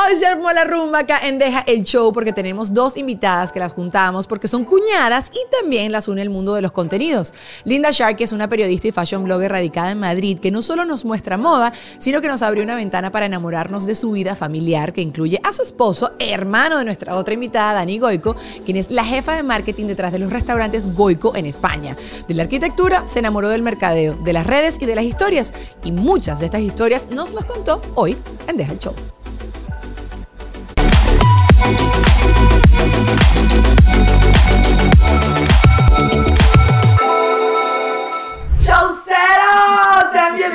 Hoy 0.00 0.14
se 0.14 0.26
armó 0.26 0.52
la 0.52 0.62
rumba 0.62 1.00
acá 1.00 1.18
en 1.26 1.40
Deja 1.40 1.64
el 1.66 1.82
Show 1.82 2.12
porque 2.12 2.32
tenemos 2.32 2.72
dos 2.72 2.96
invitadas 2.96 3.50
que 3.50 3.58
las 3.58 3.72
juntamos 3.72 4.28
porque 4.28 4.46
son 4.46 4.64
cuñadas 4.64 5.32
y 5.34 5.50
también 5.50 5.90
las 5.90 6.06
une 6.06 6.22
el 6.22 6.30
mundo 6.30 6.54
de 6.54 6.62
los 6.62 6.70
contenidos. 6.70 7.34
Linda 7.64 7.90
Sharkey 7.90 8.22
es 8.22 8.30
una 8.30 8.48
periodista 8.48 8.86
y 8.86 8.92
fashion 8.92 9.24
blogger 9.24 9.50
radicada 9.50 9.90
en 9.90 9.98
Madrid 9.98 10.38
que 10.38 10.52
no 10.52 10.62
solo 10.62 10.84
nos 10.84 11.04
muestra 11.04 11.36
moda, 11.36 11.72
sino 11.98 12.20
que 12.20 12.28
nos 12.28 12.42
abrió 12.42 12.62
una 12.62 12.76
ventana 12.76 13.10
para 13.10 13.26
enamorarnos 13.26 13.86
de 13.86 13.96
su 13.96 14.12
vida 14.12 14.36
familiar 14.36 14.92
que 14.92 15.00
incluye 15.00 15.40
a 15.42 15.52
su 15.52 15.62
esposo, 15.62 16.12
hermano 16.20 16.78
de 16.78 16.84
nuestra 16.84 17.16
otra 17.16 17.34
invitada, 17.34 17.74
Dani 17.74 17.98
Goico, 17.98 18.36
quien 18.64 18.76
es 18.76 18.92
la 18.92 19.04
jefa 19.04 19.34
de 19.34 19.42
marketing 19.42 19.86
detrás 19.86 20.12
de 20.12 20.20
los 20.20 20.30
restaurantes 20.30 20.94
Goico 20.94 21.34
en 21.34 21.46
España. 21.46 21.96
De 22.28 22.34
la 22.34 22.44
arquitectura 22.44 23.08
se 23.08 23.18
enamoró 23.18 23.48
del 23.48 23.62
mercadeo, 23.62 24.14
de 24.14 24.32
las 24.32 24.46
redes 24.46 24.80
y 24.80 24.86
de 24.86 24.94
las 24.94 25.04
historias 25.04 25.52
y 25.82 25.90
muchas 25.90 26.38
de 26.38 26.44
estas 26.44 26.60
historias 26.60 27.10
nos 27.10 27.34
las 27.34 27.46
contó 27.46 27.82
hoy 27.96 28.16
en 28.46 28.56
Deja 28.56 28.72
el 28.74 28.78
Show. 28.78 28.94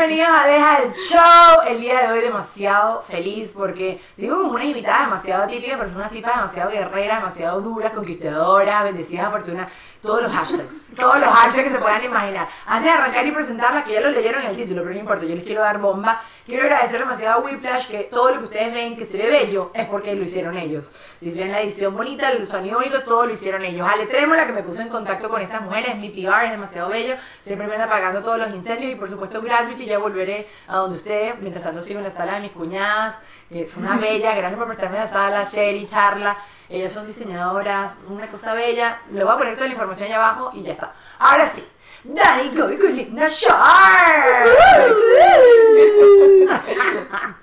Bienvenidos 0.07 0.37
a 0.37 0.47
Deja 0.47 0.77
el 0.83 0.93
Show. 0.93 1.61
El 1.65 1.79
día 1.79 2.01
de 2.01 2.11
hoy 2.11 2.19
demasiado 2.19 2.99
feliz 2.99 3.53
porque 3.55 4.01
digo 4.17 4.37
como 4.41 4.55
una 4.55 4.65
invitada 4.65 5.05
demasiado 5.05 5.47
típica, 5.47 5.77
pero 5.77 5.87
es 5.87 5.95
una 5.95 6.09
tipa 6.09 6.31
demasiado 6.31 6.71
guerrera, 6.71 7.15
demasiado 7.15 7.61
dura, 7.61 7.89
conquistadora, 7.89 8.83
bendecida, 8.83 9.27
afortunada 9.27 9.69
todos 10.03 10.21
los 10.21 10.31
hashtags, 10.33 10.81
todos 10.97 11.17
los 11.17 11.29
hashtags 11.29 11.63
que 11.63 11.69
se 11.69 11.79
puedan 11.79 12.03
imaginar. 12.03 12.45
Antes 12.65 12.91
de 12.91 12.97
arrancar 12.97 13.25
y 13.25 13.31
presentarla, 13.31 13.85
que 13.85 13.93
ya 13.93 14.01
lo 14.01 14.09
leyeron 14.09 14.41
en 14.41 14.49
el 14.49 14.55
título, 14.55 14.81
pero 14.81 14.93
no 14.93 14.99
importa, 14.99 15.25
yo 15.25 15.33
les 15.33 15.45
quiero 15.45 15.61
dar 15.61 15.79
bomba. 15.79 16.21
Quiero 16.45 16.63
agradecer 16.63 16.99
demasiado 16.99 17.39
a 17.39 17.43
Whiplash 17.45 17.87
que 17.87 17.99
todo 17.99 18.31
lo 18.31 18.39
que 18.39 18.45
ustedes 18.47 18.73
ven 18.73 18.97
que 18.97 19.05
se 19.05 19.17
ve 19.17 19.27
bello 19.27 19.71
es 19.73 19.85
porque 19.85 20.13
lo 20.13 20.23
hicieron 20.23 20.57
ellos. 20.57 20.91
Si 21.17 21.31
ven 21.31 21.53
la 21.53 21.61
edición 21.61 21.95
bonita, 21.95 22.29
el 22.31 22.45
sonido 22.45 22.79
bonito, 22.79 23.01
todo 23.01 23.25
lo 23.25 23.31
hicieron 23.31 23.63
ellos. 23.63 23.87
Ale 23.89 24.05
Trémola, 24.05 24.45
que 24.45 24.51
me 24.51 24.61
puso 24.61 24.81
en 24.81 24.89
contacto 24.89 25.29
con 25.29 25.41
estas 25.41 25.61
mujeres, 25.61 25.95
mi 25.95 26.09
PR, 26.09 26.43
es 26.43 26.51
demasiado 26.51 26.89
bello, 26.89 27.15
siempre 27.39 27.65
me 27.65 27.73
anda 27.75 27.85
apagando 27.85 28.19
todos 28.19 28.39
los 28.39 28.49
incendios 28.49 28.91
y 28.91 28.95
por 28.95 29.07
supuesto 29.09 29.41
Gravity, 29.41 29.85
ya 29.85 29.99
volveré 29.99 30.49
a 30.67 30.79
donde 30.79 30.97
ustedes, 30.97 31.35
mientras 31.39 31.63
tanto 31.63 31.79
sigo 31.79 31.99
en 31.99 32.03
la 32.03 32.11
sala 32.11 32.33
de 32.33 32.41
mis 32.41 32.51
cuñadas, 32.51 33.19
es 33.49 33.75
una 33.75 33.97
bella, 33.97 34.33
gracias 34.35 34.57
por 34.57 34.67
prestarme 34.67 34.99
la 34.99 35.07
sala, 35.07 35.43
Sherry, 35.43 35.85
Charla. 35.85 36.35
Ellas 36.69 36.91
son 36.91 37.05
diseñadoras, 37.05 38.03
una 38.09 38.27
cosa 38.27 38.53
bella. 38.53 39.01
Le 39.11 39.23
voy 39.23 39.33
a 39.33 39.37
poner 39.37 39.53
toda 39.53 39.67
la 39.67 39.73
información 39.73 40.07
allá 40.07 40.15
abajo 40.17 40.51
y 40.53 40.63
ya 40.63 40.71
está. 40.73 40.93
Ahora 41.19 41.49
sí, 41.49 41.63
Dani 42.03 42.49
Goy 42.55 42.77
con 42.77 42.95
Linda. 42.95 43.25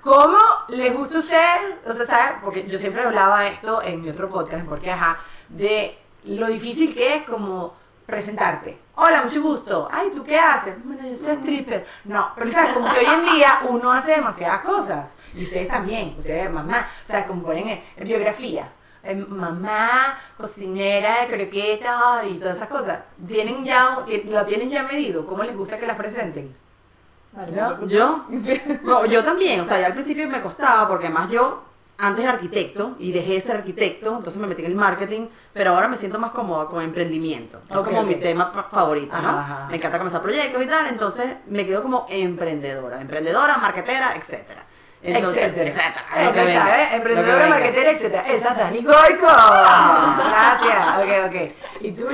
¿Cómo 0.01 0.37
les 0.69 0.93
gusta 0.93 1.17
a 1.17 1.19
ustedes? 1.19 1.79
O 1.87 1.93
sea, 1.93 2.05
¿saben? 2.05 2.41
Porque 2.43 2.65
yo 2.65 2.77
siempre 2.77 3.03
hablaba 3.03 3.47
esto 3.47 3.81
en 3.81 4.01
mi 4.01 4.09
otro 4.09 4.29
podcast, 4.29 4.65
porque 4.65 4.91
ajá, 4.91 5.17
de 5.49 5.97
lo 6.25 6.47
difícil 6.47 6.93
que 6.93 7.15
es 7.15 7.23
como 7.23 7.73
presentarte. 8.05 8.77
Hola, 9.03 9.23
mucho 9.23 9.41
gusto. 9.41 9.87
Ay, 9.91 10.11
¿tú 10.13 10.23
qué 10.23 10.37
haces? 10.37 10.75
Bueno, 10.83 11.01
yo 11.01 11.15
soy 11.15 11.33
stripper. 11.37 11.87
No, 12.03 12.33
pero 12.35 12.51
sabes, 12.51 12.73
como 12.73 12.87
que 12.93 12.99
hoy 12.99 13.05
en 13.07 13.23
día 13.33 13.61
uno 13.67 13.91
hace 13.91 14.11
demasiadas 14.11 14.61
cosas. 14.61 15.15
Y 15.33 15.45
ustedes 15.45 15.67
también, 15.67 16.13
ustedes 16.19 16.51
mamá. 16.51 16.87
O 17.01 17.05
sea, 17.07 17.25
como 17.25 17.41
ponen 17.41 17.81
en 17.97 18.03
biografía 18.03 18.69
eh, 19.01 19.15
mamá, 19.15 20.15
cocinera 20.37 21.21
de 21.21 21.35
croquetas 21.35 22.27
y 22.29 22.37
todas 22.37 22.57
esas 22.57 22.67
cosas, 22.67 22.99
¿tienen 23.27 23.65
ya, 23.65 23.97
¿lo 24.25 24.45
tienen 24.45 24.69
ya 24.69 24.83
medido? 24.83 25.25
¿Cómo 25.25 25.41
les 25.41 25.57
gusta 25.57 25.79
que 25.79 25.87
las 25.87 25.97
presenten? 25.97 26.55
¿Yo? 27.87 28.25
No, 28.83 29.07
yo 29.07 29.23
también, 29.23 29.61
o 29.61 29.65
sea, 29.65 29.79
ya 29.79 29.87
al 29.87 29.93
principio 29.93 30.27
me 30.27 30.43
costaba 30.43 30.87
porque 30.87 31.07
además 31.07 31.31
yo 31.31 31.63
antes 32.01 32.23
era 32.23 32.33
arquitecto 32.33 32.95
y 32.99 33.11
dejé 33.11 33.33
de 33.33 33.41
ser 33.41 33.55
arquitecto, 33.57 34.15
entonces 34.17 34.37
me 34.41 34.47
metí 34.47 34.63
en 34.63 34.71
el 34.71 34.75
marketing, 34.75 35.27
pero 35.53 35.71
ahora 35.71 35.87
me 35.87 35.95
siento 35.97 36.17
más 36.19 36.31
cómoda 36.31 36.65
con 36.65 36.83
emprendimiento. 36.83 37.61
Es 37.69 37.75
como 37.77 38.03
mi 38.03 38.15
tema 38.15 38.51
favorito, 38.69 39.15
¿no? 39.21 39.67
Me 39.69 39.75
encanta 39.77 39.97
comenzar 39.97 40.21
proyectos 40.21 40.63
y 40.63 40.67
tal, 40.67 40.87
entonces 40.87 41.35
me 41.47 41.65
quedo 41.65 41.83
como 41.83 42.05
emprendedora, 42.09 42.99
emprendedora, 42.99 43.57
marketera, 43.57 44.15
etcétera. 44.15 44.65
Entonces, 45.03 45.43
etcétera. 45.43 46.03
Etcétera. 46.15 46.83
¿eh? 46.83 46.95
Emprendedora, 46.95 47.47
marketera, 47.47 47.91
etcétera. 47.91 48.23
Esa 48.27 48.49
es 48.49 48.57
Dani 48.57 48.83
Goico. 48.83 49.27
Gracias. 50.27 50.97
Ok, 50.99 51.09
ok. 51.27 51.81
¿Y 51.81 51.91
tú? 51.91 52.07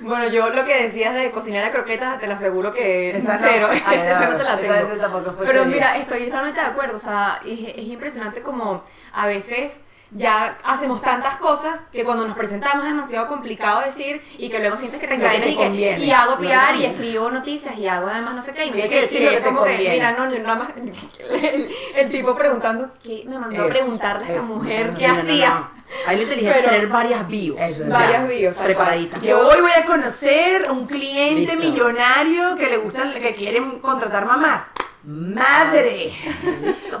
Bueno, 0.00 0.28
yo 0.28 0.48
lo 0.48 0.64
que 0.64 0.82
decías 0.82 1.14
de 1.14 1.30
cocinar 1.30 1.64
de 1.64 1.70
croquetas, 1.70 2.18
te 2.18 2.26
lo 2.26 2.32
aseguro 2.32 2.70
que 2.72 3.10
es 3.10 3.24
cero. 3.40 3.68
Esa 3.92 4.30
no 4.30 4.36
te 4.36 4.44
la 4.44 4.56
tengo. 4.56 5.36
Pero 5.44 5.64
mira, 5.66 5.98
estoy 5.98 6.24
totalmente 6.26 6.60
de 6.60 6.66
acuerdo. 6.66 6.96
O 6.96 7.00
sea, 7.00 7.40
es, 7.46 7.58
es 7.76 7.84
impresionante 7.84 8.40
como 8.40 8.82
a 9.12 9.26
veces 9.26 9.80
ya 10.14 10.56
hacemos 10.64 11.00
tantas 11.00 11.36
cosas 11.36 11.80
que 11.90 12.04
cuando 12.04 12.26
nos 12.26 12.36
presentamos 12.36 12.84
es 12.84 12.90
demasiado 12.90 13.28
complicado 13.28 13.80
decir 13.80 14.20
y 14.36 14.50
que 14.50 14.58
luego 14.58 14.76
sientes 14.76 15.00
que 15.00 15.06
te 15.06 15.14
encadenas 15.14 15.48
y, 15.48 15.56
que, 15.56 15.98
y 15.98 16.10
hago 16.10 16.36
PR 16.36 16.76
y 16.76 16.84
escribo 16.84 17.30
noticias 17.30 17.78
y 17.78 17.88
hago 17.88 18.08
además 18.08 18.34
no 18.34 18.42
sé 18.42 18.52
qué 18.52 18.66
y 18.66 18.72
me 18.72 18.88
que 18.88 19.00
decir 19.00 19.28
que 19.30 19.40
como 19.40 19.64
que 19.64 19.78
mira 19.78 20.12
no, 20.12 20.26
nada 20.26 20.54
más 20.56 20.68
el, 21.94 22.10
tipo 22.10 22.34
preguntando 22.34 22.90
qué 23.02 23.24
me 23.26 23.38
mandó 23.38 23.64
a 23.64 23.68
preguntarle 23.68 24.26
a 24.26 24.28
esta 24.28 24.42
mujer 24.42 24.94
qué 24.98 25.06
hacía 25.06 25.70
Ahí 26.06 26.16
lo 26.16 26.22
inteligente 26.22 26.62
tener 26.62 26.86
varias 26.88 27.28
bios. 27.28 27.58
varias 27.86 28.26
bios. 28.26 28.54
Preparaditas. 28.56 29.20
Que 29.22 29.34
hoy 29.34 29.60
voy 29.60 29.70
a 29.76 29.84
conocer 29.84 30.70
un 30.70 30.86
cliente 30.86 31.54
millonario 31.54 32.56
que 32.56 32.66
le 32.66 32.78
gustan, 32.78 33.12
que 33.12 33.32
quieren 33.34 33.78
contratar 33.78 34.24
mamás. 34.24 34.70
Madre, 35.04 36.12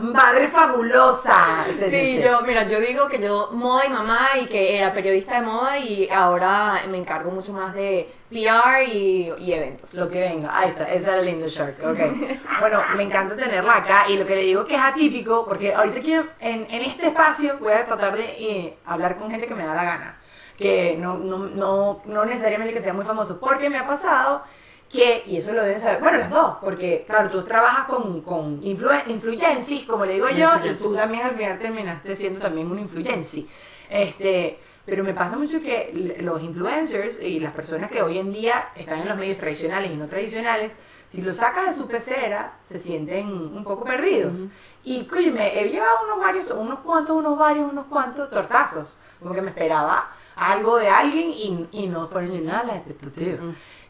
madre 0.00 0.48
fabulosa. 0.48 1.64
Sí, 1.88 2.20
yo, 2.20 2.42
mira, 2.42 2.64
yo 2.64 2.80
digo 2.80 3.06
que 3.06 3.20
yo 3.20 3.50
moda 3.52 3.86
y 3.86 3.90
mamá 3.90 4.30
y 4.40 4.46
que 4.46 4.76
era 4.76 4.92
periodista 4.92 5.36
de 5.36 5.46
moda 5.46 5.78
y 5.78 6.08
ahora 6.10 6.82
me 6.90 6.98
encargo 6.98 7.30
mucho 7.30 7.52
más 7.52 7.72
de 7.74 8.12
PR 8.28 8.82
y, 8.92 9.52
eventos. 9.52 9.94
Lo 9.94 10.08
que 10.08 10.18
venga, 10.18 10.50
ahí 10.52 10.70
está, 10.70 10.92
esa 10.92 11.10
es 11.12 11.16
la 11.18 11.22
linda 11.22 11.46
Shark, 11.46 11.76
ok. 11.78 11.98
bueno, 12.58 12.82
me 12.96 13.04
encanta 13.04 13.36
tenerla 13.36 13.76
acá 13.76 14.06
y 14.08 14.16
lo 14.16 14.26
que 14.26 14.34
le 14.34 14.42
digo 14.42 14.64
que 14.64 14.74
es 14.74 14.82
atípico, 14.82 15.44
porque 15.46 15.72
ahorita 15.72 16.00
quiero, 16.00 16.26
en, 16.40 16.66
en 16.70 16.82
este 16.82 17.06
espacio 17.06 17.58
voy 17.60 17.72
a 17.72 17.84
tratar 17.84 18.16
de 18.16 18.24
eh, 18.24 18.78
hablar 18.84 19.16
con 19.16 19.30
gente 19.30 19.46
que 19.46 19.54
me 19.54 19.64
da 19.64 19.76
la 19.76 19.84
gana, 19.84 20.18
que 20.56 20.96
no, 20.98 21.18
no, 21.18 21.38
no, 21.38 22.02
no 22.04 22.24
necesariamente 22.24 22.74
que 22.74 22.80
sea 22.80 22.94
muy 22.94 23.04
famoso, 23.04 23.38
porque 23.38 23.70
me 23.70 23.78
ha 23.78 23.86
pasado 23.86 24.42
que, 24.92 25.24
y 25.26 25.38
eso 25.38 25.52
lo 25.54 25.62
deben 25.62 25.80
saber, 25.80 26.00
bueno, 26.02 26.18
las 26.18 26.30
dos, 26.30 26.58
porque 26.60 27.04
claro, 27.06 27.30
tú 27.30 27.42
trabajas 27.42 27.86
con, 27.86 28.20
con 28.20 28.60
influ 28.62 28.90
como 29.86 30.04
le 30.04 30.14
digo 30.14 30.28
yo, 30.28 30.50
y 30.62 30.74
tú 30.74 30.94
también 30.94 31.24
al 31.24 31.34
final 31.34 31.58
terminaste 31.58 32.14
siendo 32.14 32.40
también 32.40 32.70
un 32.70 32.78
influency. 32.78 33.48
Este, 33.88 34.58
pero 34.84 35.02
me 35.02 35.14
pasa 35.14 35.38
mucho 35.38 35.62
que 35.62 36.18
los 36.20 36.42
influencers 36.42 37.22
y 37.22 37.40
las 37.40 37.52
personas 37.52 37.90
que 37.90 38.02
hoy 38.02 38.18
en 38.18 38.32
día 38.34 38.70
están 38.76 39.00
en 39.00 39.08
los 39.08 39.16
medios 39.16 39.38
tradicionales 39.38 39.90
y 39.90 39.96
no 39.96 40.06
tradicionales, 40.06 40.72
si 41.06 41.22
lo 41.22 41.32
sacas 41.32 41.68
de 41.68 41.74
su 41.74 41.88
pecera, 41.88 42.58
se 42.62 42.78
sienten 42.78 43.28
un 43.28 43.64
poco 43.64 43.84
perdidos. 43.84 44.44
Y 44.84 45.06
me 45.30 45.58
he 45.58 45.68
llevado 45.70 46.04
unos 46.04 46.18
varios, 46.18 46.50
unos 46.50 46.80
cuantos, 46.80 47.16
unos 47.16 47.38
varios, 47.38 47.70
unos 47.70 47.86
cuantos 47.86 48.28
tortazos, 48.28 48.96
como 49.20 49.34
que 49.34 49.40
me 49.40 49.50
esperaba 49.50 50.10
algo 50.34 50.78
de 50.78 50.88
alguien 50.88 51.30
y, 51.30 51.68
y 51.72 51.86
no 51.86 52.08
ponen 52.08 52.44
nada 52.44 52.64
la 52.64 52.76
expectativa. 52.76 53.38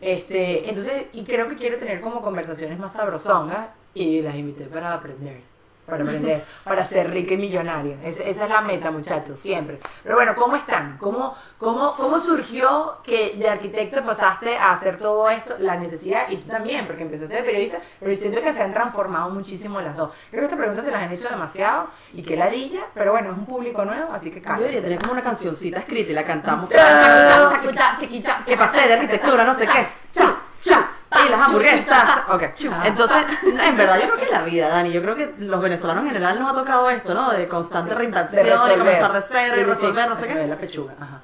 Este, 0.02 0.68
entonces, 0.68 1.04
y 1.12 1.22
creo 1.22 1.48
que 1.48 1.54
quiero 1.54 1.78
tener 1.78 2.00
como 2.00 2.20
conversaciones 2.20 2.76
más 2.76 2.92
sabrosongas 2.92 3.68
y 3.94 4.20
las 4.20 4.34
invité 4.34 4.64
para 4.64 4.94
aprender 4.94 5.51
para 5.86 6.04
aprender, 6.04 6.44
para 6.64 6.84
ser 6.84 7.10
rica 7.10 7.34
y 7.34 7.36
millonaria. 7.36 7.96
esa 8.04 8.24
es 8.24 8.48
la 8.48 8.60
meta, 8.60 8.90
muchachos, 8.90 9.36
siempre. 9.36 9.78
Pero 10.02 10.16
bueno, 10.16 10.34
¿cómo 10.34 10.56
están? 10.56 10.96
¿Cómo, 10.98 11.34
cómo, 11.58 11.94
¿Cómo 11.96 12.20
surgió 12.20 12.98
que 13.02 13.34
de 13.36 13.48
arquitecto 13.48 14.04
pasaste 14.04 14.56
a 14.56 14.72
hacer 14.72 14.98
todo 14.98 15.28
esto, 15.28 15.56
la 15.58 15.76
necesidad, 15.76 16.28
y 16.30 16.36
tú 16.36 16.48
también, 16.48 16.86
porque 16.86 17.02
empezaste 17.02 17.34
de 17.34 17.42
periodista, 17.42 17.78
pero 18.00 18.16
siento 18.16 18.40
que 18.40 18.52
se 18.52 18.62
han 18.62 18.72
transformado 18.72 19.30
muchísimo 19.30 19.80
las 19.80 19.96
dos. 19.96 20.12
Creo 20.30 20.40
que 20.40 20.44
esta 20.46 20.56
pregunta 20.56 20.82
se 20.82 20.90
las 20.90 21.02
han 21.02 21.12
hecho 21.12 21.28
demasiado 21.28 21.88
y 22.12 22.22
que 22.22 22.36
ladilla, 22.36 22.82
pero 22.94 23.12
bueno, 23.12 23.32
es 23.32 23.38
un 23.38 23.46
público 23.46 23.84
nuevo, 23.84 24.12
así 24.12 24.30
que 24.30 24.40
Yo 24.40 24.56
debería 24.56 24.80
tener 24.80 24.98
como 24.98 25.12
una 25.12 25.22
cancioncita 25.22 25.80
escrita 25.80 26.10
y 26.10 26.14
la 26.14 26.24
cantamos. 26.24 26.68
Que 28.44 28.56
pasé 28.56 28.86
de 28.86 28.94
arquitectura, 28.94 29.44
no 29.44 29.54
sé 29.54 29.66
qué 29.66 29.86
y 31.26 31.28
las 31.28 31.40
hamburguesas. 31.40 32.22
Ok. 32.28 32.42
Entonces, 32.84 33.24
en 33.42 33.76
verdad, 33.76 33.96
yo 33.96 34.06
creo 34.06 34.16
que 34.16 34.24
es 34.24 34.30
la 34.30 34.42
vida, 34.42 34.68
Dani. 34.68 34.92
Yo 34.92 35.02
creo 35.02 35.14
que 35.14 35.34
los 35.38 35.60
venezolanos 35.60 36.02
en 36.04 36.10
general 36.10 36.38
nos 36.38 36.50
ha 36.50 36.54
tocado 36.54 36.90
esto, 36.90 37.14
¿no? 37.14 37.30
De 37.30 37.48
constante 37.48 37.94
reinvención, 37.94 38.44
de, 38.68 38.78
comenzar 38.78 39.12
de 39.12 39.20
cero 39.20 39.54
y 39.60 39.64
resolver, 39.64 40.08
no 40.08 40.16
sé 40.16 40.28
qué. 40.28 40.46
la 40.46 40.56
pechuga. 40.56 40.94
Ajá. 40.98 41.20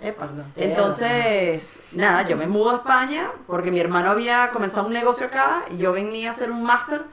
Entonces, 0.57 1.81
nada, 1.93 2.23
yo 2.23 2.37
me 2.37 2.47
mudo 2.47 2.71
a 2.71 2.75
España 2.77 3.31
porque 3.47 3.71
mi 3.71 3.81
hermano 3.81 4.11
había 4.11 4.51
comenzado 4.51 4.87
un 4.87 4.93
negocio 4.93 5.27
acá 5.27 5.63
y 5.71 5.79
yo 5.79 5.93
venía 5.93 6.31
a 6.31 6.33
hacer 6.33 6.51
un 6.51 6.63
máster. 6.63 7.05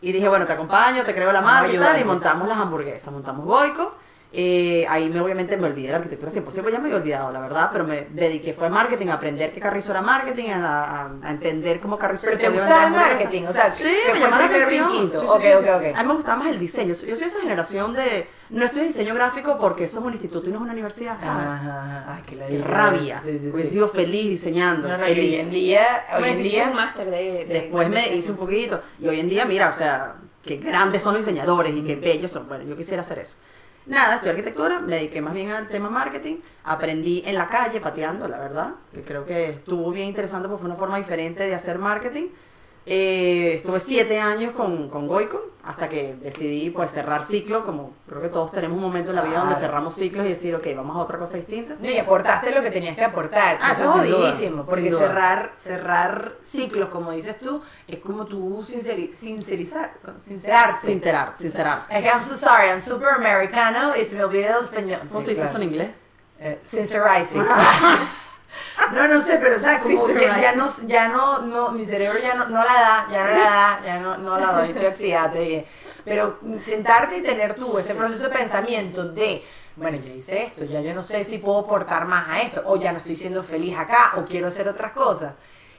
Y 0.00 0.12
dije, 0.12 0.28
bueno, 0.28 0.46
te 0.46 0.52
acompaño, 0.52 1.02
te 1.02 1.12
creo 1.12 1.32
la 1.32 1.40
marca 1.40 1.72
y 1.72 1.78
tal, 1.78 2.00
y 2.00 2.04
montamos 2.04 2.48
las 2.48 2.58
hamburguesas, 2.58 3.12
montamos 3.12 3.44
Boico. 3.44 3.96
Eh, 4.30 4.84
ahí 4.90 5.08
me, 5.08 5.20
obviamente 5.20 5.56
me 5.56 5.68
olvidé 5.68 5.86
de 5.86 5.92
la 5.92 5.98
arquitectura 5.98 6.30
100%, 6.30 6.44
pues 6.44 6.56
ya 6.74 6.78
me 6.78 6.88
había 6.88 6.96
olvidado, 6.96 7.32
la 7.32 7.40
verdad, 7.40 7.70
pero 7.72 7.84
me 7.86 8.08
dediqué 8.10 8.52
fue 8.52 8.66
a 8.66 8.70
marketing, 8.70 9.06
a 9.06 9.14
aprender 9.14 9.52
qué 9.52 9.60
Carrizo 9.60 9.90
era 9.90 10.02
marketing, 10.02 10.50
a, 10.50 11.06
a, 11.22 11.30
entender 11.30 11.80
cómo 11.80 11.98
Carrizo 11.98 12.26
Pero 12.26 12.38
te 12.38 12.48
gustaba 12.50 12.88
el 12.88 12.92
marketing, 12.92 13.44
o 13.44 13.52
sea, 13.52 13.70
sí, 13.70 13.90
me 14.12 14.20
llamaba 14.20 14.46
la 14.46 14.54
atención. 14.54 15.10
Sí, 15.10 15.18
sí, 15.18 15.26
okay, 15.26 15.54
okay, 15.54 15.70
okay. 15.70 15.92
A 15.96 16.02
mí 16.02 16.08
me 16.08 16.14
gustaba 16.14 16.36
más 16.40 16.48
el 16.48 16.58
diseño. 16.58 16.88
Yo 16.88 17.16
soy 17.16 17.26
esa 17.26 17.40
generación 17.40 17.94
de 17.94 18.28
no 18.50 18.66
estoy 18.66 18.82
en 18.82 18.88
diseño 18.88 19.14
gráfico 19.14 19.56
porque 19.58 19.84
eso 19.84 20.00
es 20.00 20.04
un 20.04 20.12
instituto 20.12 20.50
y 20.50 20.52
no 20.52 20.58
es 20.58 20.62
una 20.62 20.72
universidad, 20.72 21.18
¿sabes? 21.18 21.46
Ajá, 21.46 22.14
Ay, 22.14 22.22
qué, 22.26 22.36
qué 22.36 22.62
rabia. 22.62 23.20
Sí, 23.24 23.38
sí, 23.38 23.50
he 23.58 23.62
sido 23.62 23.88
feliz 23.88 24.28
diseñando. 24.28 24.88
No, 24.88 24.98
no, 24.98 25.04
hoy 25.04 25.36
en 25.36 25.50
día, 25.50 26.04
hoy 26.18 26.28
en 26.28 26.42
día 26.42 26.68
un 26.68 26.76
máster 26.76 27.10
de, 27.10 27.46
después 27.48 27.88
me 27.88 28.14
hice 28.14 28.30
un 28.30 28.36
poquito 28.36 28.82
y 28.98 29.08
hoy 29.08 29.20
en 29.20 29.28
día, 29.28 29.46
mira, 29.46 29.70
o 29.70 29.72
sea, 29.72 30.16
qué 30.42 30.56
grandes 30.56 31.00
son 31.00 31.14
los 31.14 31.24
diseñadores 31.24 31.74
y 31.74 31.82
qué 31.82 31.96
bellos 31.96 32.30
son. 32.30 32.46
Bueno, 32.46 32.64
yo 32.64 32.76
quisiera 32.76 33.02
hacer 33.02 33.20
eso. 33.20 33.36
Nada, 33.88 34.16
estudié 34.16 34.32
arquitectura, 34.32 34.80
me 34.80 34.96
dediqué 34.96 35.22
más 35.22 35.32
bien 35.32 35.50
al 35.50 35.66
tema 35.66 35.88
marketing, 35.88 36.36
aprendí 36.64 37.22
en 37.24 37.36
la 37.36 37.46
calle 37.48 37.80
pateando, 37.80 38.28
la 38.28 38.38
verdad, 38.38 38.74
que 38.92 39.02
creo 39.02 39.24
que 39.24 39.48
estuvo 39.48 39.90
bien 39.90 40.08
interesante 40.08 40.46
porque 40.46 40.60
fue 40.60 40.70
una 40.70 40.78
forma 40.78 40.98
diferente 40.98 41.46
de 41.46 41.54
hacer 41.54 41.78
marketing 41.78 42.26
eh, 42.90 43.54
estuve 43.56 43.80
siete 43.80 44.18
años 44.18 44.54
con, 44.54 44.88
con 44.88 45.06
Goico 45.06 45.50
hasta 45.62 45.86
que 45.86 46.16
decidí 46.22 46.70
pues 46.70 46.90
cerrar 46.90 47.22
ciclo, 47.22 47.62
como 47.62 47.92
creo 48.08 48.22
que 48.22 48.30
todos 48.30 48.50
tenemos 48.50 48.78
un 48.78 48.82
momento 48.82 49.10
en 49.10 49.16
la 49.16 49.22
vida 49.22 49.40
donde 49.40 49.54
cerramos 49.54 49.94
ciclos 49.94 50.24
y 50.24 50.30
decir, 50.30 50.54
ok, 50.54 50.66
vamos 50.74 50.96
a 50.96 51.00
otra 51.00 51.18
cosa 51.18 51.36
distinta. 51.36 51.76
y 51.82 51.98
aportaste 51.98 52.54
lo 52.54 52.62
que 52.62 52.70
tenías 52.70 52.96
que 52.96 53.04
aportar. 53.04 53.58
Ah, 53.60 53.72
eso 53.72 54.02
es 54.02 54.10
jodidísimo, 54.10 54.64
porque 54.64 54.88
cerrar, 54.88 55.50
cerrar 55.52 56.36
ciclos, 56.40 56.88
como 56.88 57.12
dices 57.12 57.36
tú, 57.36 57.60
es 57.86 57.98
como 57.98 58.24
tú 58.24 58.62
sinceri 58.62 59.12
sincerizar, 59.12 59.92
sincerarse. 60.16 60.86
Sincerar, 60.86 61.36
sincerar. 61.36 61.86
Like, 61.90 62.08
I'm 62.08 62.22
so 62.22 62.34
sorry, 62.34 62.70
I'm 62.70 62.80
super 62.80 63.10
americano 63.10 63.94
y 63.94 64.06
se 64.06 64.16
me 64.16 64.24
olvidó 64.24 64.60
el 64.60 64.64
español. 64.64 65.00
¿Cómo 65.06 65.20
se 65.20 65.32
dice 65.32 65.44
eso 65.44 65.58
en 65.58 65.62
inglés? 65.64 65.90
Eh, 66.40 66.58
sincerizing. 66.62 67.44
No, 68.92 69.06
no 69.06 69.20
sé, 69.20 69.38
pero 69.38 69.56
o 69.56 69.58
sea, 69.58 69.78
como 69.82 70.06
que 70.06 70.14
ya 70.14 70.54
no, 70.54 70.66
ya 70.86 71.08
no, 71.08 71.40
no, 71.42 71.70
mi 71.72 71.84
cerebro 71.84 72.18
ya 72.20 72.34
no, 72.34 72.46
no 72.46 72.62
la 72.62 72.64
da, 72.64 73.08
ya 73.10 73.24
no 73.24 73.30
la 73.30 73.38
da, 73.38 73.80
ya 73.84 73.98
no, 74.00 74.18
no 74.18 74.38
la 74.38 74.52
doy, 74.52 74.68
estoy 74.70 74.86
oxidada, 74.86 75.32
te 75.32 75.40
dije. 75.40 75.66
Pero 76.04 76.38
sentarte 76.58 77.18
y 77.18 77.22
tener 77.22 77.54
tú 77.54 77.78
ese 77.78 77.94
proceso 77.94 78.24
de 78.24 78.30
pensamiento 78.30 79.04
de, 79.04 79.44
bueno, 79.76 79.98
ya 79.98 80.12
hice 80.12 80.44
esto, 80.44 80.64
ya 80.64 80.80
yo 80.80 80.94
no 80.94 81.02
sé 81.02 81.24
si 81.24 81.38
puedo 81.38 81.58
aportar 81.58 82.06
más 82.06 82.28
a 82.28 82.40
esto, 82.40 82.62
o 82.64 82.76
ya 82.76 82.92
no 82.92 82.98
estoy 82.98 83.14
siendo 83.14 83.42
feliz 83.42 83.76
acá, 83.76 84.14
o 84.16 84.24
quiero 84.24 84.46
hacer 84.46 84.68
otras 84.68 84.92
cosas. 84.92 85.34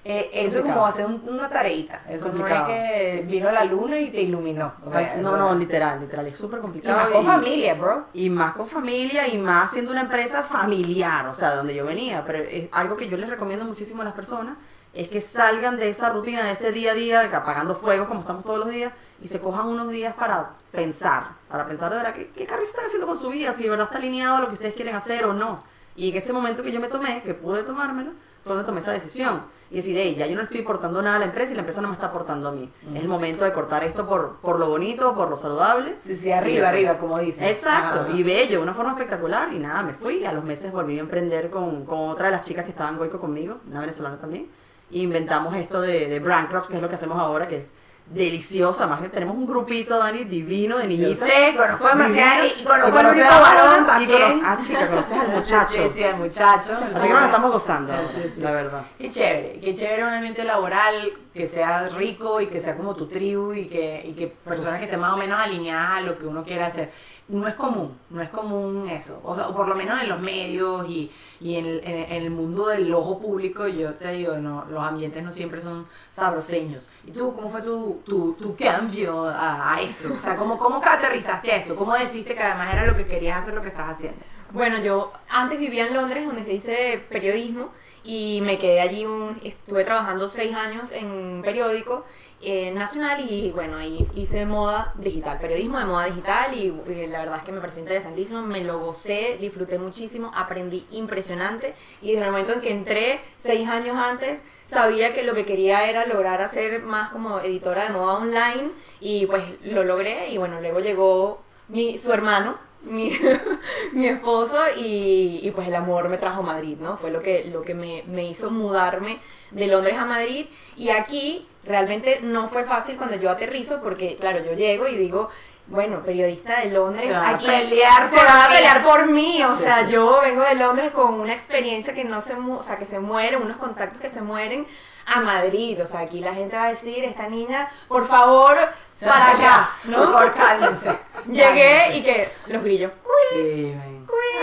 Eh, 0.05 0.29
eso 0.33 0.59
es 0.59 0.65
como 0.65 0.85
hacer 0.85 1.05
una 1.05 1.49
tareita. 1.49 2.01
Eso 2.07 2.31
no 2.31 2.47
es 2.47 2.61
que 2.61 3.25
vino 3.27 3.51
la 3.51 3.63
luna 3.63 3.99
y 3.99 4.09
te 4.09 4.21
iluminó. 4.21 4.73
no, 5.21 5.37
no, 5.37 5.55
literal, 5.55 5.99
literal. 5.99 6.25
Es 6.27 6.37
súper 6.37 6.59
complicado. 6.59 6.97
Y 6.97 7.03
más 7.03 7.13
con 7.13 7.25
familia, 7.25 7.73
bro. 7.73 8.05
Y 8.13 8.29
más 8.29 8.53
con 8.53 8.67
familia 8.67 9.27
y 9.27 9.37
más 9.37 9.71
siendo 9.71 9.91
una 9.91 10.01
empresa 10.01 10.43
familiar, 10.43 11.27
o 11.27 11.31
sea, 11.31 11.51
de 11.51 11.57
donde 11.57 11.75
yo 11.75 11.85
venía. 11.85 12.23
Pero 12.25 12.39
es 12.39 12.69
algo 12.71 12.95
que 12.95 13.09
yo 13.09 13.17
les 13.17 13.29
recomiendo 13.29 13.65
muchísimo 13.65 14.01
a 14.01 14.05
las 14.05 14.13
personas 14.13 14.57
es 14.93 15.07
que 15.07 15.21
salgan 15.21 15.77
de 15.77 15.89
esa 15.89 16.09
rutina, 16.09 16.43
de 16.43 16.51
ese 16.51 16.71
día 16.71 16.91
a 16.91 16.95
día, 16.95 17.21
apagando 17.21 17.75
fuego 17.75 18.07
como 18.07 18.21
estamos 18.21 18.43
todos 18.43 18.59
los 18.59 18.69
días, 18.69 18.91
y 19.21 19.27
se 19.27 19.39
cojan 19.39 19.67
unos 19.67 19.89
días 19.91 20.13
para 20.15 20.51
pensar, 20.71 21.27
para 21.47 21.67
pensar 21.67 21.91
de 21.91 21.97
verdad 21.97 22.13
qué, 22.13 22.29
qué 22.29 22.45
Carlos 22.45 22.67
está 22.67 22.81
haciendo 22.81 23.05
con 23.05 23.17
su 23.17 23.29
vida, 23.29 23.53
si 23.53 23.63
de 23.63 23.69
verdad 23.69 23.85
está 23.85 23.99
alineado 23.99 24.37
a 24.37 24.41
lo 24.41 24.47
que 24.47 24.53
ustedes 24.55 24.73
quieren 24.73 24.95
hacer 24.95 25.25
o 25.25 25.33
no. 25.33 25.63
Y 25.95 26.11
en 26.11 26.17
ese 26.17 26.33
momento 26.33 26.63
que 26.63 26.71
yo 26.71 26.79
me 26.79 26.87
tomé, 26.87 27.21
que 27.23 27.33
pude 27.33 27.63
tomármelo, 27.63 28.11
fue 28.43 28.53
donde 28.53 28.65
tomé 28.65 28.79
esa 28.79 28.91
decisión 28.91 29.43
y 29.69 29.77
decir, 29.77 29.95
hey, 29.97 30.15
ya 30.17 30.25
yo 30.25 30.35
no 30.35 30.41
estoy 30.41 30.61
aportando 30.61 31.01
nada 31.01 31.17
a 31.17 31.19
la 31.19 31.25
empresa 31.25 31.51
y 31.51 31.55
la 31.55 31.61
empresa 31.61 31.81
no 31.81 31.89
me 31.89 31.93
está 31.93 32.07
aportando 32.07 32.49
a 32.49 32.51
mí. 32.51 32.71
Es 32.93 33.01
el 33.01 33.07
momento 33.07 33.43
de 33.43 33.51
cortar 33.51 33.83
esto 33.83 34.07
por, 34.07 34.37
por 34.37 34.59
lo 34.59 34.69
bonito, 34.69 35.13
por 35.13 35.29
lo 35.29 35.35
saludable. 35.35 35.97
Sí, 36.05 36.31
arriba, 36.31 36.69
arriba, 36.69 36.97
como 36.97 37.19
dices. 37.19 37.43
Exacto, 37.43 38.15
y 38.15 38.23
bello, 38.23 38.61
una 38.61 38.73
forma 38.73 38.91
espectacular. 38.91 39.53
Y 39.53 39.59
nada, 39.59 39.83
me 39.83 39.93
fui. 39.93 40.25
A 40.25 40.31
los 40.31 40.43
meses 40.43 40.71
volví 40.71 40.97
a 40.97 41.01
emprender 41.01 41.49
con, 41.49 41.85
con 41.85 41.99
otra 42.09 42.27
de 42.27 42.31
las 42.31 42.45
chicas 42.45 42.63
que 42.63 42.71
estaban 42.71 42.97
goico 42.97 43.19
conmigo, 43.19 43.57
una 43.69 43.81
venezolana 43.81 44.17
también. 44.17 44.47
E 44.91 44.99
inventamos 44.99 45.53
esto 45.55 45.81
de, 45.81 46.07
de 46.07 46.19
Brand 46.19 46.49
que 46.49 46.75
es 46.75 46.81
lo 46.81 46.89
que 46.89 46.95
hacemos 46.95 47.19
ahora, 47.19 47.47
que 47.47 47.57
es 47.57 47.71
deliciosa, 48.11 48.87
más 48.87 49.01
que 49.01 49.09
tenemos 49.09 49.35
un 49.35 49.45
grupito, 49.45 49.97
Dani, 49.99 50.23
divino 50.23 50.77
de 50.77 50.87
niñitos. 50.87 51.19
Sí, 51.19 51.55
conozco 51.55 51.87
demasiado 51.87 52.45
y 52.47 52.63
conozco 52.63 52.97
al 52.97 53.05
único 53.07 53.27
varón 53.29 53.85
también. 53.85 54.41
ah, 54.43 54.57
chica, 54.59 54.87
conoces 54.89 55.11
al 55.11 55.27
muchacho. 55.35 55.73
Sí, 55.73 55.91
sí, 55.95 56.03
al 56.03 56.17
muchacho. 56.17 56.77
Así 56.95 57.07
que 57.07 57.13
nos 57.13 57.25
estamos 57.25 57.51
gozando, 57.51 57.93
la 58.37 58.51
verdad. 58.51 58.81
Qué 58.97 59.09
chévere, 59.09 59.59
qué 59.61 59.73
chévere 59.73 60.03
un 60.03 60.09
ambiente 60.13 60.43
laboral 60.43 61.11
que 61.33 61.47
sea 61.47 61.89
rico 61.89 62.41
y 62.41 62.47
que 62.47 62.59
sea 62.59 62.75
como 62.75 62.95
tu 62.95 63.07
tribu 63.07 63.53
y 63.53 63.67
que, 63.67 64.03
y 64.05 64.13
que 64.13 64.27
personas 64.27 64.79
que 64.79 64.85
estén 64.85 64.99
más 64.99 65.13
o 65.13 65.17
menos 65.17 65.39
alineadas 65.39 65.97
a 65.97 66.01
lo 66.01 66.17
que 66.17 66.25
uno 66.25 66.43
quiere 66.43 66.63
hacer 66.63 66.89
no 67.29 67.47
es 67.47 67.53
común, 67.53 67.95
no 68.09 68.21
es 68.21 68.29
común 68.29 68.89
eso, 68.89 69.21
o, 69.23 69.53
por 69.53 69.67
lo 69.67 69.75
menos 69.75 70.01
en 70.01 70.09
los 70.09 70.19
medios 70.19 70.89
y, 70.89 71.11
y 71.39 71.57
en, 71.57 71.65
el, 71.65 71.81
en, 71.83 72.11
el, 72.11 72.31
mundo 72.31 72.67
del 72.67 72.91
ojo 72.91 73.19
público, 73.19 73.67
yo 73.67 73.93
te 73.93 74.11
digo, 74.13 74.35
no, 74.37 74.65
los 74.65 74.81
ambientes 74.83 75.23
no 75.23 75.29
siempre 75.29 75.61
son 75.61 75.85
sabroseños. 76.07 76.89
¿Y 77.05 77.11
tú 77.11 77.33
cómo 77.35 77.49
fue 77.49 77.61
tu, 77.61 78.01
tu, 78.03 78.33
tu 78.33 78.55
cambio 78.55 79.25
a, 79.25 79.79
esto? 79.79 80.11
O 80.11 80.17
sea, 80.17 80.35
¿cómo, 80.35 80.57
¿cómo 80.57 80.81
aterrizaste 80.83 81.51
a 81.51 81.57
esto? 81.57 81.75
¿Cómo 81.75 81.93
decidiste 81.93 82.33
que 82.33 82.41
además 82.41 82.73
era 82.73 82.87
lo 82.87 82.95
que 82.95 83.05
querías 83.05 83.43
hacer 83.43 83.53
lo 83.53 83.61
que 83.61 83.69
estás 83.69 83.89
haciendo? 83.89 84.19
Bueno, 84.51 84.79
yo 84.79 85.13
antes 85.29 85.59
vivía 85.59 85.85
en 85.85 85.93
Londres 85.93 86.25
donde 86.25 86.43
se 86.43 86.49
dice 86.49 87.05
periodismo 87.09 87.69
y 88.03 88.41
me 88.41 88.57
quedé 88.57 88.81
allí, 88.81 89.05
un, 89.05 89.39
estuve 89.43 89.83
trabajando 89.83 90.27
seis 90.27 90.53
años 90.55 90.91
en 90.91 91.07
un 91.07 91.41
periódico 91.43 92.05
eh, 92.41 92.71
nacional 92.71 93.29
y 93.29 93.51
bueno, 93.51 93.75
ahí 93.75 94.07
hice 94.15 94.45
moda 94.45 94.93
digital, 94.97 95.37
periodismo 95.39 95.77
de 95.77 95.83
moda 95.83 96.05
digital 96.05 96.57
y 96.57 96.73
eh, 96.87 97.05
la 97.09 97.19
verdad 97.19 97.39
es 97.39 97.43
que 97.43 97.51
me 97.51 97.59
pareció 97.59 97.81
interesantísimo, 97.81 98.41
me 98.41 98.63
lo 98.63 98.79
gocé, 98.79 99.35
disfruté 99.37 99.77
muchísimo, 99.77 100.31
aprendí 100.33 100.85
impresionante 100.91 101.73
y 102.01 102.11
desde 102.11 102.23
el 102.23 102.31
momento 102.31 102.53
en 102.53 102.61
que 102.61 102.71
entré 102.71 103.19
seis 103.33 103.67
años 103.67 103.97
antes 103.97 104.45
sabía 104.63 105.13
que 105.13 105.23
lo 105.23 105.33
que 105.33 105.45
quería 105.45 105.89
era 105.89 106.05
lograr 106.05 106.41
hacer 106.41 106.81
más 106.81 107.09
como 107.09 107.41
editora 107.41 107.83
de 107.83 107.89
moda 107.89 108.13
online 108.19 108.71
y 109.01 109.25
pues 109.25 109.43
lo 109.65 109.83
logré 109.83 110.29
y 110.29 110.37
bueno, 110.37 110.61
luego 110.61 110.79
llegó 110.79 111.41
mi, 111.67 111.97
su 111.97 112.13
hermano 112.13 112.68
mi, 112.83 113.17
mi 113.93 114.07
esposo 114.07 114.57
y, 114.77 115.39
y, 115.43 115.51
pues 115.51 115.67
el 115.67 115.75
amor 115.75 116.09
me 116.09 116.17
trajo 116.17 116.41
a 116.41 116.45
Madrid, 116.45 116.77
¿no? 116.79 116.97
Fue 116.97 117.11
lo 117.11 117.19
que, 117.21 117.45
lo 117.45 117.61
que 117.61 117.73
me, 117.73 118.03
me, 118.07 118.25
hizo 118.25 118.51
mudarme 118.51 119.19
de 119.51 119.67
Londres 119.67 119.95
a 119.97 120.05
Madrid. 120.05 120.47
Y 120.75 120.89
aquí 120.89 121.47
realmente 121.65 122.19
no 122.21 122.47
fue 122.47 122.63
fácil 122.63 122.97
cuando 122.97 123.15
yo 123.17 123.29
aterrizo 123.29 123.81
porque 123.81 124.15
claro, 124.17 124.43
yo 124.43 124.53
llego 124.53 124.87
y 124.87 124.95
digo, 124.95 125.29
bueno, 125.67 126.01
periodista 126.03 126.61
de 126.61 126.71
Londres, 126.71 127.05
se 127.05 127.15
aquí 127.15 127.45
pelear 127.45 128.09
se 128.09 128.15
va 128.15 128.45
a 128.45 128.49
pelear 128.49 128.83
por 128.83 129.05
mí, 129.05 129.43
o 129.43 129.55
sea, 129.55 129.87
yo 129.87 130.19
vengo 130.21 130.41
de 130.41 130.55
Londres 130.55 130.91
con 130.91 131.13
una 131.13 131.33
experiencia 131.33 131.93
que 131.93 132.03
no 132.03 132.21
se, 132.21 132.33
o 132.33 132.59
sea, 132.59 132.77
que 132.77 132.85
se 132.85 132.99
muere, 132.99 133.37
unos 133.37 133.57
contactos 133.57 134.01
que 134.01 134.09
se 134.09 134.21
mueren 134.21 134.65
a 135.13 135.21
Madrid, 135.21 135.81
o 135.81 135.85
sea, 135.85 136.01
aquí 136.01 136.19
la 136.21 136.33
gente 136.33 136.55
va 136.55 136.65
a 136.65 136.69
decir, 136.69 137.03
esta 137.03 137.27
niña, 137.27 137.69
por 137.87 138.07
favor, 138.07 138.57
para 139.03 139.31
acá, 139.31 139.71
¿no? 139.85 139.97
Por 139.97 140.13
favor, 140.13 140.31
cálmense. 140.33 140.91
Llegué 141.27 141.97
y 141.97 142.01
que 142.03 142.29
los 142.47 142.63
grillos, 142.63 142.91
sí, 143.33 143.75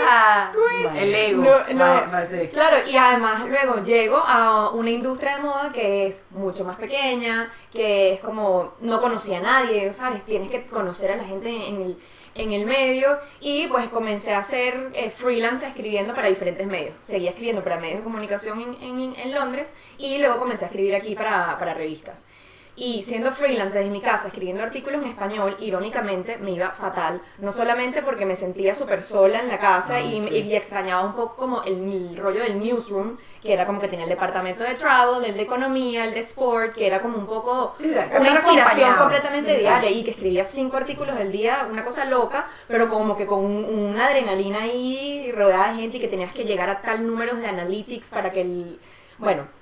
Ah, 0.09 0.51
el 0.95 1.13
ego. 1.13 1.43
Claro, 2.53 2.77
y 2.87 2.95
además 2.95 3.43
luego 3.47 3.81
llego 3.81 4.17
a 4.17 4.69
una 4.71 4.89
industria 4.89 5.37
de 5.37 5.43
moda 5.43 5.71
que 5.73 6.05
es 6.05 6.23
mucho 6.31 6.63
más 6.63 6.77
pequeña, 6.77 7.49
que 7.71 8.13
es 8.13 8.19
como 8.21 8.75
no 8.79 9.01
conocía 9.01 9.39
a 9.39 9.41
nadie, 9.41 9.91
¿sabes? 9.91 10.23
Tienes 10.23 10.49
que 10.49 10.65
conocer 10.65 11.11
a 11.11 11.17
la 11.17 11.23
gente 11.23 11.49
en 11.49 11.81
el, 11.81 11.97
en 12.37 12.51
el 12.53 12.65
medio 12.65 13.19
y 13.39 13.67
pues 13.67 13.89
comencé 13.89 14.33
a 14.33 14.39
hacer 14.39 14.89
eh, 14.93 15.09
freelance 15.09 15.65
escribiendo 15.65 16.13
para 16.13 16.27
diferentes 16.27 16.65
medios. 16.67 16.95
Seguía 16.99 17.31
escribiendo 17.31 17.63
para 17.63 17.79
medios 17.79 17.99
de 17.99 18.03
comunicación 18.03 18.59
en, 18.61 18.75
en, 18.81 19.15
en 19.15 19.33
Londres 19.33 19.73
y 19.97 20.17
luego 20.19 20.39
comencé 20.39 20.65
a 20.65 20.67
escribir 20.67 20.95
aquí 20.95 21.15
para, 21.15 21.57
para 21.59 21.73
revistas. 21.73 22.25
Y 22.79 23.01
siendo 23.01 23.31
freelance 23.31 23.75
desde 23.75 23.89
mi 23.89 23.99
casa, 23.99 24.27
escribiendo 24.27 24.61
artículos 24.61 25.01
en 25.01 25.09
español, 25.09 25.57
irónicamente 25.61 26.37
me 26.37 26.51
iba 26.51 26.69
fatal. 26.69 27.19
No 27.39 27.51
solamente 27.51 28.03
porque 28.03 28.23
me 28.23 28.35
sentía 28.35 28.75
súper 28.75 29.01
sola 29.01 29.39
en 29.39 29.47
la 29.47 29.57
casa 29.57 29.99
y, 29.99 30.19
y, 30.19 30.55
extrañaba 30.55 31.03
un 31.03 31.13
poco 31.13 31.35
como 31.35 31.63
el, 31.63 32.15
rollo 32.17 32.43
del 32.43 32.59
newsroom, 32.59 33.17
que 33.41 33.51
era 33.51 33.65
como 33.65 33.81
que 33.81 33.87
tenía 33.87 34.03
el 34.03 34.11
departamento 34.11 34.63
de 34.63 34.75
travel, 34.75 35.25
el 35.25 35.35
de 35.35 35.41
economía, 35.41 36.05
el 36.05 36.13
de 36.13 36.19
sport, 36.19 36.75
que 36.75 36.85
era 36.85 37.01
como 37.01 37.17
un 37.17 37.25
poco 37.25 37.73
una 37.79 38.29
inspiración 38.29 38.95
completamente 38.95 39.57
diaria 39.57 39.89
y 39.89 40.03
que 40.03 40.11
escribía 40.11 40.43
cinco 40.43 40.77
artículos 40.77 41.17
al 41.17 41.31
día, 41.31 41.67
una 41.71 41.83
cosa 41.83 42.05
loca, 42.05 42.45
pero 42.67 42.87
como 42.87 43.17
que 43.17 43.25
con 43.25 43.43
una 43.43 44.05
adrenalina 44.05 44.61
ahí 44.61 45.31
rodeada 45.31 45.71
de 45.71 45.79
gente 45.79 45.97
y 45.97 45.99
que 45.99 46.09
tenías 46.09 46.31
que 46.31 46.45
llegar 46.45 46.69
a 46.69 46.79
tal 46.79 47.07
número 47.07 47.33
de 47.37 47.47
analytics 47.47 48.09
para 48.09 48.29
que 48.29 48.41
el... 48.41 48.79
Bueno, 49.17 49.56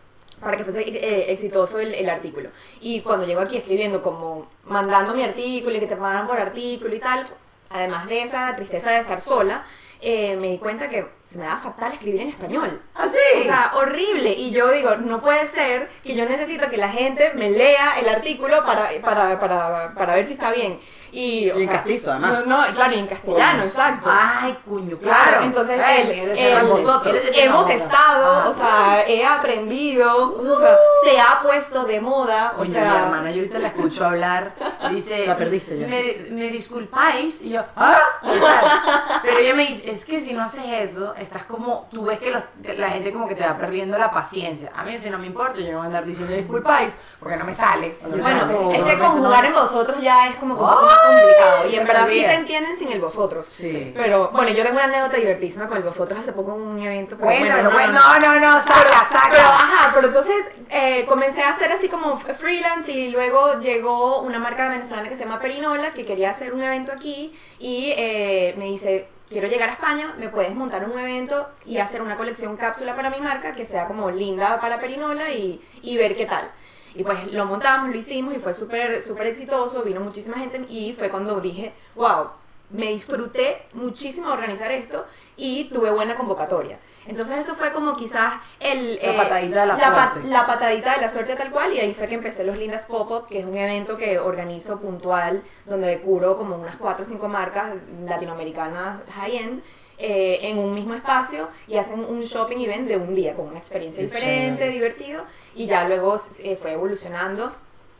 para 0.46 0.58
que 0.58 0.64
fuese 0.64 0.82
eh, 0.82 1.32
exitoso 1.32 1.80
el, 1.80 1.92
el, 1.96 2.08
artículo. 2.08 2.50
Y 2.80 3.02
cuando 3.02 3.25
llego 3.25 3.42
aquí 3.42 3.58
escribiendo, 3.58 4.04
como 4.04 4.48
mandando 4.66 5.16
mi 5.16 5.24
artículo 5.24 5.75
y 5.75 5.80
que 5.80 5.88
te 5.88 5.96
pagaran 5.96 6.28
por 6.28 6.40
artículo 6.40 6.94
y 6.94 7.00
tal, 7.00 7.25
además 7.72 8.06
de 8.06 8.22
esa 8.22 8.56
tristeza 8.56 8.92
de 8.92 9.00
estar 9.00 9.20
sola, 9.20 9.64
eh, 10.02 10.36
me 10.36 10.52
di 10.52 10.60
cuenta 10.60 10.88
que 10.88 11.04
se 11.20 11.40
me 11.40 11.46
da 11.46 11.58
fatal 11.58 11.94
escribir 11.94 12.22
en 12.22 12.30
español. 12.30 12.80
¿Ah, 12.94 13.08
sí? 13.10 13.40
O 13.42 13.44
sea, 13.44 13.72
horrible. 13.74 14.34
Y 14.34 14.52
yo 14.52 14.70
digo, 14.70 14.98
no 14.98 15.20
puede 15.20 15.48
ser 15.48 15.90
que 16.04 16.14
yo 16.14 16.25
necesito 16.25 16.70
que 16.70 16.78
la 16.78 16.90
gente 16.90 17.32
me 17.34 17.50
lea 17.50 18.00
el 18.00 18.08
artículo 18.08 18.64
para, 18.64 18.92
para, 19.02 19.40
para, 19.40 19.96
para 19.96 20.14
ver 20.14 20.25
si 20.25 20.34
está 20.34 20.52
bien. 20.52 20.80
Y, 21.16 21.50
en 21.50 21.68
castizo, 21.68 22.12
además. 22.12 22.46
No, 22.46 22.62
claro, 22.74 22.94
y 22.94 23.00
en 23.00 23.08
castellano, 23.08 23.64
exacto. 23.64 24.10
Ay, 24.12 24.58
cuño, 24.66 24.98
claro. 24.98 25.44
entonces 25.44 25.80
él, 25.98 26.68
nosotros 26.68 27.16
hemos 27.34 27.70
estado, 27.70 28.50
o 28.50 28.54
sea, 28.54 29.08
he 29.08 29.26
aprendido, 29.26 30.36
o 30.36 30.60
sea, 30.60 30.76
se 31.04 31.18
ha 31.18 31.42
puesto 31.42 31.86
de 31.86 32.02
moda, 32.02 32.56
o 32.58 32.66
sea... 32.66 32.82
mi 32.82 32.98
hermana, 32.98 33.32
yo 33.32 33.38
ahorita 33.38 33.60
la 33.60 33.68
escucho 33.70 34.06
hablar, 34.06 34.54
dice... 34.92 35.26
La 35.26 35.38
perdiste 35.38 35.80
ya. 35.80 35.88
Me, 35.88 36.28
me 36.32 36.50
disculpáis, 36.50 37.42
y 37.42 37.52
yo, 37.52 37.64
¿ah? 37.78 37.98
O 38.22 38.34
sea, 38.34 39.22
pero 39.24 39.38
ella 39.38 39.56
me 39.56 39.68
dice, 39.68 39.90
es 39.90 40.04
que 40.04 40.20
si 40.20 40.34
no 40.34 40.42
haces 40.42 40.66
eso, 40.68 41.16
estás 41.16 41.46
como, 41.46 41.88
tú 41.92 42.04
ves 42.04 42.20
que 42.20 42.32
los, 42.32 42.44
la 42.78 42.90
gente 42.90 43.14
como 43.14 43.26
que 43.26 43.36
te 43.36 43.46
va 43.48 43.58
perdiendo 43.58 43.98
la 43.98 44.12
paciencia. 44.12 44.70
A 44.76 44.84
mí 44.84 44.98
si 44.98 45.10
no 45.10 45.18
me 45.18 45.28
importa, 45.28 45.62
yo 45.62 45.72
no 45.72 45.78
voy 45.78 45.84
a 45.84 45.86
andar 45.86 46.06
diciendo 46.06 46.34
disculpáis, 46.34 46.94
porque 47.22 47.38
no 47.38 47.46
me 47.46 47.54
sale. 47.54 47.98
Bueno, 48.04 48.72
es 48.72 48.84
que 48.84 48.98
conjugar 48.98 49.46
en 49.46 49.54
vosotros 49.54 50.02
ya 50.02 50.28
es 50.28 50.36
como, 50.36 50.58
como 50.58 50.82
más 50.82 51.05
complicado, 51.08 51.70
y 51.70 51.76
en 51.76 51.88
verdad 51.88 52.08
sí 52.08 52.22
te 52.22 52.34
entienden 52.34 52.78
sin 52.78 52.92
el 52.92 53.00
vosotros. 53.00 53.46
Sí. 53.46 53.94
Pero, 53.96 54.30
bueno, 54.32 54.50
yo 54.52 54.64
tengo 54.64 54.76
una 54.76 54.86
anécdota 54.86 55.18
divertísima 55.18 55.68
con 55.68 55.78
el 55.78 55.84
vosotros 55.84 56.20
hace 56.20 56.34
poco 56.34 56.56
en 56.56 56.62
un 56.62 56.80
evento. 56.80 57.18
bueno, 57.18 57.72
bueno, 57.72 57.94
no, 57.94 58.20
no, 58.20 58.40
no, 58.40 58.60
saca, 58.60 59.08
saca. 59.12 59.30
Pero, 59.30 59.44
ajá, 59.44 59.92
pero 59.94 60.08
entonces 60.08 60.52
eh, 60.70 61.06
comencé 61.08 61.44
a 61.44 61.50
hacer 61.50 61.72
así 61.72 61.88
como 61.88 62.18
freelance 62.18 62.92
y 62.92 63.10
luego 63.10 63.60
llegó 63.60 64.22
una 64.22 64.40
marca 64.40 64.68
venezolana 64.68 65.08
que 65.10 65.16
se 65.16 65.24
llama 65.24 65.40
Perinola 65.40 65.92
que 65.92 66.06
quería 66.06 66.32
hacer 66.32 66.54
un 66.54 66.64
evento 66.64 66.92
aquí 66.92 67.38
y 67.60 67.94
eh, 67.96 68.56
me 68.58 68.66
dice, 68.66 69.08
quiero 69.30 69.48
llegar 69.48 69.70
a 69.70 69.74
España, 69.74 70.16
me 70.18 70.30
puedes 70.30 70.54
montar 70.56 70.88
un 70.90 70.98
evento 70.98 71.50
y 71.66 71.78
hacer 71.78 72.02
una 72.02 72.18
colección 72.18 72.58
cápsula 72.58 72.96
para 72.96 73.10
mi 73.10 73.20
marca 73.20 73.54
que 73.54 73.66
sea 73.66 73.88
como 73.88 74.10
linda 74.12 74.60
para 74.60 74.80
Perinola 74.80 75.32
y, 75.32 75.62
y 75.82 75.98
ver 75.98 76.16
qué 76.16 76.26
tal. 76.26 76.52
Y 76.96 77.04
pues 77.04 77.32
lo 77.34 77.46
montamos, 77.46 77.90
lo 77.90 77.96
hicimos 77.96 78.34
y 78.36 78.40
fue 78.40 78.54
súper 78.54 79.02
súper 79.02 79.28
exitoso, 79.28 79.84
vino 79.84 80.00
muchísima 80.00 80.38
gente 80.38 80.66
y 80.70 80.94
fue 80.94 81.10
cuando 81.10 81.40
dije, 81.42 81.74
wow, 81.96 82.30
me 82.70 82.88
disfruté 82.88 83.68
muchísimo 83.74 84.30
organizar 84.32 84.72
esto 84.72 85.06
y 85.36 85.66
tuve 85.66 85.92
buena 85.92 86.16
convocatoria. 86.16 86.80
Entonces 87.08 87.40
eso 87.40 87.54
fue 87.54 87.72
como 87.72 87.96
quizás 87.96 88.34
el... 88.60 88.96
La 88.96 89.12
eh, 89.12 89.14
patadita 89.16 89.62
de 89.62 89.68
la, 89.68 89.75
suerte. 89.75 90.28
la 90.28 90.46
patadita 90.46 90.96
de 90.96 91.02
la 91.02 91.10
suerte 91.10 91.36
tal 91.36 91.52
cual 91.52 91.74
y 91.74 91.80
ahí 91.80 91.94
fue 91.94 92.08
que 92.08 92.16
empecé 92.16 92.44
los 92.44 92.58
Lindas 92.58 92.88
Pop-Up, 92.88 93.28
que 93.28 93.40
es 93.40 93.46
un 93.46 93.56
evento 93.56 93.96
que 93.96 94.18
organizo 94.18 94.80
puntual, 94.80 95.44
donde 95.66 96.00
curo 96.00 96.36
como 96.36 96.56
unas 96.56 96.78
4 96.78 97.06
o 97.06 97.08
5 97.08 97.28
marcas 97.28 97.74
latinoamericanas 98.04 99.02
high-end. 99.16 99.62
Eh, 99.98 100.40
en 100.42 100.58
un 100.58 100.74
mismo 100.74 100.94
espacio 100.94 101.48
y 101.70 101.78
hacen 101.78 102.02
un 102.02 102.20
shopping 102.22 102.58
event 102.58 102.86
de 102.86 102.98
un 102.98 103.16
día 103.16 103.34
con 103.34 103.48
una 103.48 103.58
experiencia 103.58 104.04
diferente, 104.04 104.68
divertido 104.68 105.24
y 105.56 105.68
ya 105.68 105.88
luego 105.88 106.20
eh, 106.44 106.58
fue 106.62 106.74
evolucionando. 106.74 107.54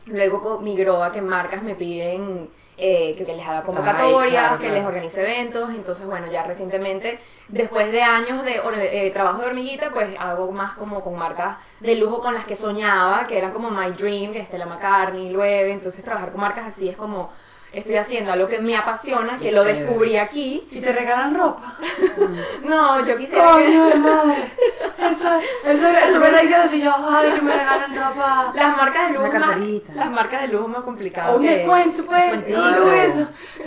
Luego 0.04 0.60
migró 0.60 1.02
a 1.02 1.10
que 1.10 1.22
marcas 1.22 1.62
me 1.62 1.74
piden 1.74 2.50
eh, 2.78 3.14
que, 3.16 3.24
les 3.24 3.46
haga 3.46 3.62
convocatorias, 3.62 4.58
que 4.60 4.68
les 4.68 4.84
organice 4.84 5.22
eventos. 5.22 5.70
Entonces, 5.70 6.04
bueno, 6.04 6.26
ya 6.30 6.42
recientemente, 6.42 7.18
después 7.48 7.90
de 7.90 8.02
años 8.02 8.44
de 8.44 8.60
eh, 8.76 9.10
trabajo 9.12 9.40
de 9.40 9.46
hormiguita, 9.46 9.90
pues 9.90 10.14
hago 10.18 10.52
más 10.52 10.74
como 10.74 11.00
con 11.00 11.16
marcas 11.16 11.56
de 11.80 11.94
lujo 11.94 12.20
con 12.20 12.34
las 12.34 12.44
que 12.44 12.54
soñaba, 12.54 13.26
que 13.26 13.38
eran 13.38 13.52
como 13.52 13.70
My 13.70 13.92
Dream, 13.92 14.32
que 14.32 14.44
Stella 14.44 14.66
McCartney, 14.66 15.30
Loewe. 15.30 15.72
Entonces, 15.72 16.04
trabajar 16.04 16.30
con 16.30 16.42
marcas 16.42 16.66
así 16.66 16.90
es 16.90 16.96
como 16.96 17.30
estoy 17.72 17.96
haciendo 17.96 18.32
algo 18.32 18.46
que 18.46 18.58
me 18.58 18.76
apasiona, 18.76 19.38
que 19.38 19.52
lo 19.52 19.64
descubrí 19.64 20.16
aquí. 20.16 20.66
¿Y 20.70 20.80
te 20.80 20.92
regalan 20.92 21.34
ropa? 21.34 21.76
no, 22.64 23.06
yo 23.06 23.16
quisiera 23.16 23.52
Coño, 23.52 23.90
que... 23.90 23.98
madre. 23.98 24.44
Eso, 25.10 25.40
eso 25.64 25.88
era, 25.88 26.08
tú 26.08 26.18
me 26.18 26.26
estás 26.26 26.42
diciendo 26.42 26.68
si 26.68 26.80
yo, 26.82 26.94
ay, 27.08 27.30
que 27.32 27.40
me 27.42 27.52
regalan 27.52 27.94
ropa. 27.94 28.52
Las 28.54 28.76
marcas 28.76 29.08
de 29.08 29.14
lujo 29.14 29.32
más, 29.32 29.56
las 29.94 30.10
marcas 30.10 30.42
de 30.42 30.48
lujo 30.48 30.68
más 30.68 30.82
complicadas. 30.82 31.36
Un 31.36 31.42
descuento, 31.42 32.04
pues. 32.04 32.44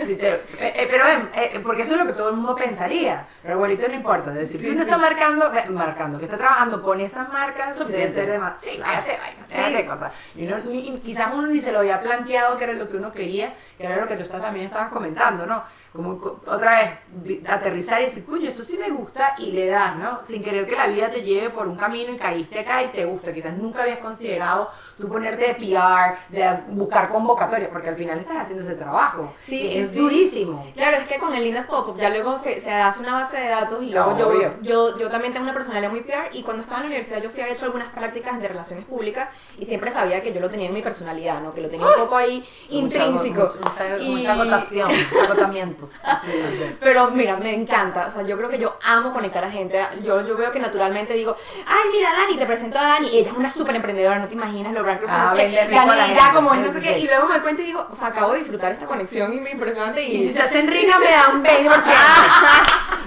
Sí, 0.06 0.16
eh, 0.18 0.42
eh, 0.58 0.88
pero 0.90 1.04
eh, 1.34 1.60
porque 1.62 1.82
eso 1.82 1.94
es 1.94 2.00
lo 2.00 2.06
que 2.06 2.12
todo 2.12 2.30
el 2.30 2.36
mundo 2.36 2.54
pensaría. 2.54 3.26
Pero 3.42 3.54
abuelito 3.54 3.88
no 3.88 3.94
importa. 3.94 4.30
Es 4.30 4.36
decir, 4.36 4.60
sí, 4.60 4.70
uno 4.70 4.82
está 4.82 4.98
marcando, 4.98 5.50
marcando, 5.70 6.18
que 6.18 6.24
está 6.24 6.36
trabajando 6.36 6.82
con 6.82 7.00
esas 7.00 7.28
marcas, 7.28 7.76
suficiente 7.76 8.14
ser 8.14 8.30
de 8.30 8.38
más. 8.38 8.60
Sí, 8.62 8.78
cállate, 8.82 9.18
vaina, 9.18 9.44
déjate 9.48 9.86
cosas. 9.86 10.12
Y 10.34 10.46
uno, 10.46 10.56
quizás 11.02 11.28
uno 11.32 11.46
ni 11.48 11.58
se 11.58 11.72
lo 11.72 11.80
había 11.80 12.00
planteado 12.00 12.56
que 12.56 12.64
era 12.64 12.72
lo 12.72 12.88
que 12.88 12.96
uno 12.96 13.12
quería, 13.12 13.54
que 13.76 13.86
era 13.86 13.96
lo 13.96 14.06
que 14.06 14.16
tú 14.16 14.24
también 14.38 14.66
estabas 14.66 14.90
comentando, 14.90 15.46
¿no? 15.46 15.62
Como 15.92 16.10
otra 16.46 17.00
vez, 17.24 17.48
aterrizar 17.48 18.00
y 18.00 18.04
decir, 18.04 18.24
coño, 18.24 18.48
esto 18.48 18.62
sí 18.62 18.78
me 18.78 18.90
gusta 18.90 19.34
y 19.38 19.50
le 19.50 19.66
das, 19.66 19.96
¿no? 19.96 20.22
Sin 20.22 20.42
querer 20.42 20.64
que 20.64 20.76
la 20.76 20.86
vida 20.86 21.10
te 21.10 21.20
lleve 21.20 21.50
por 21.50 21.66
un 21.66 21.76
camino 21.76 22.12
y 22.12 22.16
caíste 22.16 22.60
acá 22.60 22.84
y 22.84 22.88
te 22.88 23.04
gusta. 23.04 23.32
Quizás 23.32 23.56
nunca 23.56 23.82
habías 23.82 23.98
considerado 23.98 24.70
tú 25.00 25.08
ponerte 25.08 25.48
de 25.48 25.54
PR, 25.54 26.16
de 26.28 26.60
buscar 26.68 27.08
convocatorias, 27.08 27.70
porque 27.70 27.88
al 27.88 27.96
final 27.96 28.18
estás 28.18 28.42
haciendo 28.42 28.64
ese 28.64 28.74
trabajo. 28.74 29.32
Sí, 29.38 29.76
es 29.76 29.94
durísimo. 29.94 30.64
Claro, 30.74 30.98
es 30.98 31.08
que 31.08 31.18
con 31.18 31.34
el 31.34 31.42
Lindas 31.42 31.66
Pop, 31.66 31.96
ya 31.98 32.10
luego 32.10 32.38
se, 32.38 32.60
se, 32.60 32.70
hace 32.70 33.00
una 33.00 33.14
base 33.14 33.38
de 33.38 33.48
datos 33.48 33.82
y 33.82 33.90
luego 33.90 34.16
yo, 34.16 34.54
yo, 34.62 34.98
yo, 34.98 35.08
también 35.08 35.32
tengo 35.32 35.44
una 35.44 35.54
personalidad 35.54 35.90
muy 35.90 36.02
PR 36.02 36.28
y 36.32 36.42
cuando 36.42 36.62
estaba 36.62 36.80
en 36.80 36.84
la 36.84 36.94
universidad 36.94 37.22
yo 37.22 37.28
sí 37.28 37.40
había 37.40 37.54
hecho 37.54 37.64
algunas 37.64 37.88
prácticas 37.88 38.40
de 38.40 38.48
relaciones 38.48 38.84
públicas 38.84 39.28
y 39.58 39.66
siempre 39.66 39.90
sabía 39.90 40.20
que 40.20 40.32
yo 40.32 40.40
lo 40.40 40.50
tenía 40.50 40.68
en 40.68 40.74
mi 40.74 40.82
personalidad, 40.82 41.40
¿no? 41.40 41.52
Que 41.54 41.62
lo 41.62 41.68
tenía 41.68 41.86
un 41.86 41.94
poco 41.94 42.16
ahí 42.16 42.46
intrínseco. 42.68 43.42
Mucha, 43.42 43.98
y... 43.98 44.10
mucha 44.10 44.32
agotación, 44.32 44.90
agotamientos. 45.24 45.90
Pero 46.80 47.10
mira, 47.10 47.36
me 47.36 47.54
encanta, 47.54 48.06
o 48.06 48.10
sea, 48.10 48.22
yo 48.22 48.36
creo 48.36 48.48
que 48.48 48.58
yo 48.58 48.76
amo 48.84 49.12
conectar 49.12 49.42
a 49.44 49.50
gente. 49.50 49.80
Yo, 50.02 50.26
yo 50.26 50.36
veo 50.36 50.50
que 50.50 50.60
naturalmente 50.60 51.14
digo, 51.14 51.34
ay, 51.66 51.88
mira, 51.92 52.10
Dani, 52.12 52.36
te 52.36 52.46
presento 52.46 52.78
a 52.78 52.82
Dani, 52.82 53.08
ella 53.08 53.30
es 53.30 53.36
una 53.36 53.50
súper 53.50 53.76
emprendedora, 53.76 54.18
no 54.18 54.28
te 54.28 54.34
imaginas 54.34 54.72
lo 54.72 54.82
Ah, 55.08 55.34
ya 55.36 56.32
como 56.32 56.54
es 56.54 56.60
no 56.60 56.72
sé 56.72 56.80
qué. 56.80 56.98
Y 56.98 57.06
luego 57.06 57.26
me 57.26 57.34
doy 57.34 57.42
cuenta 57.42 57.62
y 57.62 57.66
digo, 57.66 57.86
o 57.88 57.94
sea, 57.94 58.08
acabo 58.08 58.32
de 58.32 58.40
disfrutar 58.40 58.72
esta 58.72 58.86
conexión 58.86 59.32
impresionante. 59.32 60.02
Y, 60.02 60.16
y 60.16 60.28
si 60.28 60.32
se 60.32 60.42
hacen 60.42 60.68
rica 60.72 60.98
me 60.98 61.10
da 61.10 61.28
un 61.32 61.42
20%. 61.42 61.46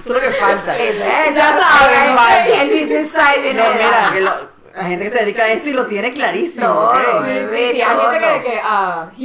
es 0.00 0.06
lo 0.06 0.20
que 0.20 0.30
falta. 0.32 0.76
Eso 0.76 1.04
es, 1.04 1.34
ya 1.34 1.58
sabes. 1.58 2.60
El 2.60 2.68
business 2.70 3.10
side. 3.10 3.54
No, 3.54 3.64
mira, 3.72 4.10
que 4.12 4.20
lo, 4.20 4.53
la 4.74 4.84
gente 4.84 5.04
que 5.04 5.10
se 5.10 5.24
dedica 5.24 5.44
a 5.44 5.52
esto 5.52 5.68
y 5.68 5.72
lo 5.72 5.86
tiene 5.86 6.12
clarísimo. 6.12 6.66
No, 6.66 6.92
sí, 6.94 7.00
sí, 7.04 7.72
sí, 7.74 7.82
hay 7.82 7.96
gente 8.00 8.18
que, 8.18 8.50
que 8.50 8.60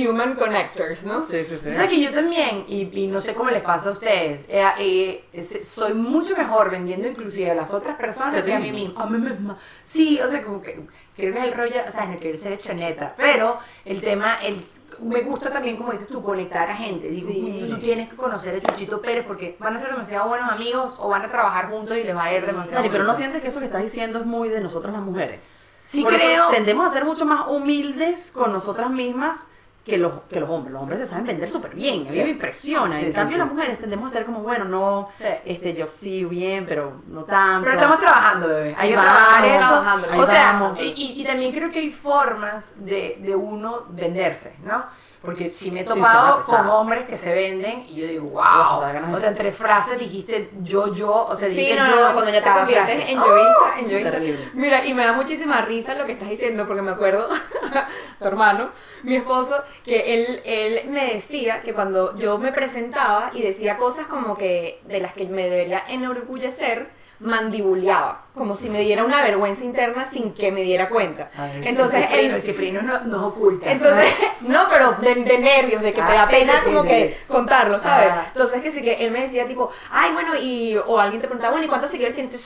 uh, 0.06 0.10
human 0.10 0.36
connectors, 0.36 1.04
¿no? 1.04 1.26
Sí, 1.26 1.44
sí, 1.44 1.58
sí. 1.62 1.70
O 1.70 1.72
sea 1.72 1.88
que 1.88 2.00
yo 2.00 2.12
también, 2.12 2.66
y, 2.68 2.90
y 2.94 3.08
no 3.08 3.20
sé 3.20 3.34
cómo 3.34 3.50
les 3.50 3.62
pasa 3.62 3.90
a 3.90 3.94
ustedes, 3.94 4.46
eh, 4.48 5.24
eh, 5.34 5.44
soy 5.62 5.94
mucho 5.94 6.38
mejor 6.38 6.70
vendiendo 6.70 7.08
inclusive 7.08 7.50
a 7.50 7.56
las 7.56 7.74
otras 7.74 7.98
personas 7.98 8.44
que 8.44 8.54
a 8.54 8.60
mí 8.60 8.72
misma. 8.72 9.04
A 9.04 9.06
mí 9.08 9.18
misma. 9.18 9.58
Sí, 9.84 10.20
o 10.24 10.30
sea, 10.30 10.44
como 10.44 10.62
que 10.62 10.80
quiero 11.16 11.34
que 11.34 11.42
el 11.42 11.54
rollo, 11.54 11.82
o 11.88 11.92
sea, 11.92 12.06
no 12.06 12.18
quiero 12.18 12.38
ser 12.38 12.58
chaneta, 12.58 13.14
pero 13.18 13.58
el 13.86 14.02
tema, 14.02 14.38
el 14.44 14.64
me 15.02 15.22
gusta 15.22 15.52
también, 15.52 15.78
como 15.78 15.92
dices 15.92 16.08
tú, 16.08 16.22
conectar 16.22 16.70
a 16.70 16.76
gente. 16.76 17.10
Digo, 17.10 17.32
tú 17.70 17.78
tienes 17.78 18.10
que 18.10 18.16
conocer 18.16 18.56
a 18.56 18.60
Chuchito 18.60 19.02
Pérez 19.02 19.26
porque 19.26 19.56
van 19.60 19.76
a 19.76 19.80
ser 19.80 19.90
demasiado 19.90 20.30
buenos 20.30 20.50
amigos 20.50 20.96
o 21.00 21.10
van 21.10 21.22
a 21.22 21.28
trabajar 21.28 21.70
juntos 21.70 21.96
y 21.98 22.04
les 22.04 22.16
va 22.16 22.24
a 22.24 22.34
ir 22.34 22.46
demasiado 22.46 22.78
Dani, 22.78 22.90
pero 22.90 23.04
no 23.04 23.14
sientes 23.14 23.42
que 23.42 23.48
eso 23.48 23.60
que 23.60 23.66
estás 23.66 23.82
diciendo 23.82 24.20
es 24.20 24.26
muy 24.26 24.50
de 24.50 24.62
nosotras 24.62 24.94
las 24.94 25.04
mujeres. 25.04 25.40
Sí, 25.84 26.04
creo. 26.04 26.50
tendemos 26.50 26.88
a 26.88 26.94
ser 26.94 27.06
mucho 27.06 27.26
más 27.26 27.48
humildes 27.48 28.32
con 28.32 28.54
nosotras 28.54 28.92
mismas 28.92 29.48
que 29.90 29.98
los, 29.98 30.22
que 30.30 30.40
los 30.40 30.50
hombres. 30.50 30.72
Los 30.74 30.82
hombres 30.82 31.00
se 31.00 31.06
saben 31.06 31.26
vender 31.26 31.50
súper 31.50 31.76
bien, 31.76 32.08
a 32.08 32.12
mí 32.12 32.18
me 32.20 32.30
impresiona. 32.30 33.00
en 33.00 33.12
cambio, 33.12 33.38
las 33.38 33.52
mujeres 33.52 33.80
tendemos 33.80 34.10
a 34.10 34.14
ser 34.14 34.26
como, 34.26 34.40
bueno, 34.40 34.66
no, 34.66 35.10
este, 35.46 35.74
yo 35.74 35.86
sí 35.86 36.24
bien, 36.26 36.66
pero 36.68 37.02
no 37.08 37.24
tanto. 37.24 37.64
Pero 37.64 37.76
estamos 37.76 38.00
trabajando, 38.00 38.48
bebé. 38.48 38.76
Hay 38.78 38.90
que 38.90 38.96
trabajar 38.96 39.46
eso. 39.46 40.22
o 40.22 40.26
sea, 40.26 40.74
y, 40.80 41.22
y, 41.22 41.24
también 41.24 41.52
creo 41.52 41.70
que 41.70 41.80
hay 41.80 41.90
formas 41.90 42.74
de, 42.78 43.18
de 43.20 43.36
uno 43.36 43.86
venderse, 43.90 44.56
¿no? 44.64 44.86
Porque 45.22 45.52
si 45.52 45.70
me 45.70 45.82
he 45.82 45.84
topado 45.84 46.42
con 46.46 46.68
hombres 46.68 47.04
que 47.04 47.16
se 47.16 47.34
venden 47.34 47.86
y 47.90 47.96
yo 47.96 48.08
digo, 48.08 48.30
wow. 48.30 49.14
O 49.14 49.18
sea, 49.18 49.30
entre 49.30 49.52
frases 49.52 50.00
dijiste 50.00 50.50
yo, 50.62 50.94
yo, 50.94 51.26
o 51.26 51.36
sea, 51.36 51.50
sí, 51.50 51.72
no, 51.76 51.88
no, 51.88 52.14
cuando 52.14 52.32
ya 52.32 52.42
te 52.42 52.50
conviertes 52.50 53.10
en 53.10 53.18
yoísta, 53.18 53.80
en 53.80 53.90
yoísta. 53.90 54.20
Mira, 54.54 54.86
y 54.86 54.94
me 54.94 55.04
da 55.04 55.12
muchísima 55.12 55.60
risa 55.62 55.96
lo 55.96 56.06
que 56.06 56.14
estás 56.14 56.30
diciendo, 56.30 56.66
porque 56.66 56.82
me 56.82 56.92
acuerdo, 56.92 57.28
tu 58.20 58.26
hermano, 58.26 58.70
mi 59.04 59.18
esposo, 59.18 59.62
que 59.84 60.14
él, 60.14 60.42
él 60.46 60.90
me 60.90 61.12
decía 61.14 61.62
que 61.64 61.74
cuando 61.74 62.16
yo 62.16 62.38
me 62.38 62.54
presentaba 62.54 63.32
y 63.34 63.42
decía 63.42 63.76
cosas 63.76 64.08
como 64.08 64.38
que 64.38 64.80
de 64.86 65.02
las 65.02 65.14
que 65.14 65.26
me 65.26 65.44
debería 65.44 65.84
enorgullecer, 65.90 66.90
mandibuleaba, 67.20 68.26
como 68.34 68.54
si 68.54 68.70
me 68.70 68.80
diera 68.80 69.04
una 69.04 69.22
vergüenza 69.22 69.66
interna 69.66 70.06
sin 70.06 70.34
que 70.34 70.52
me 70.52 70.62
diera 70.62 70.88
cuenta. 70.88 71.30
entonces, 71.64 72.06
el 72.14 72.40
cifrino, 72.40 72.82
no, 72.82 73.02
no 73.02 73.28
oculta. 73.28 73.70
Entonces, 73.70 74.14
no, 74.42 74.68
pero 74.70 74.94
de, 74.94 75.16
nervios, 75.16 75.82
de 75.82 75.92
que 75.92 76.02
te 76.02 76.14
da 76.14 76.24
ah, 76.24 76.28
pena 76.30 76.54
como 76.64 76.84
que 76.84 77.20
contarlo, 77.28 77.78
¿sabes? 77.78 78.12
Entonces, 78.28 78.62
que 78.62 78.72
sí 78.72 78.82
que 78.82 78.94
él 78.94 79.12
me 79.12 79.22
decía 79.22 79.46
tipo, 79.46 79.70
ay, 79.92 80.14
bueno, 80.14 80.36
y, 80.38 80.78
o 80.78 81.00
alguien 81.00 81.22
te 81.22 81.28
preguntaba, 81.28 81.52
bueno, 81.52 81.66
¿y 81.66 81.70
cuántos 81.70 81.92
seguidores 81.92 82.16
tienes? 82.16 82.40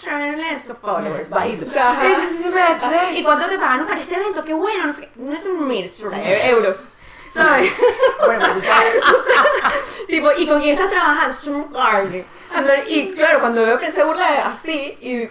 followers. 0.82 1.30
Bajito. 1.30 1.66
¿Y 3.14 3.24
cuánto 3.24 3.48
te 3.48 3.58
pagaron 3.58 3.86
para 3.86 4.00
este 4.00 4.16
evento? 4.16 4.44
Qué 4.44 4.54
bueno, 4.54 4.88
no 4.88 4.94
sé, 4.94 5.10
no 5.16 5.34
es 5.34 5.46
un 5.46 5.68
mil 5.68 5.90
euros. 6.46 6.90
¿Sabes? 7.32 7.72
Bueno, 8.24 8.46
tipo, 10.08 10.30
¿y 10.38 10.48
con 10.48 10.62
quién 10.62 10.76
estás 10.76 10.92
trabajando? 10.92 11.34
Y 12.88 13.12
claro, 13.12 13.40
cuando 13.40 13.64
veo 13.64 13.80
que 13.80 13.92
se 13.92 14.04
burla 14.04 14.48
así 14.48 14.98
y 15.02 15.30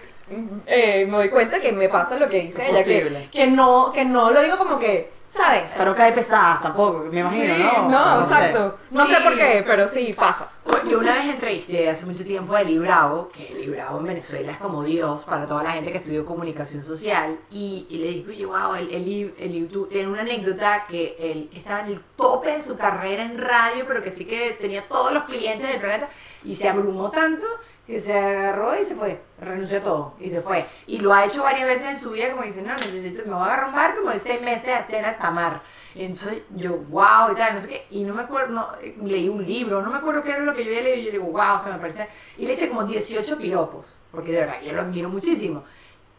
eh, 0.67 1.05
me 1.05 1.17
doy 1.17 1.29
cuenta 1.29 1.59
que 1.59 1.71
me 1.71 1.89
pasa 1.89 2.17
lo 2.17 2.27
que 2.27 2.41
dice 2.41 2.69
ella, 2.69 2.83
que, 2.83 3.29
que, 3.31 3.47
no, 3.47 3.91
que 3.93 4.05
no 4.05 4.31
lo 4.31 4.41
digo 4.41 4.57
como 4.57 4.77
que 4.77 5.11
¿sabes? 5.33 5.63
Pero 5.77 5.95
cae 5.95 6.11
pesada 6.11 6.59
tampoco, 6.61 7.05
me 7.11 7.19
imagino, 7.19 7.57
¿no? 7.57 7.89
No, 7.89 8.21
exacto. 8.21 8.77
No 8.91 9.05
sé 9.05 9.15
por 9.21 9.35
qué, 9.35 9.63
pero 9.65 9.87
sí 9.87 10.13
pasa. 10.13 10.47
Yo 10.89 10.99
una 10.99 11.13
vez 11.13 11.29
entrevisté 11.29 11.87
hace 11.89 12.05
mucho 12.05 12.25
tiempo 12.25 12.53
a 12.53 12.61
Eli 12.61 12.77
Bravo, 12.77 13.29
que 13.29 13.47
Eli 13.47 13.67
Bravo 13.67 13.99
en 13.99 14.05
Venezuela 14.05 14.51
es 14.51 14.57
como 14.57 14.83
Dios 14.83 15.23
para 15.23 15.47
toda 15.47 15.63
la 15.63 15.71
gente 15.71 15.91
que 15.91 15.97
estudió 15.97 16.25
comunicación 16.25 16.81
social, 16.81 17.39
y, 17.49 17.85
y 17.89 17.97
le 17.97 18.07
digo, 18.07 18.29
oye, 18.29 18.45
wow, 18.45 18.75
el, 18.75 18.93
Eli, 18.93 19.67
tiene 19.87 20.09
una 20.09 20.21
anécdota 20.21 20.85
que 20.87 21.15
él 21.17 21.49
estaba 21.53 21.81
en 21.81 21.93
el 21.93 22.01
tope 22.15 22.51
de 22.51 22.59
su 22.59 22.75
carrera 22.75 23.23
en 23.23 23.37
radio, 23.37 23.85
pero 23.87 24.03
que 24.03 24.11
sí 24.11 24.25
que 24.25 24.57
tenía 24.59 24.85
todos 24.85 25.13
los 25.13 25.23
clientes 25.23 25.67
del 25.67 25.79
planeta, 25.79 26.09
y 26.43 26.53
se 26.53 26.67
abrumó 26.67 27.09
tanto 27.09 27.47
que 27.85 27.99
se 27.99 28.17
agarró 28.17 28.79
y 28.79 28.83
se 28.83 28.95
fue, 28.95 29.21
renunció 29.39 29.79
a 29.79 29.81
todo, 29.81 30.13
y 30.19 30.29
se 30.29 30.41
fue. 30.41 30.65
Y 30.87 30.99
lo 30.99 31.13
ha 31.13 31.25
hecho 31.25 31.43
varias 31.43 31.67
veces 31.67 31.89
en 31.89 31.99
su 31.99 32.11
vida, 32.11 32.31
como 32.31 32.43
dice, 32.43 32.61
no, 32.61 32.73
necesito, 32.73 33.23
me 33.25 33.33
voy 33.33 33.41
a 33.41 33.45
agarrar 33.45 33.67
un 33.67 33.73
barco 33.73 34.01
como 34.01 34.13
seis 34.13 34.41
meses 34.41 34.69
hasta 34.69 34.99
en 34.99 35.05
alta 35.05 35.31
mar. 35.31 35.61
Y 35.93 36.05
entonces 36.05 36.43
yo, 36.55 36.77
wow, 36.89 37.33
y 37.33 37.35
tal, 37.35 37.55
no 37.55 37.61
sé 37.61 37.67
qué, 37.67 37.85
y 37.91 38.03
no 38.03 38.13
me 38.13 38.21
acuerdo, 38.21 38.53
no, 38.53 38.67
leí 39.05 39.27
un 39.27 39.43
libro, 39.43 39.81
no 39.81 39.91
me 39.91 39.97
acuerdo 39.97 40.23
qué 40.23 40.29
era 40.29 40.39
lo 40.39 40.53
que 40.53 40.63
yo 40.63 40.69
había 40.69 40.83
leído, 40.83 41.01
y 41.01 41.05
yo 41.05 41.11
digo, 41.11 41.25
wow, 41.25 41.61
se 41.61 41.71
me 41.71 41.77
parece, 41.77 42.07
y 42.37 42.45
le 42.45 42.53
eché 42.53 42.69
como 42.69 42.85
18 42.85 43.37
piropos, 43.37 43.97
porque 44.11 44.31
de 44.31 44.39
verdad, 44.39 44.61
yo 44.61 44.71
lo 44.71 44.81
admiro 44.81 45.09
muchísimo. 45.09 45.63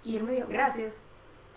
Y 0.04 0.18
él 0.18 0.25
me 0.25 0.33
dijo, 0.33 0.49
gracias. 0.50 0.92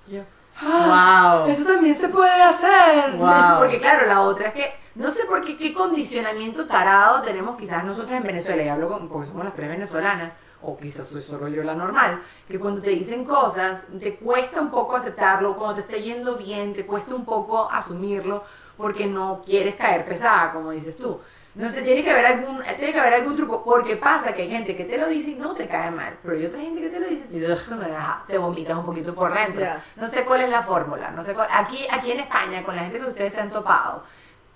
Yo, 0.07 0.21
"Ah, 0.61 1.39
Wow. 1.43 1.49
eso 1.49 1.63
también 1.65 1.95
se 1.95 2.09
puede 2.09 2.41
hacer. 2.41 3.11
Wow. 3.17 3.59
Porque 3.59 3.77
claro, 3.79 4.07
la 4.07 4.21
otra 4.21 4.47
es 4.49 4.53
que, 4.53 4.73
no 4.95 5.09
sé 5.09 5.25
por 5.25 5.41
qué, 5.41 5.55
qué 5.55 5.73
condicionamiento 5.73 6.65
tarado 6.65 7.21
tenemos 7.21 7.57
quizás 7.57 7.83
nosotros 7.83 8.11
en 8.13 8.23
Venezuela, 8.23 8.63
y 8.63 8.67
hablo 8.67 8.89
con, 8.89 9.07
porque 9.09 9.27
somos 9.27 9.43
las 9.45 9.53
tres 9.53 9.69
venezolanas, 9.69 10.31
o 10.61 10.75
quizás 10.75 11.07
soy 11.07 11.21
solo 11.21 11.47
yo 11.47 11.61
la 11.63 11.75
normal, 11.75 12.19
que 12.47 12.59
cuando 12.59 12.81
te 12.81 12.89
dicen 12.89 13.23
cosas, 13.23 13.85
te 13.99 14.15
cuesta 14.15 14.59
un 14.59 14.71
poco 14.71 14.95
aceptarlo, 14.95 15.55
cuando 15.55 15.75
te 15.75 15.81
está 15.81 15.97
yendo 15.97 16.35
bien, 16.35 16.73
te 16.73 16.85
cuesta 16.85 17.13
un 17.13 17.25
poco 17.25 17.69
asumirlo, 17.71 18.43
porque 18.75 19.05
no 19.05 19.41
quieres 19.45 19.75
caer 19.75 20.05
pesada, 20.05 20.51
como 20.53 20.71
dices 20.71 20.95
tú. 20.95 21.19
No 21.57 21.69
sé, 21.71 21.81
tiene 21.81 22.03
que 22.03 22.11
haber 22.11 22.25
algún, 22.25 22.61
tiene 22.77 22.93
que 22.93 22.99
haber 22.99 23.13
algún 23.15 23.35
truco, 23.35 23.63
porque 23.63 23.95
pasa 23.95 24.31
que 24.33 24.43
hay 24.43 24.49
gente 24.49 24.75
que 24.75 24.83
te 24.85 24.97
lo 24.97 25.07
dice 25.07 25.31
y 25.31 25.35
no 25.35 25.53
te 25.53 25.65
cae 25.65 25.89
mal, 25.91 26.13
pero 26.21 26.35
hay 26.37 26.45
otra 26.45 26.59
gente 26.59 26.81
que 26.81 26.89
te 26.89 26.99
lo 26.99 27.07
dice 27.07 27.37
y 27.37 27.43
eso 27.43 27.75
me 27.75 27.85
deja- 27.85 28.23
te 28.27 28.37
vomitas 28.37 28.77
un 28.77 28.85
poquito 28.85 29.15
por 29.15 29.33
dentro. 29.33 29.65
No 29.95 30.07
sé 30.07 30.23
cuál 30.23 30.41
es 30.41 30.49
la 30.51 30.61
fórmula, 30.61 31.09
no 31.11 31.23
sé 31.23 31.33
cuál- 31.33 31.47
aquí, 31.51 31.87
aquí 31.91 32.11
en 32.11 32.19
España, 32.19 32.63
con 32.63 32.75
la 32.75 32.83
gente 32.83 32.99
que 32.99 33.05
ustedes 33.07 33.33
se 33.33 33.41
han 33.41 33.49
topado, 33.49 34.03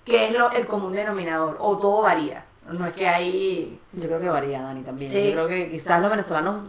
¿qué 0.04 0.26
es 0.28 0.32
lo, 0.32 0.50
el 0.52 0.64
común 0.66 0.92
denominador? 0.92 1.56
O 1.60 1.76
todo 1.76 2.02
varía. 2.02 2.44
No 2.70 2.86
es 2.86 2.92
que 2.92 3.08
hay... 3.08 3.80
Yo 3.92 4.04
creo 4.06 4.20
que 4.20 4.28
varía, 4.28 4.62
Dani, 4.62 4.82
también. 4.82 5.10
Sí. 5.10 5.26
Yo 5.26 5.32
creo 5.32 5.48
que 5.48 5.70
quizás 5.72 6.00
los 6.00 6.08
venezolanos 6.10 6.62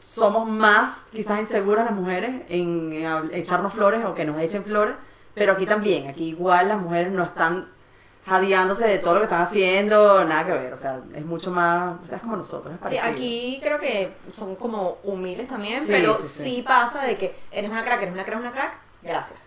somos 0.00 0.48
más, 0.48 1.06
quizás 1.10 1.40
inseguras 1.40 1.86
las 1.86 1.94
mujeres 1.94 2.42
en, 2.48 2.92
en 2.92 3.30
echarnos 3.32 3.72
flores 3.72 4.04
o 4.04 4.14
que 4.14 4.24
nos 4.24 4.40
echen 4.40 4.62
flores, 4.64 4.94
pero 5.34 5.52
aquí 5.54 5.66
también, 5.66 6.06
aquí 6.08 6.28
igual 6.28 6.68
las 6.68 6.80
mujeres 6.80 7.12
no 7.12 7.24
están 7.24 7.68
jadeándose 8.26 8.86
de 8.88 8.98
todo 8.98 9.14
lo 9.14 9.20
que 9.20 9.24
están 9.24 9.42
haciendo, 9.42 10.24
nada 10.24 10.44
que 10.44 10.52
ver, 10.52 10.72
o 10.72 10.76
sea, 10.76 11.00
es 11.14 11.24
mucho 11.24 11.50
más, 11.50 12.00
o 12.00 12.04
sea, 12.04 12.16
es 12.16 12.22
como 12.22 12.36
nosotros, 12.36 12.74
es 12.82 12.88
Sí, 12.88 12.98
aquí 12.98 13.58
creo 13.62 13.78
que 13.78 14.12
son 14.30 14.56
como 14.56 14.98
humildes 15.04 15.48
también, 15.48 15.80
Sí, 15.80 15.86
pero 15.92 16.12
sí, 16.14 16.22
sí, 16.26 16.42
sí. 16.56 16.62
pasa 16.62 17.02
de 17.04 17.16
que 17.16 17.34
eres 17.52 17.70
una 17.70 17.84
crack, 17.84 18.02
eres 18.02 18.14
una 18.14 18.24
crack, 18.24 18.40
una 18.40 18.52
crack, 18.52 18.72
gracias. 19.02 19.38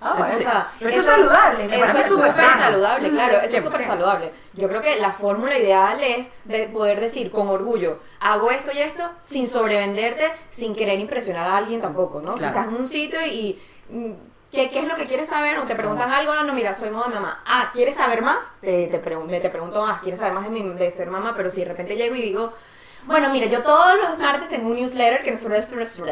Ah, 0.00 0.16
Eso 0.16 0.18
bueno, 0.18 0.34
O 0.34 0.36
sí. 0.38 0.42
sea, 0.42 0.68
pero 0.78 0.90
eso 0.90 0.98
es 0.98 1.06
saludable, 1.06 1.68
me 1.68 1.78
Eso 1.80 1.98
es 1.98 2.06
súper 2.06 2.32
saludable, 2.32 3.10
claro, 3.10 3.38
eso 3.38 3.56
es 3.56 3.64
100%. 3.64 3.70
súper 3.70 3.86
saludable. 3.86 4.32
Yo 4.54 4.68
creo 4.68 4.80
que 4.82 4.96
la 4.96 5.12
fórmula 5.12 5.56
ideal 5.56 5.98
es 6.02 6.28
de 6.44 6.68
poder 6.68 7.00
decir 7.00 7.30
con 7.30 7.48
orgullo, 7.48 8.00
hago 8.20 8.50
esto 8.50 8.70
y 8.72 8.78
esto, 8.80 9.08
sin 9.20 9.46
sobrevenderte, 9.48 10.30
sin 10.46 10.74
querer 10.74 10.98
impresionar 10.98 11.46
a 11.48 11.56
alguien 11.56 11.80
tampoco, 11.80 12.20
¿no? 12.20 12.32
Si 12.34 12.40
Claro. 12.40 12.58
estás 12.58 12.72
en 12.74 12.80
un 12.80 12.84
sitio 12.88 13.24
y... 13.24 13.58
mm, 13.90 14.12
¿Qué, 14.54 14.68
¿Qué 14.70 14.78
es 14.80 14.88
lo 14.88 14.94
que 14.96 15.06
quieres 15.06 15.28
saber? 15.28 15.58
O 15.58 15.64
te 15.64 15.74
preguntan 15.74 16.10
algo, 16.10 16.34
no, 16.34 16.44
no, 16.44 16.52
mira, 16.54 16.72
soy 16.74 16.90
moda 16.90 17.08
mamá. 17.08 17.42
Ah, 17.46 17.70
¿quieres 17.72 17.96
saber 17.96 18.22
más? 18.22 18.38
Te, 18.60 18.86
te, 18.86 19.02
pregun- 19.02 19.28
te 19.40 19.50
pregunto 19.50 19.82
más, 19.84 20.00
¿quieres 20.00 20.18
saber 20.18 20.34
más 20.34 20.44
de, 20.44 20.50
mi, 20.50 20.62
de 20.74 20.90
ser 20.90 21.08
mamá? 21.08 21.34
Pero 21.36 21.50
si 21.50 21.60
de 21.60 21.66
repente 21.66 21.96
llego 21.96 22.14
y 22.14 22.22
digo, 22.22 22.52
bueno, 23.06 23.28
mira, 23.28 23.46
yo 23.48 23.60
todos 23.60 23.98
los 24.00 24.18
martes 24.18 24.48
tengo 24.48 24.68
un 24.68 24.76
newsletter 24.76 25.22
que 25.22 25.30
esto, 25.30 25.52
esto, 25.52 25.78
esto. 25.78 26.04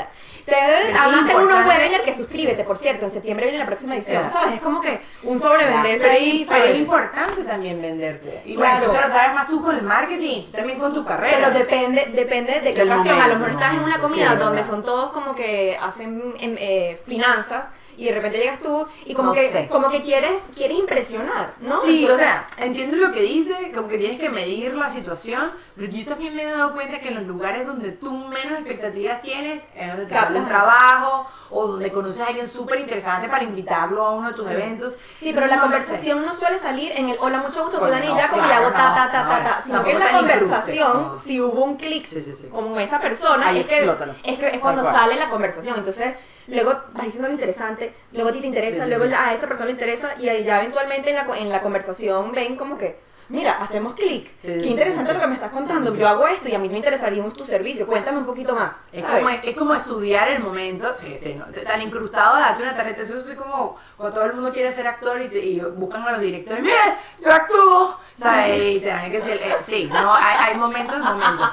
Te- 0.44 0.54
Además 0.54 1.26
tengo 1.26 1.40
unos 1.42 1.66
webinars 1.66 2.02
que 2.04 2.12
suscríbete, 2.12 2.64
por 2.64 2.76
cierto, 2.76 3.06
en 3.06 3.11
septiembre 3.12 3.46
viene 3.46 3.58
la 3.61 3.66
próxima 3.66 3.94
edición. 3.94 4.28
¿sabes? 4.30 4.54
Es 4.56 4.61
como 4.61 4.80
que 4.80 5.00
un 5.22 5.40
sobrevenderse 5.40 6.11
ahí, 6.11 6.44
pero 6.46 6.64
es 6.64 6.76
importante 6.76 7.44
también 7.44 7.80
venderte. 7.80 8.42
Y 8.44 8.56
Claro. 8.56 8.80
bueno, 8.80 8.92
eso 8.92 9.00
lo 9.08 9.14
sabes 9.14 9.34
más 9.34 9.46
tú 9.46 9.62
con 9.62 9.75
el 9.76 9.82
marketing, 9.84 10.50
también 10.50 10.78
con 10.78 10.92
tu 10.92 11.02
carrera. 11.04 11.38
Pero 11.49 11.58
depende, 11.61 12.11
depende 12.12 12.61
de 12.61 12.75
qué 12.75 12.82
ocasión. 12.82 13.18
A 13.20 13.28
lo 13.28 13.37
mejor 13.37 13.50
estás 13.52 13.72
en 13.75 13.80
una 13.84 13.99
comida 13.99 14.34
donde 14.37 14.62
son 14.64 14.82
todos 14.84 15.12
como 15.12 15.34
que 15.34 15.78
hacen 15.80 16.34
em, 16.40 16.56
eh, 16.58 17.00
finanzas 17.06 17.71
y 18.02 18.06
de 18.06 18.12
repente 18.12 18.38
llegas 18.38 18.58
tú 18.58 18.86
y 19.04 19.15
como 19.15 19.28
No 19.28 19.34
que 19.34 19.49
sé. 19.49 19.69
como 19.69 19.88
que 19.88 20.00
quieres 20.02 20.43
quieres 20.56 20.78
impresionar, 20.78 21.54
¿no? 21.60 21.80
Sí, 21.82 22.04
o 22.04 22.10
Entonces, 22.10 22.19
sea, 22.26 22.47
entiendo 22.58 22.97
lo 22.97 23.12
que 23.12 23.21
dice, 23.21 23.71
como 23.75 23.86
que 23.88 23.99
tienes 23.99 24.19
que 24.21 24.28
medir 24.28 24.75
la 24.75 24.91
situación, 24.91 25.52
pero 25.76 25.91
yo 25.91 26.04
también 26.04 26.34
me 26.34 26.43
he 26.43 26.50
dado 26.50 26.73
cuenta 26.73 26.99
que 26.99 27.08
en 27.08 27.15
los 27.15 27.25
lugares 27.25 27.67
donde 27.67 27.93
tú 27.93 28.10
menos 28.12 28.58
expectativas 28.58 29.21
tienes, 29.23 29.62
es 29.75 29.88
donde 29.97 30.06
te 30.06 30.32
un 30.38 30.47
trabajo 30.49 31.26
o 31.50 31.67
donde 31.67 31.93
conoces 31.93 32.21
a 32.23 32.26
alguien 32.28 32.49
súper 32.49 32.80
interesante 32.80 33.28
para 33.28 33.45
invitarlo 33.45 34.04
a 34.04 34.10
uno 34.15 34.28
de 34.28 34.34
tus 34.34 34.47
Sí. 34.47 34.52
eventos. 34.52 34.97
Sí, 35.19 35.32
pero 35.34 35.47
la 35.47 35.56
No 35.56 35.62
sé. 35.62 35.69
conversación 35.69 36.25
no 36.25 36.32
suele 36.34 36.58
salir 36.58 36.93
en 36.97 37.10
el 37.10 37.17
hola, 37.21 37.38
mucho 37.38 37.62
gusto, 37.62 37.78
soy 37.78 37.91
Dani, 37.91 38.08
no, 38.08 38.17
ya 38.17 38.28
como 38.28 38.43
claro, 38.43 38.62
y 38.62 38.65
hago 38.65 38.73
ta, 38.73 38.95
ta, 38.95 39.10
ta, 39.12 39.28
ta, 39.28 39.43
ta, 39.56 39.62
sino 39.62 39.84
que 39.84 39.93
en 39.93 39.99
la 39.99 40.10
conversación, 40.12 40.93
no. 41.08 41.17
si 41.17 41.41
hubo 41.41 41.65
un 41.65 41.76
clic 41.76 42.06
Sí, 42.06 42.21
sí, 42.21 42.49
como 42.50 42.78
esa 42.80 43.00
persona, 43.00 43.49
Ahí 43.49 43.60
es 43.60 43.67
que, 43.69 43.84
es 44.25 44.38
que 44.38 44.47
es 44.49 44.58
cuando 44.60 44.82
sale 44.82 45.17
la 45.17 45.28
conversación. 45.28 45.78
Entonces, 45.78 46.15
luego 46.49 46.71
vas 46.93 47.05
diciendo 47.05 47.28
lo 47.28 47.35
interesante, 47.35 47.95
luego 48.13 48.31
a 48.31 48.33
ti 48.33 48.41
te 48.41 48.47
interesa, 48.47 48.76
Sí, 48.76 48.83
sí, 48.83 48.89
luego 48.89 49.05
sí. 49.07 49.13
a 49.17 49.35
esa 49.35 49.47
persona 49.47 49.67
le 49.67 49.73
interesa, 49.73 50.15
y 50.19 50.28
ahí 50.28 50.45
ya 50.45 50.59
eventualmente 50.61 51.11
en 51.11 51.17
la, 51.17 51.39
en 51.39 51.49
la 51.49 51.63
conversación 51.63 52.33
ven 52.33 52.57
como 52.57 52.76
que, 52.76 53.00
mira, 53.28 53.52
hacemos 53.63 53.95
clic. 53.95 54.26
Sí, 54.43 54.47
Qué 54.49 54.61
sí, 54.63 54.69
interesante 54.69 55.11
sí, 55.11 55.15
lo 55.17 55.21
que 55.23 55.26
me 55.28 55.35
estás 55.37 55.52
contando. 55.52 55.91
Sí, 55.91 55.97
sí. 55.97 56.00
Yo 56.02 56.09
hago 56.09 56.26
esto 56.26 56.49
y 56.50 56.55
a 56.55 56.59
mí 56.59 56.69
me 56.69 56.76
interesaría 56.76 57.25
tu 57.25 57.45
servicio. 57.47 57.87
Cuéntame 57.87 58.19
un 58.19 58.26
poquito 58.26 58.55
más. 58.55 58.85
Es 58.93 59.02
como, 59.05 59.28
es 59.31 59.57
como 59.57 59.75
estudiar 59.75 60.28
el 60.28 60.41
momento, 60.43 60.95
sí, 60.95 61.15
sí, 61.15 61.33
no, 61.35 61.47
tan 61.47 61.81
incrustado, 61.81 62.39
date 62.39 62.63
una 62.63 62.75
tarjeta, 62.75 63.00
eso 63.02 63.17
es 63.17 63.37
como 63.39 63.78
cuando 63.97 64.15
todo 64.17 64.26
el 64.26 64.35
mundo 64.35 64.52
quiere 64.52 64.71
ser 64.71 64.87
actor 64.87 65.19
y, 65.23 65.28
te- 65.28 65.39
y 65.43 65.61
buscan 65.61 66.02
a 66.02 66.13
los 66.13 66.21
directores, 66.21 66.63
mire, 66.63 66.76
yo 67.25 67.33
actúo, 67.33 67.99
¿sabes? 68.13 68.61
Y 68.76 68.81
te 68.81 68.89
dan 68.89 69.11
que 69.11 69.17
decir, 69.17 69.41
eh, 69.43 69.55
sí, 69.63 69.89
no, 69.91 70.15
hay, 70.15 70.37
hay 70.50 70.57
momentos, 70.57 70.99
momentos, 70.99 71.49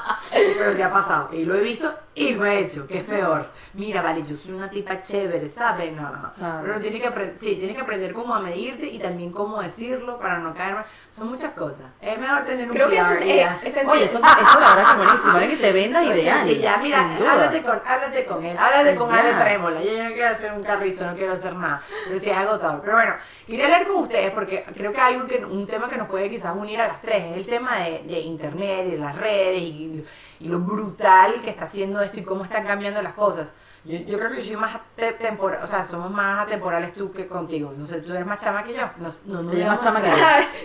pero 0.58 0.73
se 0.73 0.84
ha 0.84 0.91
pasado, 0.91 1.30
y 1.32 1.45
lo 1.45 1.56
he 1.56 1.62
visto 1.62 1.93
y 2.19 2.34
lo 2.36 2.45
he 2.45 2.60
hecho, 2.60 2.86
que 2.88 2.99
es 2.99 3.03
peor. 3.03 3.47
Mira, 3.73 4.01
vale, 4.01 4.23
yo 4.27 4.36
soy 4.36 4.53
una 4.53 4.69
tipa 4.69 4.99
chévere, 4.99 5.47
¿sabes? 5.49 5.93
No, 5.93 6.01
no, 6.12 6.32
no, 6.38 6.62
pero 6.63 6.79
tienes 6.79 7.01
que, 7.01 7.08
aprender, 7.08 7.38
sí, 7.38 7.55
tienes 7.55 7.75
que 7.75 7.82
aprender 7.82 8.13
cómo 8.13 8.34
a 8.36 8.39
medirte 8.39 8.88
y 8.88 8.99
también 8.99 9.32
cómo 9.32 9.62
decirlo 9.62 10.19
para 10.19 10.39
no 10.39 10.53
caer 10.53 10.75
mal, 10.75 10.86
son 11.08 11.29
muchas 11.29 11.51
cosas, 11.51 11.86
es 12.01 12.17
mejor 12.17 12.43
tener 12.45 12.67
un 12.67 12.73
Creo 12.75 12.89
que 12.89 12.97
es, 12.97 13.08
eh, 13.21 13.47
es 13.63 13.77
el- 13.77 13.88
Oye, 13.88 14.03
eso, 14.05 14.17
eso 14.17 14.60
la 14.60 14.75
verdad 14.75 14.84
que 14.86 14.91
es 14.91 14.97
buenísimo, 14.97 15.32
alguien 15.34 15.51
que 15.51 15.58
te 15.58 15.71
venda 15.71 15.99
Oye, 16.01 16.21
ideal. 16.21 16.47
Sí, 16.47 16.58
ya, 16.60 16.77
mira, 16.77 17.15
háblate 17.32 17.62
con, 17.62 17.82
háblate 17.86 18.25
con 18.25 18.43
él, 18.45 18.58
háblate 18.58 18.95
con. 18.95 19.12
Ale 19.12 19.34
Trémola. 19.34 19.82
Yo, 19.82 19.91
yo 19.93 20.03
no 20.03 20.10
quiero 20.12 20.27
hacer 20.29 20.51
un 20.53 20.63
carrizo, 20.63 21.05
no 21.05 21.15
quiero 21.15 21.34
hacer 21.34 21.53
nada. 21.55 21.82
Pero 22.08 22.19
sí 22.19 22.29
es 22.29 22.38
agotador. 22.38 22.82
Pero 22.82 22.93
bueno, 22.95 23.13
quería 23.47 23.65
hablar 23.65 23.88
con 23.88 23.95
ustedes 23.97 24.32
porque 24.32 24.63
creo 24.75 24.91
que 24.91 24.99
algo 25.01 25.25
que, 25.25 25.38
un 25.45 25.65
tema 25.65 25.88
que 25.88 25.97
nos 25.97 26.08
puede 26.08 26.29
quizás 26.29 26.55
unir 26.55 26.82
a 26.82 26.88
las 26.88 27.01
tres 27.01 27.23
es 27.32 27.38
el 27.38 27.45
tema 27.45 27.77
de, 27.79 28.03
de 28.05 28.19
internet 28.19 28.86
y 28.88 28.91
de 28.91 28.97
las 28.97 29.15
redes 29.15 29.58
y, 29.62 30.05
y 30.41 30.47
lo 30.47 30.60
brutal 30.60 31.41
que 31.41 31.49
está 31.49 31.63
haciendo 31.65 32.01
esto 32.01 32.08
y 32.13 32.23
cómo 32.23 32.43
están 32.43 32.65
cambiando 32.65 33.01
las 33.01 33.13
cosas. 33.13 33.51
Yo, 33.85 33.97
yo 33.99 34.17
creo 34.19 34.29
que 34.31 34.41
soy 34.41 34.57
más 34.57 34.77
temporal, 35.17 35.63
o 35.63 35.67
sea, 35.67 35.83
somos 35.83 36.11
más 36.11 36.41
atemporales 36.41 36.93
tú 36.93 37.11
que 37.11 37.27
contigo. 37.27 37.73
No 37.77 37.85
sé, 37.85 38.01
tú 38.01 38.13
eres 38.13 38.25
más 38.25 38.41
chama 38.41 38.63
que 38.63 38.73
yo. 38.73 38.81
No, 38.97 39.09
no, 39.25 39.43
no 39.43 39.51
Ella 39.53 39.63
es 39.63 39.67
más 39.69 39.83
chama 39.83 40.01
que 40.01 40.09
yo. 40.09 40.15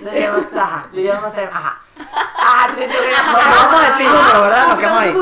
no 0.05 0.11
debemos- 0.11 0.57
ajá, 0.57 0.89
tú 0.91 0.99
y 0.99 1.05
yo 1.05 1.13
vamos 1.13 1.31
a 1.31 1.35
ser, 1.35 1.49
ajá. 1.49 1.81
Ajá, 2.37 2.69
tú, 2.75 2.83
tú, 2.83 2.89
tú, 2.89 3.33
vamos 3.33 3.81
a 3.81 3.91
decir 3.91 4.09
número, 4.09 4.41
¿verdad? 4.43 4.69
Nos 4.69 4.79
quedamos 4.79 5.01
ahí. 5.03 5.13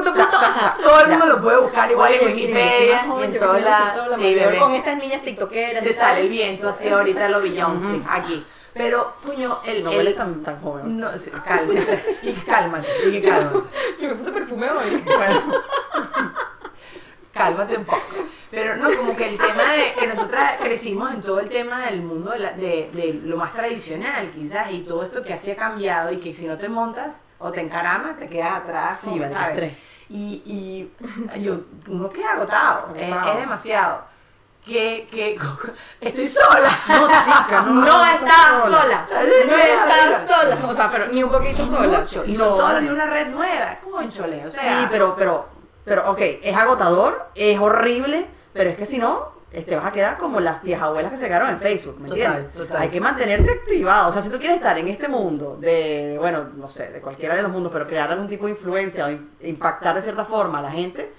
Todo 0.82 1.00
el 1.00 1.08
mundo 1.10 1.26
lo 1.26 1.42
puede 1.42 1.58
buscar 1.60 1.90
igual 1.90 2.14
en 2.14 2.26
Wikipedia 2.26 3.04
en 3.04 3.38
todas 3.38 3.62
las... 3.62 4.18
Sí, 4.18 4.34
bebé. 4.34 4.58
Con 4.58 4.72
estas 4.74 4.96
niñas 4.96 5.22
tiktokeras. 5.22 5.84
Te 5.84 5.94
sale 5.94 6.20
el 6.22 6.28
viento 6.28 6.68
así 6.68 6.88
ahorita 6.88 7.28
lo 7.28 7.40
Beyoncé, 7.42 8.02
aquí. 8.08 8.44
Pero, 8.74 9.14
coño, 9.24 9.58
el... 9.66 9.84
No 9.84 9.90
el- 9.90 9.96
huele 9.98 10.12
tan, 10.14 10.42
tan 10.42 10.60
joven. 10.60 10.98
No, 10.98 11.12
sí, 11.12 11.30
cálmate, 11.44 12.18
y 12.22 12.32
cálmate, 12.32 12.88
y 13.10 13.20
cálmate. 13.22 13.58
Yo 14.00 14.08
me 14.08 14.14
puse 14.14 14.32
perfume 14.32 14.70
hoy. 14.70 15.02
Bueno, 15.04 15.42
cálmate 17.32 17.76
un 17.76 17.84
poco. 17.84 18.02
Pero 18.50 18.76
no, 18.76 18.94
como 18.96 19.16
que 19.16 19.28
el 19.28 19.38
tema 19.38 19.72
de 19.72 19.94
que 19.98 20.06
nosotras 20.06 20.60
crecimos 20.60 21.10
en 21.12 21.20
todo 21.20 21.40
el 21.40 21.48
tema 21.48 21.86
del 21.86 22.02
mundo 22.02 22.30
de, 22.32 22.38
la- 22.38 22.52
de- 22.52 22.90
de 22.92 23.20
lo 23.24 23.36
más 23.38 23.52
tradicional, 23.52 24.30
quizás, 24.30 24.70
y 24.72 24.80
todo 24.80 25.04
esto 25.04 25.22
que 25.22 25.32
así 25.32 25.50
ha 25.50 25.56
cambiado 25.56 26.12
y 26.12 26.18
que 26.18 26.32
si 26.32 26.46
no 26.46 26.56
te 26.58 26.68
montas 26.68 27.22
o 27.38 27.50
te 27.50 27.60
encaramas, 27.60 28.18
te 28.18 28.26
quedas 28.26 28.52
atrás. 28.58 29.00
Sí, 29.00 29.18
vale. 29.18 29.76
Y, 30.10 30.42
y 30.44 31.40
yo, 31.40 31.60
uno 31.88 32.10
queda 32.10 32.32
agotado, 32.32 32.94
es, 32.94 33.10
Agotado. 33.10 33.32
es 33.32 33.40
demasiado. 33.40 34.11
Que, 34.64 35.08
que 35.10 35.36
estoy 36.00 36.28
sola. 36.28 36.70
No, 36.88 37.08
chica, 37.08 37.62
no. 37.66 37.72
No 37.84 38.04
está 38.04 38.60
sola. 38.62 39.08
No 39.10 39.56
está 39.56 40.26
sola. 40.26 40.58
O 40.68 40.74
sea, 40.74 40.90
pero 40.90 41.08
ni 41.08 41.22
un 41.22 41.30
poquito 41.30 41.66
sola. 41.66 42.00
Mucho. 42.00 42.24
Y 42.24 42.32
No. 42.32 42.44
son 42.44 42.58
todos 42.58 42.80
de 42.82 42.92
una 42.92 43.06
red 43.06 43.26
nueva, 43.28 43.78
conchole. 43.82 44.44
O 44.44 44.48
sea, 44.48 44.62
Sí, 44.62 44.86
pero, 44.90 45.16
pero, 45.16 45.46
pero, 45.84 46.10
ok, 46.12 46.20
es 46.42 46.56
agotador, 46.56 47.30
es 47.34 47.58
horrible, 47.58 48.26
pero 48.52 48.70
es 48.70 48.76
que 48.76 48.86
si 48.86 48.98
no, 48.98 49.32
este, 49.50 49.74
vas 49.74 49.86
a 49.86 49.90
quedar 49.92 50.16
como 50.16 50.38
las 50.38 50.62
tías 50.62 50.80
abuelas 50.80 51.10
que 51.10 51.18
se 51.18 51.26
quedaron 51.26 51.50
en 51.50 51.58
Facebook, 51.60 51.98
¿me 52.00 52.08
entiendes? 52.08 52.46
Hay 52.78 52.88
que 52.88 53.00
mantenerse 53.00 53.50
activado, 53.50 54.10
o 54.10 54.12
sea, 54.12 54.22
si 54.22 54.30
tú 54.30 54.38
quieres 54.38 54.58
estar 54.58 54.78
en 54.78 54.86
este 54.88 55.08
mundo 55.08 55.56
de, 55.60 56.16
bueno, 56.20 56.50
no 56.56 56.68
sé, 56.68 56.88
de 56.90 57.00
cualquiera 57.00 57.34
de 57.34 57.42
los 57.42 57.50
mundos, 57.50 57.70
pero 57.72 57.86
crear 57.88 58.10
algún 58.12 58.28
tipo 58.28 58.46
de 58.46 58.52
influencia 58.52 59.06
o 59.08 59.10
impactar 59.46 59.94
de 59.96 60.02
cierta 60.02 60.24
forma 60.24 60.60
a 60.60 60.62
la 60.62 60.70
gente, 60.70 61.12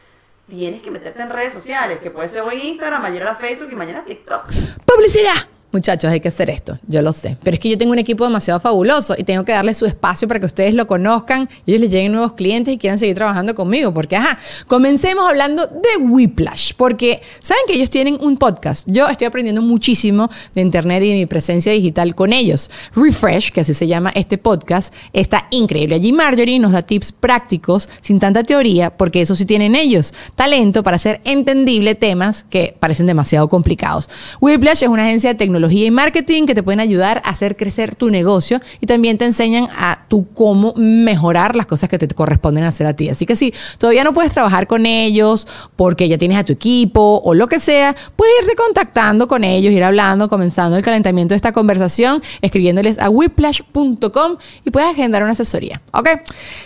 tienes 0.47 0.81
que 0.81 0.91
meterte 0.91 1.21
en 1.21 1.29
redes 1.29 1.53
sociales, 1.53 1.99
que 1.99 2.11
puede 2.11 2.27
ser 2.27 2.41
hoy 2.41 2.55
Instagram, 2.55 3.01
mañana 3.01 3.35
Facebook 3.35 3.69
y 3.71 3.75
mañana 3.75 4.03
TikTok. 4.03 4.45
¡Publicidad! 4.85 5.52
Muchachos, 5.73 6.11
hay 6.11 6.19
que 6.19 6.29
hacer 6.29 6.49
esto, 6.49 6.79
yo 6.87 7.01
lo 7.01 7.11
sé. 7.11 7.37
Pero 7.43 7.55
es 7.55 7.59
que 7.59 7.69
yo 7.69 7.77
tengo 7.77 7.91
un 7.91 7.99
equipo 7.99 8.23
demasiado 8.23 8.59
fabuloso 8.59 9.15
y 9.17 9.23
tengo 9.23 9.43
que 9.43 9.51
darle 9.51 9.73
su 9.73 9.85
espacio 9.85 10.27
para 10.27 10.39
que 10.39 10.45
ustedes 10.45 10.73
lo 10.73 10.87
conozcan 10.87 11.33
ellos 11.65 11.81
les 11.81 11.91
lleguen 11.91 12.11
nuevos 12.11 12.33
clientes 12.33 12.73
y 12.73 12.77
quieran 12.77 12.99
seguir 12.99 13.15
trabajando 13.15 13.55
conmigo. 13.55 13.93
Porque, 13.93 14.15
ajá, 14.15 14.37
comencemos 14.67 15.27
hablando 15.27 15.67
de 15.67 16.03
Whiplash, 16.03 16.73
porque 16.75 17.21
saben 17.39 17.63
que 17.67 17.73
ellos 17.73 17.89
tienen 17.89 18.17
un 18.21 18.37
podcast. 18.37 18.87
Yo 18.87 19.07
estoy 19.07 19.27
aprendiendo 19.27 19.61
muchísimo 19.61 20.29
de 20.53 20.61
Internet 20.61 21.03
y 21.03 21.09
de 21.09 21.15
mi 21.15 21.25
presencia 21.25 21.71
digital 21.71 22.15
con 22.15 22.33
ellos. 22.33 22.69
Refresh, 22.95 23.51
que 23.51 23.61
así 23.61 23.73
se 23.73 23.87
llama 23.87 24.11
este 24.15 24.37
podcast, 24.37 24.93
está 25.13 25.47
increíble. 25.51 25.95
Allí 25.95 26.11
Marjorie 26.11 26.59
nos 26.59 26.71
da 26.71 26.81
tips 26.81 27.11
prácticos 27.11 27.89
sin 28.01 28.19
tanta 28.19 28.43
teoría, 28.43 28.95
porque 28.95 29.21
eso 29.21 29.35
sí 29.35 29.45
tienen 29.45 29.75
ellos. 29.75 30.13
Talento 30.35 30.83
para 30.83 30.95
hacer 30.95 31.21
entendible 31.23 31.95
temas 31.95 32.45
que 32.49 32.75
parecen 32.79 33.05
demasiado 33.05 33.47
complicados. 33.49 34.09
Whiplash 34.41 34.83
es 34.83 34.89
una 34.89 35.05
agencia 35.05 35.29
de 35.31 35.35
tecnología 35.35 35.62
y 35.71 35.89
marketing 35.91 36.45
que 36.45 36.55
te 36.55 36.63
pueden 36.63 36.79
ayudar 36.79 37.21
a 37.25 37.29
hacer 37.29 37.55
crecer 37.55 37.95
tu 37.95 38.09
negocio 38.09 38.59
y 38.81 38.85
también 38.85 39.17
te 39.17 39.25
enseñan 39.25 39.67
a 39.77 40.05
tú 40.07 40.27
cómo 40.33 40.73
mejorar 40.75 41.55
las 41.55 41.65
cosas 41.65 41.89
que 41.89 41.97
te 41.97 42.07
corresponden 42.07 42.63
hacer 42.63 42.87
a 42.87 42.95
ti. 42.95 43.09
Así 43.09 43.25
que 43.25 43.35
si 43.35 43.53
todavía 43.77 44.03
no 44.03 44.13
puedes 44.13 44.33
trabajar 44.33 44.67
con 44.67 44.85
ellos 44.85 45.47
porque 45.75 46.07
ya 46.07 46.17
tienes 46.17 46.37
a 46.37 46.43
tu 46.43 46.53
equipo 46.53 47.21
o 47.23 47.33
lo 47.33 47.47
que 47.47 47.59
sea, 47.59 47.95
puedes 48.15 48.33
irte 48.41 48.55
contactando 48.55 49.27
con 49.27 49.43
ellos, 49.43 49.71
ir 49.71 49.83
hablando, 49.83 50.29
comenzando 50.29 50.77
el 50.77 50.83
calentamiento 50.83 51.33
de 51.33 51.37
esta 51.37 51.51
conversación, 51.51 52.21
escribiéndoles 52.41 52.99
a 52.99 53.09
whiplash.com 53.09 54.37
y 54.65 54.71
puedes 54.71 54.89
agendar 54.89 55.23
una 55.23 55.31
asesoría. 55.31 55.81
¿Ok? 55.93 56.09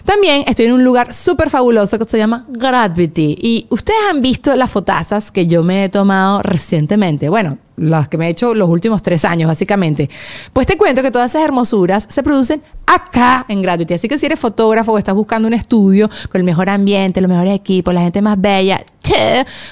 También 0.05 0.43
estoy 0.47 0.65
en 0.65 0.73
un 0.73 0.83
lugar 0.83 1.13
súper 1.13 1.49
fabuloso 1.49 1.99
que 1.99 2.05
se 2.05 2.17
llama 2.17 2.45
Gravity 2.49 3.37
y 3.41 3.67
ustedes 3.69 3.99
han 4.09 4.21
visto 4.21 4.55
las 4.55 4.71
fotazas 4.71 5.31
que 5.31 5.47
yo 5.47 5.63
me 5.63 5.85
he 5.85 5.89
tomado 5.89 6.41
recientemente. 6.41 7.29
Bueno, 7.29 7.57
las 7.77 8.07
que 8.07 8.17
me 8.17 8.27
he 8.27 8.29
hecho 8.29 8.53
los 8.53 8.67
últimos 8.69 9.01
tres 9.01 9.23
años, 9.23 9.47
básicamente. 9.47 10.09
Pues 10.51 10.67
te 10.67 10.77
cuento 10.77 11.01
que 11.01 11.11
todas 11.11 11.31
esas 11.31 11.43
hermosuras 11.43 12.07
se 12.09 12.23
producen 12.23 12.61
acá 12.85 13.45
en 13.47 13.61
Gratuity. 13.61 13.93
Así 13.93 14.07
que 14.07 14.17
si 14.17 14.25
eres 14.25 14.39
fotógrafo 14.39 14.91
o 14.91 14.97
estás 14.97 15.15
buscando 15.15 15.47
un 15.47 15.53
estudio 15.53 16.09
con 16.29 16.39
el 16.39 16.43
mejor 16.43 16.69
ambiente, 16.69 17.21
los 17.21 17.29
mejores 17.29 17.53
equipos, 17.53 17.93
la 17.93 18.01
gente 18.01 18.21
más 18.21 18.39
bella, 18.41 18.83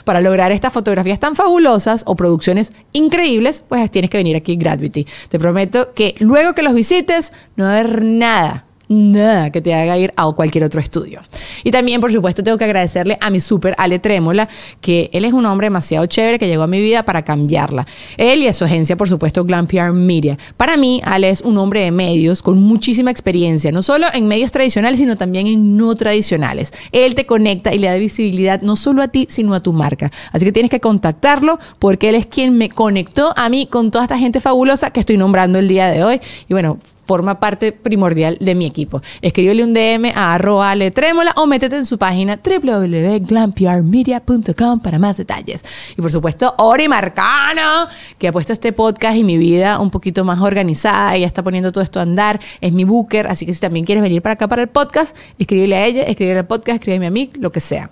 para 0.06 0.22
lograr 0.22 0.52
estas 0.52 0.72
fotografías 0.72 1.20
tan 1.20 1.36
fabulosas 1.36 2.04
o 2.06 2.16
producciones 2.16 2.74
increíbles, 2.94 3.64
pues 3.68 3.90
tienes 3.92 4.10
que 4.10 4.18
venir 4.18 4.36
aquí 4.36 4.54
en 4.54 4.60
Gratuity. 4.60 5.06
Te 5.30 5.40
prometo 5.40 5.94
que 5.94 6.16
luego 6.20 6.54
que 6.54 6.62
los 6.62 6.74
visites, 6.74 7.34
no 7.56 7.66
va 7.66 7.72
a 7.72 7.80
haber 7.80 8.04
nada 8.04 8.65
nada 8.88 9.52
que 9.52 9.62
te 9.62 9.74
haga 9.74 9.98
ir 9.98 10.14
a 10.16 10.32
cualquier 10.32 10.64
otro 10.64 10.80
estudio. 10.80 11.22
Y 11.64 11.72
también, 11.72 12.02
por 12.02 12.12
supuesto, 12.12 12.44
tengo 12.44 12.58
que 12.58 12.66
agradecerle 12.66 13.18
a 13.22 13.30
mi 13.30 13.40
super 13.40 13.76
Ale 13.78 14.00
Trémola, 14.00 14.48
que 14.82 15.10
él 15.14 15.26
es 15.26 15.34
un 15.34 15.46
hombre 15.46 15.66
demasiado 15.66 16.06
chévere 16.06 16.40
que 16.40 16.48
llegó 16.48 16.64
a 16.64 16.68
mi 16.68 16.82
vida 16.82 17.04
para 17.04 17.24
cambiarla. 17.24 17.86
Él 18.18 18.42
y 18.42 18.48
a 18.48 18.54
su 18.54 18.66
agencia, 18.66 18.98
por 18.98 19.10
supuesto, 19.10 19.44
Glam 19.44 19.68
PR 19.68 19.94
Media. 19.94 20.38
Para 20.58 20.78
mí, 20.78 21.02
Ale 21.04 21.30
es 21.30 21.42
un 21.42 21.58
hombre 21.58 21.82
de 21.82 21.92
medios 21.92 22.42
con 22.42 22.62
muchísima 22.62 23.12
experiencia, 23.12 23.72
no 23.72 23.82
solo 23.82 24.08
en 24.14 24.28
medios 24.28 24.52
tradicionales, 24.52 25.00
sino 25.00 25.18
también 25.18 25.48
en 25.48 25.78
no 25.78 25.96
tradicionales. 25.96 26.74
Él 26.92 27.16
te 27.16 27.26
conecta 27.26 27.74
y 27.74 27.80
le 27.80 27.88
da 27.88 27.96
visibilidad 27.98 28.62
no 28.62 28.76
solo 28.76 29.02
a 29.02 29.08
ti, 29.08 29.28
sino 29.30 29.54
a 29.54 29.62
tu 29.62 29.74
marca. 29.74 30.12
Así 30.32 30.46
que 30.46 30.52
tienes 30.52 30.72
que 30.72 30.80
contactarlo 30.80 31.60
porque 31.80 32.10
él 32.10 32.16
es 32.16 32.26
quien 32.26 32.58
me 32.58 32.70
conectó 32.70 33.34
a 33.36 33.50
mí 33.50 33.68
con 33.68 33.92
toda 33.92 34.06
esta 34.06 34.18
gente 34.18 34.40
fabulosa 34.40 34.92
que 34.92 35.00
estoy 35.00 35.18
nombrando 35.18 35.60
el 35.60 35.68
día 35.68 35.92
de 35.92 36.04
hoy. 36.04 36.22
Y 36.48 36.54
bueno, 36.54 36.80
forma 37.06 37.40
parte 37.40 37.72
primordial 37.72 38.38
de 38.40 38.56
mi 38.56 38.66
equipo. 38.66 39.02
Escríbele 39.22 39.64
un 39.64 39.74
DM 39.74 40.12
a 40.16 40.34
arroba 40.34 40.74
trémola 40.94 41.34
o 41.38 41.48
métete 41.48 41.78
en 41.78 41.86
su 41.86 41.98
página 41.98 42.40
www.glamprmedia.com 42.44 44.80
para 44.80 45.00
más 45.00 45.18
detalles. 45.18 45.64
Y 45.98 46.02
por 46.02 46.12
supuesto, 46.12 46.54
Ori 46.58 46.88
Marcano, 46.88 47.88
que 48.18 48.28
ha 48.28 48.32
puesto 48.32 48.54
este 48.54 48.74
podcast 48.74 49.18
y 49.18 49.24
mi 49.24 49.38
vida 49.38 49.80
un 49.80 49.92
poquito 49.92 50.24
más 50.24 50.42
organizada 50.42 51.18
ya 51.18 51.28
está 51.28 51.44
poniendo 51.44 51.72
todo 51.72 51.84
esto 51.84 52.00
a 52.00 52.04
andar. 52.04 52.40
Es 52.62 52.74
mi 52.74 52.84
booker, 52.84 53.28
así 53.28 53.46
que 53.46 53.54
si 53.54 53.60
también 53.60 53.86
quieres 53.86 54.02
venir 54.02 54.22
para 54.22 54.34
acá 54.34 54.48
para 54.48 54.62
el 54.62 54.70
podcast, 54.70 55.16
escríbele 55.38 55.76
a 55.76 55.86
ella, 55.86 56.04
escríbele 56.04 56.40
al 56.40 56.48
podcast, 56.48 56.76
escríbeme 56.76 57.08
a 57.08 57.12
mí, 57.12 57.32
lo 57.40 57.52
que 57.52 57.60
sea. 57.60 57.92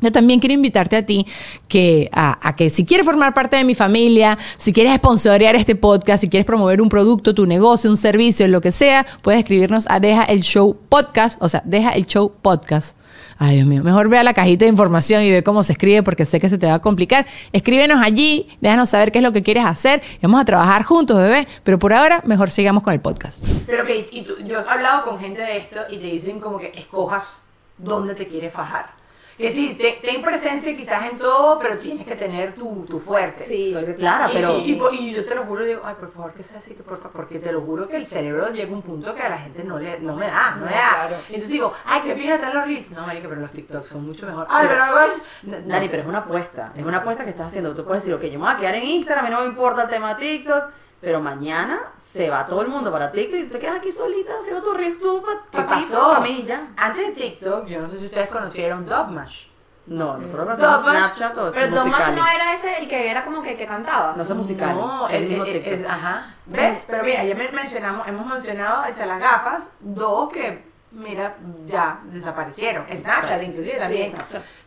Yo 0.00 0.12
también 0.12 0.40
quiero 0.40 0.52
invitarte 0.52 0.96
a 0.96 1.06
ti 1.06 1.26
que, 1.68 2.10
a, 2.12 2.54
que 2.54 2.68
si 2.68 2.84
quieres 2.84 3.06
formar 3.06 3.32
parte 3.32 3.56
de 3.56 3.64
mi 3.64 3.74
familia, 3.74 4.36
si 4.58 4.72
quieres 4.72 4.94
sponsorear 4.96 5.56
este 5.56 5.74
podcast, 5.74 6.20
si 6.20 6.28
quieres 6.28 6.44
promover 6.44 6.82
un 6.82 6.90
producto, 6.90 7.34
tu 7.34 7.46
negocio, 7.46 7.88
un 7.88 7.96
servicio, 7.96 8.46
lo 8.48 8.60
que 8.60 8.72
sea, 8.72 9.06
puedes 9.22 9.40
escribirnos 9.40 9.86
a 9.88 9.98
Deja 9.98 10.24
el 10.24 10.42
Show 10.42 10.76
Podcast, 10.88 11.42
o 11.42 11.48
sea, 11.48 11.62
Deja 11.64 11.92
el 11.92 12.06
Show 12.06 12.30
Podcast. 12.42 12.96
Ay, 13.38 13.56
Dios 13.56 13.66
mío, 13.66 13.82
mejor 13.82 14.08
ve 14.08 14.18
a 14.18 14.22
la 14.22 14.34
cajita 14.34 14.64
de 14.64 14.70
información 14.70 15.22
y 15.22 15.30
ve 15.30 15.42
cómo 15.42 15.62
se 15.62 15.72
escribe 15.72 16.02
porque 16.02 16.24
sé 16.24 16.40
que 16.40 16.48
se 16.48 16.58
te 16.58 16.66
va 16.66 16.74
a 16.74 16.78
complicar. 16.80 17.26
Escríbenos 17.52 18.02
allí, 18.02 18.48
déjanos 18.60 18.90
saber 18.90 19.12
qué 19.12 19.18
es 19.18 19.22
lo 19.22 19.32
que 19.32 19.42
quieres 19.42 19.64
hacer 19.64 20.02
y 20.14 20.20
vamos 20.22 20.40
a 20.40 20.44
trabajar 20.44 20.82
juntos, 20.84 21.16
bebé. 21.16 21.46
Pero 21.62 21.78
por 21.78 21.92
ahora, 21.92 22.22
mejor 22.26 22.50
sigamos 22.50 22.82
con 22.82 22.94
el 22.94 23.00
podcast. 23.00 23.44
Pero 23.66 23.84
que 23.84 24.06
yo 24.44 24.60
he 24.60 24.70
hablado 24.70 25.04
con 25.04 25.18
gente 25.18 25.40
de 25.40 25.58
esto 25.58 25.80
y 25.90 25.98
te 25.98 26.06
dicen 26.06 26.40
como 26.40 26.58
que 26.58 26.72
escojas 26.74 27.42
dónde 27.78 28.14
te 28.14 28.26
quieres 28.26 28.52
fajar. 28.52 28.90
Es 29.38 29.54
decir, 29.54 29.76
ten 30.02 30.22
presencia 30.22 30.74
quizás 30.74 31.12
en 31.12 31.18
todo, 31.18 31.58
pero 31.60 31.76
tienes 31.76 32.06
que 32.06 32.14
tener 32.14 32.54
tu, 32.54 32.86
tu 32.86 32.98
fuerte. 32.98 33.44
Sí, 33.44 33.76
claro, 33.96 34.30
pero... 34.32 34.58
Y, 34.58 35.12
yo 35.12 35.24
te 35.24 35.34
lo 35.34 35.44
juro, 35.44 35.62
digo, 35.62 35.82
ay, 35.84 35.94
por 36.00 36.10
favor, 36.10 36.32
que 36.32 36.42
sea 36.42 36.56
así, 36.56 36.74
que 36.74 36.82
por 36.82 36.96
favor, 36.96 37.12
porque 37.12 37.38
te 37.38 37.52
lo 37.52 37.60
juro 37.60 37.86
que 37.86 37.96
el 37.96 38.06
cerebro 38.06 38.50
llega 38.50 38.70
a 38.70 38.74
un 38.74 38.82
punto 38.82 39.14
que 39.14 39.22
a 39.22 39.28
la 39.28 39.38
gente 39.38 39.62
no, 39.62 39.78
le, 39.78 39.98
no 40.00 40.16
me 40.16 40.26
da, 40.26 40.52
no, 40.52 40.64
me 40.64 40.72
da. 40.72 41.08
Y 41.10 41.34
entonces 41.34 41.48
digo, 41.48 41.72
ay, 41.84 42.00
que 42.02 42.14
fíjate 42.14 42.46
los 42.52 42.64
reels. 42.64 42.90
No, 42.92 43.06
marica, 43.06 43.28
pero 43.28 43.40
los 43.42 43.50
TikToks 43.50 43.86
son 43.86 44.06
mucho 44.06 44.26
mejor. 44.26 44.46
Ay, 44.48 44.68
pero, 44.68 45.60
Dani, 45.66 45.88
pero 45.88 46.02
es 46.02 46.08
una 46.08 46.18
apuesta, 46.18 46.72
es 46.74 46.84
una 46.84 46.98
apuesta 46.98 47.24
que 47.24 47.30
estás 47.30 47.48
haciendo. 47.48 47.74
Tú 47.74 47.84
puedes 47.84 48.02
decir, 48.02 48.14
ok, 48.14 48.24
yo 48.24 48.38
me 48.38 48.46
voy 48.46 48.54
a 48.54 48.56
quedar 48.56 48.74
en 48.76 48.84
Instagram, 48.84 49.26
a 49.26 49.28
mí 49.28 49.34
no 49.34 49.40
me 49.42 49.48
importa 49.48 49.82
el 49.82 49.88
tema 49.88 50.14
de 50.14 50.20
TikTok, 50.20 50.64
pero 51.06 51.20
mañana 51.20 51.92
se 51.96 52.28
va 52.28 52.48
todo 52.48 52.62
el 52.62 52.66
mundo 52.66 52.90
para 52.90 53.12
TikTok 53.12 53.38
y 53.38 53.44
tú 53.44 53.52
te 53.52 53.58
quedas 53.60 53.76
aquí 53.76 53.92
solita 53.92 54.32
haciendo 54.40 54.60
tu 54.60 54.74
reel 54.74 54.98
tú 54.98 55.22
para 55.52 56.18
mí 56.18 56.44
ya. 56.44 56.66
Antes 56.76 57.06
de 57.06 57.12
TikTok, 57.12 57.64
yo 57.68 57.80
no 57.80 57.88
sé 57.88 58.00
si 58.00 58.06
ustedes 58.06 58.26
conocieron 58.26 58.84
Dogmash. 58.84 59.44
No, 59.86 60.18
nosotros 60.18 60.58
conocemos 60.58 60.82
Snapchat 60.82 61.38
o 61.38 61.52
Pero 61.52 61.76
Dogmash 61.76 62.10
no 62.10 62.26
era 62.26 62.52
ese 62.52 62.78
el 62.78 62.88
que 62.88 63.08
era 63.08 63.24
como 63.24 63.40
que, 63.40 63.54
que 63.54 63.66
cantaba. 63.66 64.14
No 64.16 64.22
es 64.24 64.30
musical. 64.30 64.74
No, 64.74 65.08
el, 65.08 65.28
mismo 65.28 65.44
TikTok. 65.44 65.72
Es, 65.74 65.86
ajá. 65.86 66.34
¿Ves? 66.46 66.82
Pero 66.88 67.04
mira, 67.04 67.22
ya 67.22 67.36
mencionamos, 67.36 68.08
hemos 68.08 68.26
mencionado 68.26 68.86
echar 68.86 69.06
las 69.06 69.20
gafas, 69.20 69.70
dos 69.78 70.32
que 70.32 70.64
mira, 70.90 71.36
ya 71.64 72.00
desaparecieron. 72.04 72.84
Snapchat, 72.88 73.42
inclusive 73.42 73.78
también. 73.78 74.12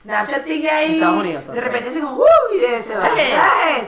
Snapchat. 0.02 0.43
sigue 0.43 0.69
ahí. 0.69 0.93
Estados 0.95 1.19
Unidos. 1.19 1.47
De 1.47 1.62
repente 1.62 1.91
se 1.91 1.99
como, 1.99 2.15
¡uh! 2.15 2.25
Y 2.56 2.82
se 2.82 2.95
va. 2.95 3.10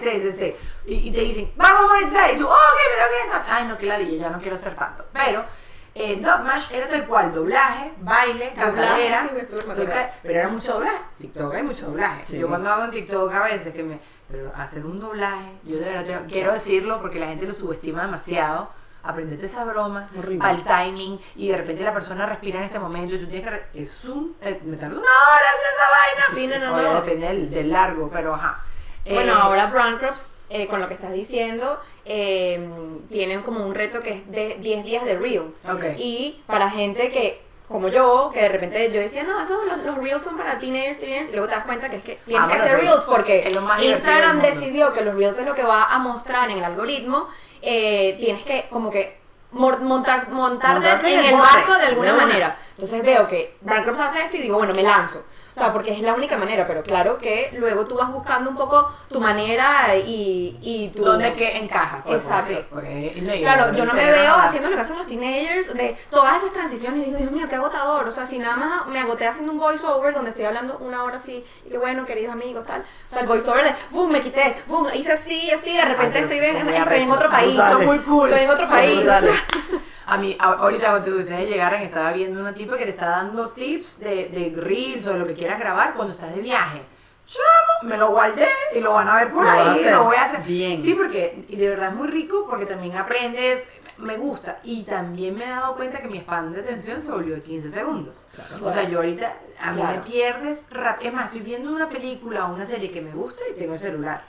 Sí, 0.02 0.10
sí, 0.22 0.32
sí. 0.38 0.54
Y, 0.86 1.12
te 1.12 1.22
dicen, 1.22 1.52
vamos 1.56 1.82
a 1.82 1.94
monetizar. 1.94 2.34
Y 2.34 2.38
tú, 2.38 2.48
oh, 2.48 2.52
ok, 2.52 2.80
me 2.90 3.30
tengo 3.30 3.44
que 3.44 3.52
Ay, 3.52 3.66
no, 3.68 3.78
que 3.78 3.86
la 3.86 3.98
dije, 3.98 4.18
ya 4.18 4.30
no 4.30 4.40
quiero 4.40 4.56
hacer 4.56 4.76
tanto. 4.76 5.06
Pero 5.14 5.46
eh, 5.94 6.22
Dogmash 6.22 6.72
era 6.72 6.88
tal 6.88 7.06
cual, 7.06 7.34
doblaje, 7.34 7.92
baile, 8.00 8.54
cantadera, 8.56 9.30
pero 10.24 10.40
era 10.40 10.48
mucho 10.48 10.74
doblaje. 10.74 11.00
TikTok 11.20 11.54
hay 11.54 11.64
mucho 11.64 11.88
doblaje. 11.88 12.40
Yo 12.40 12.48
cuando 12.48 12.70
hago 12.70 12.86
en 12.86 12.92
TikTok 12.92 13.34
a 13.34 13.44
veces 13.44 13.74
que 13.74 13.84
me... 13.84 14.00
Pero 14.30 14.50
hacer 14.56 14.86
un 14.86 15.02
doblaje, 15.02 15.52
yo 15.64 15.78
de 15.78 15.92
verdad 15.92 16.22
quiero 16.30 16.54
decirlo 16.54 17.02
porque 17.02 17.20
la 17.20 17.28
gente 17.28 17.46
lo 17.46 17.54
subestima 17.54 18.06
demasiado. 18.06 18.72
Aprendete 19.04 19.48
esa 19.48 19.66
broma, 19.66 20.10
al 20.40 20.64
timing, 20.64 21.20
y 21.36 21.50
de 21.50 21.58
repente 21.58 21.84
la 21.84 21.92
persona 21.92 22.26
respira 22.26 22.60
en 22.60 22.66
este 22.66 22.80
momento 22.80 23.16
y 23.16 23.20
tú 23.20 23.28
tienes 23.28 23.50
que... 23.50 23.80
Es 23.82 24.06
un... 24.06 24.38
Eh, 24.42 24.62
me 24.64 24.78
tarda 24.78 24.96
una 24.96 25.02
hora 25.02 25.46
hacer 25.52 25.68
esa 25.74 25.90
vaina. 25.90 26.26
Sí, 26.34 26.48
no, 26.48 26.60
no, 26.60 26.82
no. 26.82 27.02
Depende 27.02 27.48
del, 27.48 27.70
largo, 27.70 28.10
pero 28.10 28.36
ajá. 28.36 28.64
Bueno, 29.04 29.34
eh, 29.34 29.38
ahora 29.42 29.66
Brandcrops 29.66 30.36
eh, 30.54 30.68
con 30.68 30.82
lo 30.82 30.90
que 30.90 30.96
estás 30.96 31.14
diciendo, 31.14 31.80
eh, 32.04 32.60
tienen 33.08 33.42
como 33.42 33.66
un 33.66 33.74
reto 33.74 34.02
que 34.02 34.10
es 34.10 34.32
de 34.32 34.58
10 34.60 34.84
días 34.84 35.06
de 35.06 35.18
Reels. 35.18 35.62
Y 35.98 36.42
para 36.46 36.70
gente 36.70 37.08
que, 37.08 37.42
como 37.70 37.88
yo, 37.88 38.30
que 38.34 38.42
de 38.42 38.50
repente 38.50 38.92
yo 38.92 39.00
decía, 39.00 39.24
no, 39.24 39.40
esos, 39.40 39.58
los, 39.86 39.98
Reels 39.98 40.22
son 40.22 40.36
para 40.36 40.60
teenagers, 40.60 41.00
teenagers, 41.00 41.30
y 41.30 41.32
luego 41.32 41.48
te 41.48 41.56
das 41.56 41.64
cuenta 41.64 41.90
que 41.90 41.96
es 41.96 42.04
que 42.04 42.20
tienes 42.26 42.44
ah, 42.44 42.50
que 42.52 42.60
hacer 42.60 42.82
Reels 42.82 43.04
porque 43.08 43.48
Instagram 43.82 44.42
decidió 44.42 44.92
que 44.92 45.02
los 45.06 45.16
Reels 45.16 45.40
es 45.40 45.46
lo 45.46 45.54
que 45.54 45.64
va 45.64 45.86
a 45.86 46.00
mostrar 46.00 46.50
en 46.52 46.58
el 46.58 46.64
algoritmo. 46.66 47.28
Eh, 47.62 48.16
tienes 48.20 48.44
que 48.44 48.68
como 48.70 48.92
que 48.92 49.22
montar, 49.52 50.30
montarte 50.32 51.14
en, 51.14 51.26
el, 51.26 51.36
barco 51.36 51.76
de 51.76 51.86
alguna 51.86 52.14
manera. 52.14 52.58
Entonces 52.72 53.02
veo 53.04 53.26
que 53.26 53.56
Bancroft 53.62 54.00
hace 54.02 54.26
esto 54.26 54.36
y 54.36 54.42
digo, 54.42 54.58
bueno, 54.58 54.74
me 54.76 54.84
lanzo. 54.84 55.24
Sea, 55.62 55.72
porque 55.72 55.92
es 55.92 56.00
la 56.00 56.16
única 56.16 56.38
manera, 56.38 56.66
pero 56.66 56.82
claro 56.82 57.20
que 57.20 57.52
luego 57.56 57.86
tú 57.86 57.96
vas 57.96 58.12
buscando 58.12 58.50
un 58.50 58.56
poco 58.56 58.92
tu 59.08 59.20
manera 59.20 59.96
y, 59.96 60.58
y 60.60 60.90
tu... 60.90 61.04
¿Dónde 61.04 61.34
que 61.34 61.56
encaja? 61.56 62.02
Pues, 62.04 62.24
Exacto. 62.24 62.80
claro, 63.42 63.72
yo 63.78 63.86
no 63.86 63.94
me 63.94 64.12
veo 64.12 64.34
haciendo 64.34 64.70
lo 64.70 64.76
que 64.76 64.82
hacen 64.82 64.98
los 64.98 65.06
teenagers, 65.06 65.72
de 65.76 65.96
todas 66.10 66.38
esas 66.38 66.52
transiciones, 66.54 67.02
y 67.02 67.06
digo, 67.06 67.20
Dios 67.20 67.32
mío, 67.32 67.46
qué 67.48 67.58
agotador. 67.58 68.08
O 68.08 68.12
sea, 68.12 68.26
si 68.26 68.40
nada 68.40 68.56
más 68.56 68.88
me 68.88 68.98
agoté 68.98 69.28
haciendo 69.28 69.52
un 69.52 69.60
voiceover 69.60 70.16
donde 70.16 70.32
estoy 70.32 70.46
hablando 70.46 70.80
una 70.80 71.04
hora 71.04 71.18
así, 71.18 71.46
y 71.64 71.70
qué 71.70 71.78
bueno, 71.78 72.08
queridos 72.08 72.34
amigos, 72.34 72.66
tal. 72.66 72.82
O 72.82 73.08
sea, 73.08 73.22
el 73.22 73.28
voiceover 73.28 73.66
de, 73.66 73.76
boom, 73.92 74.12
me 74.12 74.22
quité, 74.22 74.56
boom, 74.66 74.88
hice 74.96 75.12
así, 75.12 75.52
así, 75.52 75.78
de 75.78 75.86
repente 75.86 76.18
ah, 76.18 76.22
estoy, 76.22 76.40
estoy, 76.40 77.04
en 77.04 77.12
otro 77.12 77.30
país. 77.30 77.60
Estoy 77.60 78.40
en 78.40 78.50
otro 78.50 78.68
país. 78.68 79.02
A 80.12 80.18
mí, 80.18 80.36
ahorita 80.38 80.90
cuando 80.90 81.18
ustedes 81.18 81.50
llegaran, 81.50 81.82
estaba 81.84 82.12
viendo 82.12 82.42
una 82.42 82.54
tipo 82.54 82.76
que 82.76 82.84
te 82.84 82.90
está 82.90 83.08
dando 83.12 83.52
tips 83.52 84.02
de, 84.02 84.28
de 84.28 84.54
reels 84.62 85.08
o 85.08 85.14
lo 85.14 85.26
que 85.26 85.34
quieras 85.34 85.58
grabar 85.58 85.94
cuando 85.94 86.14
estás 86.14 86.36
de 86.36 86.42
viaje. 86.42 86.82
Yo 87.28 87.88
me 87.88 87.96
lo 87.96 88.10
guardé 88.10 88.46
y 88.76 88.82
lo 88.82 88.92
van 88.92 89.08
a 89.08 89.16
ver 89.16 89.32
por 89.32 89.48
ahí. 89.48 89.86
lo 89.86 90.04
voy 90.04 90.18
a 90.18 90.24
hacer. 90.24 90.42
Bien. 90.44 90.82
Sí, 90.82 90.96
porque 90.96 91.46
y 91.48 91.56
de 91.56 91.70
verdad 91.70 91.92
es 91.92 91.96
muy 91.96 92.10
rico 92.10 92.46
porque 92.46 92.66
también 92.66 92.98
aprendes, 92.98 93.66
me 94.00 94.18
gusta. 94.18 94.60
Y 94.64 94.84
también 94.84 95.36
me 95.36 95.46
he 95.46 95.50
dado 95.50 95.78
cuenta 95.78 96.02
que 96.02 96.10
mi 96.10 96.18
span 96.18 96.52
de 96.52 96.60
atención 96.60 97.00
se 97.00 97.10
volvió 97.10 97.36
de 97.36 97.42
15 97.42 97.70
segundos. 97.70 98.28
o 98.62 98.70
sea, 98.70 98.84
yo 98.84 98.98
ahorita, 98.98 99.34
a 99.62 99.72
mí 99.72 99.82
me 99.82 100.00
pierdes 100.00 100.66
rápido. 100.72 101.12
Es 101.12 101.16
más, 101.16 101.26
estoy 101.28 101.40
viendo 101.40 101.72
una 101.72 101.88
película 101.88 102.48
o 102.48 102.54
una 102.54 102.66
serie 102.66 102.92
que 102.92 103.00
me 103.00 103.12
gusta 103.12 103.44
y 103.50 103.58
tengo 103.58 103.76
el 103.76 103.80
celular. 103.80 104.26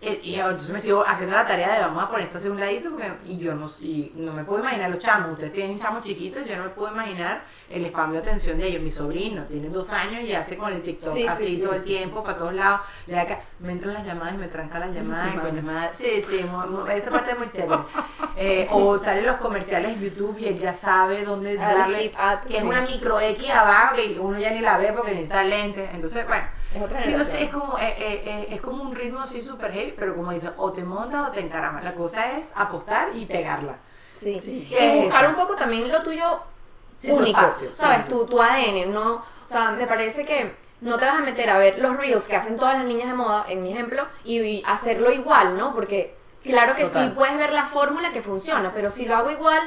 Eh, 0.00 0.20
y 0.22 0.34
entonces 0.36 0.70
me 0.70 0.78
estoy 0.78 0.96
haciendo 1.04 1.34
la 1.34 1.44
tarea 1.44 1.74
de 1.74 1.80
vamos 1.80 2.04
a 2.04 2.08
poner 2.08 2.26
esto 2.26 2.38
hacia 2.38 2.52
un 2.52 2.60
ladito 2.60 2.90
porque 2.90 3.12
y 3.26 3.36
yo 3.36 3.56
no, 3.56 3.68
y 3.80 4.12
no 4.14 4.32
me 4.32 4.44
puedo 4.44 4.60
imaginar 4.60 4.90
los 4.90 5.00
chamos, 5.00 5.32
ustedes 5.32 5.52
tienen 5.52 5.76
chamos 5.76 6.04
chiquitos, 6.04 6.46
yo 6.46 6.56
no 6.56 6.64
me 6.64 6.68
puedo 6.68 6.92
imaginar 6.92 7.42
el 7.68 7.84
spam 7.86 8.12
de 8.12 8.18
atención 8.18 8.58
de 8.58 8.68
ellos. 8.68 8.80
Mi 8.80 8.90
sobrino 8.90 9.42
tiene 9.42 9.68
dos 9.68 9.90
años 9.90 10.22
y 10.22 10.32
hace 10.32 10.56
con 10.56 10.72
el 10.72 10.82
TikTok 10.82 11.18
así 11.28 11.60
todo 11.60 11.74
el 11.74 11.82
tiempo, 11.82 12.22
para 12.22 12.38
todos 12.38 12.54
lados, 12.54 12.82
le 13.08 13.14
da 13.16 13.26
me 13.58 13.72
entran 13.72 13.92
las 13.92 14.06
llamadas 14.06 14.34
y 14.34 14.38
me 14.38 14.46
tranca 14.46 14.78
las 14.78 14.94
llamadas. 14.94 15.96
Sí, 15.96 16.22
sí, 16.22 16.44
esa 16.92 17.10
parte 17.10 17.32
es 17.32 17.38
muy 17.38 17.50
chévere. 17.50 17.82
Eh, 18.36 18.68
o 18.70 18.96
salen 18.98 19.26
los 19.26 19.36
comerciales 19.36 19.98
de 19.98 20.10
YouTube 20.10 20.38
y 20.38 20.46
él 20.46 20.60
ya 20.60 20.72
sabe 20.72 21.24
dónde 21.24 21.56
darle, 21.56 22.12
que 22.46 22.58
es 22.58 22.62
una 22.62 22.82
micro 22.82 23.18
X 23.20 23.50
abajo 23.50 23.96
que 23.96 24.16
uno 24.20 24.38
ya 24.38 24.52
ni 24.52 24.60
la 24.60 24.78
ve 24.78 24.92
porque 24.92 25.10
necesita 25.10 25.42
lentes. 25.42 25.92
Entonces, 25.92 26.24
bueno 26.24 26.46
sí, 27.00 27.12
no 27.12 27.24
sé, 27.24 27.44
es 27.44 27.50
como, 27.50 27.78
eh, 27.78 27.94
eh, 27.98 28.22
eh, 28.24 28.46
es 28.50 28.60
como 28.60 28.82
un 28.82 28.94
ritmo 28.94 29.20
así 29.20 29.40
súper 29.40 29.72
heavy, 29.72 29.87
pero 29.96 30.14
como 30.16 30.32
dicen, 30.32 30.52
o 30.56 30.72
te 30.72 30.82
montas 30.82 31.28
o 31.28 31.30
te 31.30 31.40
encaramas. 31.40 31.84
La 31.84 31.94
cosa 31.94 32.32
es 32.36 32.52
apostar 32.54 33.10
y 33.14 33.26
pegarla. 33.26 33.76
Sí. 34.16 34.38
sí. 34.38 34.68
Y 34.70 35.04
buscar 35.04 35.28
un 35.28 35.34
poco 35.34 35.54
también 35.54 35.90
lo 35.90 36.02
tuyo 36.02 36.40
único, 37.04 37.40
¿sabes? 37.74 38.08
Tu, 38.08 38.26
tu 38.26 38.40
ADN, 38.40 38.92
¿no? 38.92 39.14
O 39.14 39.46
sea, 39.46 39.70
me 39.70 39.86
parece 39.86 40.24
que 40.24 40.54
no 40.80 40.96
te 40.96 41.04
vas 41.04 41.16
a 41.16 41.20
meter 41.20 41.50
a 41.50 41.58
ver 41.58 41.78
los 41.78 41.96
reels 41.96 42.28
que 42.28 42.36
hacen 42.36 42.56
todas 42.56 42.76
las 42.78 42.86
niñas 42.86 43.08
de 43.08 43.14
moda, 43.14 43.44
en 43.48 43.62
mi 43.62 43.72
ejemplo, 43.72 44.06
y, 44.24 44.62
hacerlo 44.66 45.10
igual, 45.10 45.56
¿no? 45.56 45.74
Porque 45.74 46.14
claro 46.42 46.74
que 46.74 46.86
sí 46.86 47.12
puedes 47.14 47.36
ver 47.36 47.52
la 47.52 47.66
fórmula 47.66 48.10
que 48.10 48.22
funciona, 48.22 48.72
pero 48.72 48.88
si 48.88 49.04
lo 49.04 49.16
hago 49.16 49.30
igual, 49.30 49.60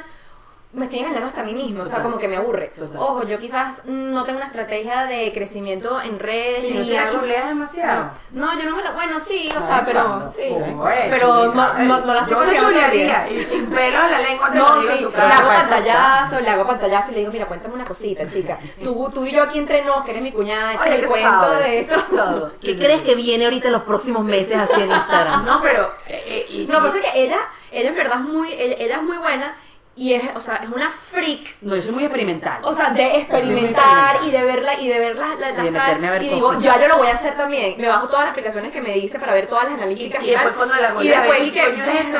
me 0.74 0.86
estoy 0.86 1.00
engañando 1.00 1.28
hasta 1.28 1.42
a 1.42 1.44
mí 1.44 1.52
mismo, 1.52 1.82
o 1.82 1.86
sea, 1.86 2.02
como 2.02 2.16
que 2.16 2.28
me 2.28 2.36
aburre. 2.36 2.72
Ojo, 2.96 3.26
yo 3.26 3.38
quizás 3.38 3.84
no 3.84 4.24
tengo 4.24 4.38
una 4.38 4.46
estrategia 4.46 5.04
de 5.04 5.30
crecimiento 5.30 6.00
en 6.00 6.18
redes. 6.18 6.64
¿Y 6.64 6.72
no 6.72 6.86
te 6.86 7.12
chuleas 7.12 7.48
demasiado? 7.48 8.10
No, 8.30 8.58
yo 8.58 8.64
no 8.64 8.76
me 8.76 8.82
la... 8.82 8.92
Bueno, 8.92 9.20
sí, 9.20 9.52
o 9.54 9.60
sea, 9.60 9.84
pero... 9.84 10.26
Sí, 10.34 10.56
pero 11.10 11.52
no, 11.52 11.74
no, 11.74 12.00
no, 12.00 12.14
las 12.14 12.26
tengo 12.26 12.42
chulearía 12.58 13.30
y 13.30 13.38
sin 13.44 13.66
pelo 13.66 13.98
la 14.08 14.18
lengua 14.20 14.48
te 14.50 14.58
No, 14.58 14.80
sí, 14.80 15.06
le 15.14 15.22
hago 15.22 15.48
pantallazo, 15.48 16.40
le 16.40 16.48
hago 16.48 16.66
pantallazo 16.66 17.10
y 17.10 17.14
le 17.14 17.20
digo, 17.20 17.32
mira, 17.32 17.46
cuéntame 17.46 17.74
una 17.74 17.84
cosita, 17.84 18.26
chica. 18.26 18.58
Tú, 18.82 19.10
tú 19.12 19.26
y 19.26 19.32
yo 19.32 19.42
aquí 19.42 19.58
entre 19.58 19.84
nos, 19.84 20.02
que 20.06 20.12
eres 20.12 20.22
mi 20.22 20.32
cuñada, 20.32 20.72
echa 20.72 20.94
el 20.94 21.06
cuento 21.06 21.50
de 21.50 21.80
esto. 21.80 22.52
¿Qué 22.62 22.78
crees 22.78 23.02
que 23.02 23.14
viene 23.14 23.44
ahorita 23.44 23.66
en 23.66 23.72
los 23.74 23.82
próximos 23.82 24.24
meses 24.24 24.56
así 24.56 24.80
en 24.80 24.90
Instagram? 24.90 25.44
No, 25.44 25.60
pero... 25.60 25.92
Eh, 26.08 26.46
eh, 26.50 26.66
no, 26.66 26.78
pasa 26.78 26.98
que 26.98 27.22
ella, 27.22 27.40
ella 27.70 27.90
en 27.90 27.94
verdad 27.94 28.20
es 28.20 28.24
muy... 28.24 28.52
ella 28.54 28.96
es 28.96 29.02
muy 29.02 29.18
buena 29.18 29.54
y 29.94 30.14
es, 30.14 30.22
o 30.34 30.38
sea, 30.38 30.56
es 30.56 30.70
una 30.70 30.90
freak. 30.90 31.56
No, 31.60 31.76
yo 31.76 31.82
soy 31.82 31.92
muy 31.92 32.04
experimental. 32.04 32.64
O 32.64 32.74
sea, 32.74 32.90
de 32.90 33.18
experimentar 33.18 34.20
y 34.26 34.30
de 34.30 34.42
verla 34.42 34.80
y 34.80 34.88
de 34.88 34.98
ver 34.98 35.16
las 35.16 35.38
la, 35.38 35.50
y, 35.50 35.64
de 35.66 35.70
meterme 35.70 36.08
a 36.08 36.10
ver 36.12 36.22
y 36.22 36.28
digo, 36.30 36.58
ya 36.60 36.80
yo 36.80 36.88
lo 36.88 36.96
voy 36.96 37.08
a 37.08 37.12
hacer 37.12 37.34
también. 37.34 37.78
Me 37.78 37.88
bajo 37.88 38.06
todas 38.06 38.22
las 38.22 38.30
aplicaciones 38.30 38.72
que 38.72 38.80
me 38.80 38.94
dice 38.94 39.18
para 39.18 39.34
ver 39.34 39.46
todas 39.46 39.64
las 39.64 39.74
analíticas 39.74 40.22
y, 40.22 40.28
y, 40.28 40.30
después 40.30 40.54
cuando 40.54 40.74
la 40.76 41.04
y 41.04 41.08
después 41.08 41.42
y 41.42 41.50
que 41.50 41.62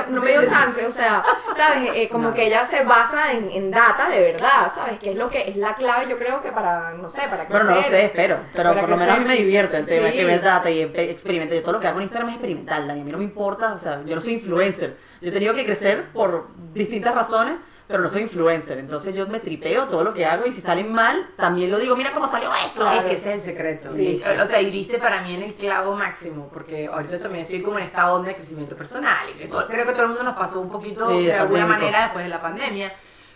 no, 0.08 0.20
me 0.20 0.30
dio 0.30 0.44
chance, 0.44 0.84
o 0.84 0.90
sea, 0.90 1.22
sabes, 1.56 1.90
eh, 1.94 2.10
como 2.10 2.34
que 2.34 2.46
ella 2.46 2.66
se 2.66 2.84
basa 2.84 3.32
en, 3.32 3.50
en, 3.50 3.70
data 3.70 4.10
de 4.10 4.20
verdad, 4.20 4.70
sabes, 4.74 4.98
que 4.98 5.12
es 5.12 5.16
lo 5.16 5.28
que 5.28 5.48
es 5.48 5.56
la 5.56 5.74
clave, 5.74 6.10
yo 6.10 6.18
creo 6.18 6.42
que 6.42 6.52
para, 6.52 6.90
no 6.92 7.08
sé, 7.08 7.22
para 7.22 7.46
crecer. 7.46 7.48
Bueno, 7.48 7.70
no 7.70 7.76
lo 7.76 7.82
sé, 7.82 8.04
espero, 8.04 8.38
pero 8.52 8.74
por 8.74 8.90
lo 8.90 8.98
menos 8.98 9.16
a 9.16 9.18
mí 9.18 9.24
me 9.24 9.36
divierte 9.36 9.78
el 9.78 9.86
tema, 9.86 10.08
es 10.08 10.14
que 10.14 10.24
ver 10.26 10.42
data 10.42 10.70
y 10.70 10.82
experimentar. 10.82 11.56
Yo 11.56 11.62
todo 11.62 11.72
lo 11.72 11.80
que 11.80 11.86
hago 11.86 11.98
en 12.00 12.04
Instagram 12.04 12.28
es 12.28 12.34
experimental, 12.34 12.86
Dani, 12.86 13.00
a 13.00 13.04
mí 13.04 13.12
no 13.12 13.18
me 13.18 13.24
importa, 13.24 13.72
o 13.72 13.78
sea, 13.78 14.02
yo 14.04 14.14
no 14.14 14.20
soy 14.20 14.34
influencer. 14.34 14.98
Yo 15.22 15.28
he 15.28 15.32
tenido 15.32 15.54
que 15.54 15.64
crecer 15.64 16.08
por 16.12 16.48
distintas 16.74 17.14
razones 17.14 17.54
pero 17.92 18.04
no 18.04 18.08
soy 18.08 18.22
influencer. 18.22 18.78
Entonces 18.78 19.14
yo 19.14 19.26
me 19.26 19.38
tripeo 19.38 19.84
todo 19.84 20.02
lo 20.02 20.14
que 20.14 20.24
hago 20.24 20.46
y 20.46 20.50
si 20.50 20.62
salen 20.62 20.90
mal, 20.90 21.28
también 21.36 21.70
lo 21.70 21.78
digo, 21.78 21.94
mira 21.94 22.10
cómo 22.10 22.26
salió 22.26 22.50
esto. 22.54 22.90
Es 22.90 23.02
que 23.02 23.12
ese 23.12 23.34
es 23.34 23.46
el 23.46 23.54
secreto. 23.54 23.90
o 23.90 24.48
sea, 24.48 24.62
y 24.62 24.70
diste 24.70 24.98
para 24.98 25.20
mí 25.20 25.34
en 25.34 25.42
el 25.42 25.54
clavo 25.54 25.94
máximo, 25.94 26.48
porque 26.50 26.86
ahorita 26.86 27.18
también 27.18 27.44
estoy 27.44 27.60
como 27.60 27.78
en 27.78 27.84
esta 27.84 28.10
onda 28.14 28.28
de 28.28 28.36
crecimiento 28.36 28.74
personal. 28.74 29.28
Y 29.28 29.46
creo 29.46 29.86
que 29.86 29.92
todo 29.92 30.04
el 30.04 30.08
mundo 30.08 30.22
nos 30.22 30.34
pasó 30.34 30.60
un 30.60 30.70
poquito 30.70 31.06
de 31.06 31.34
alguna 31.34 31.66
manera 31.66 32.04
después 32.04 32.24
de 32.24 32.30
la 32.30 32.40
pandemia. 32.40 32.92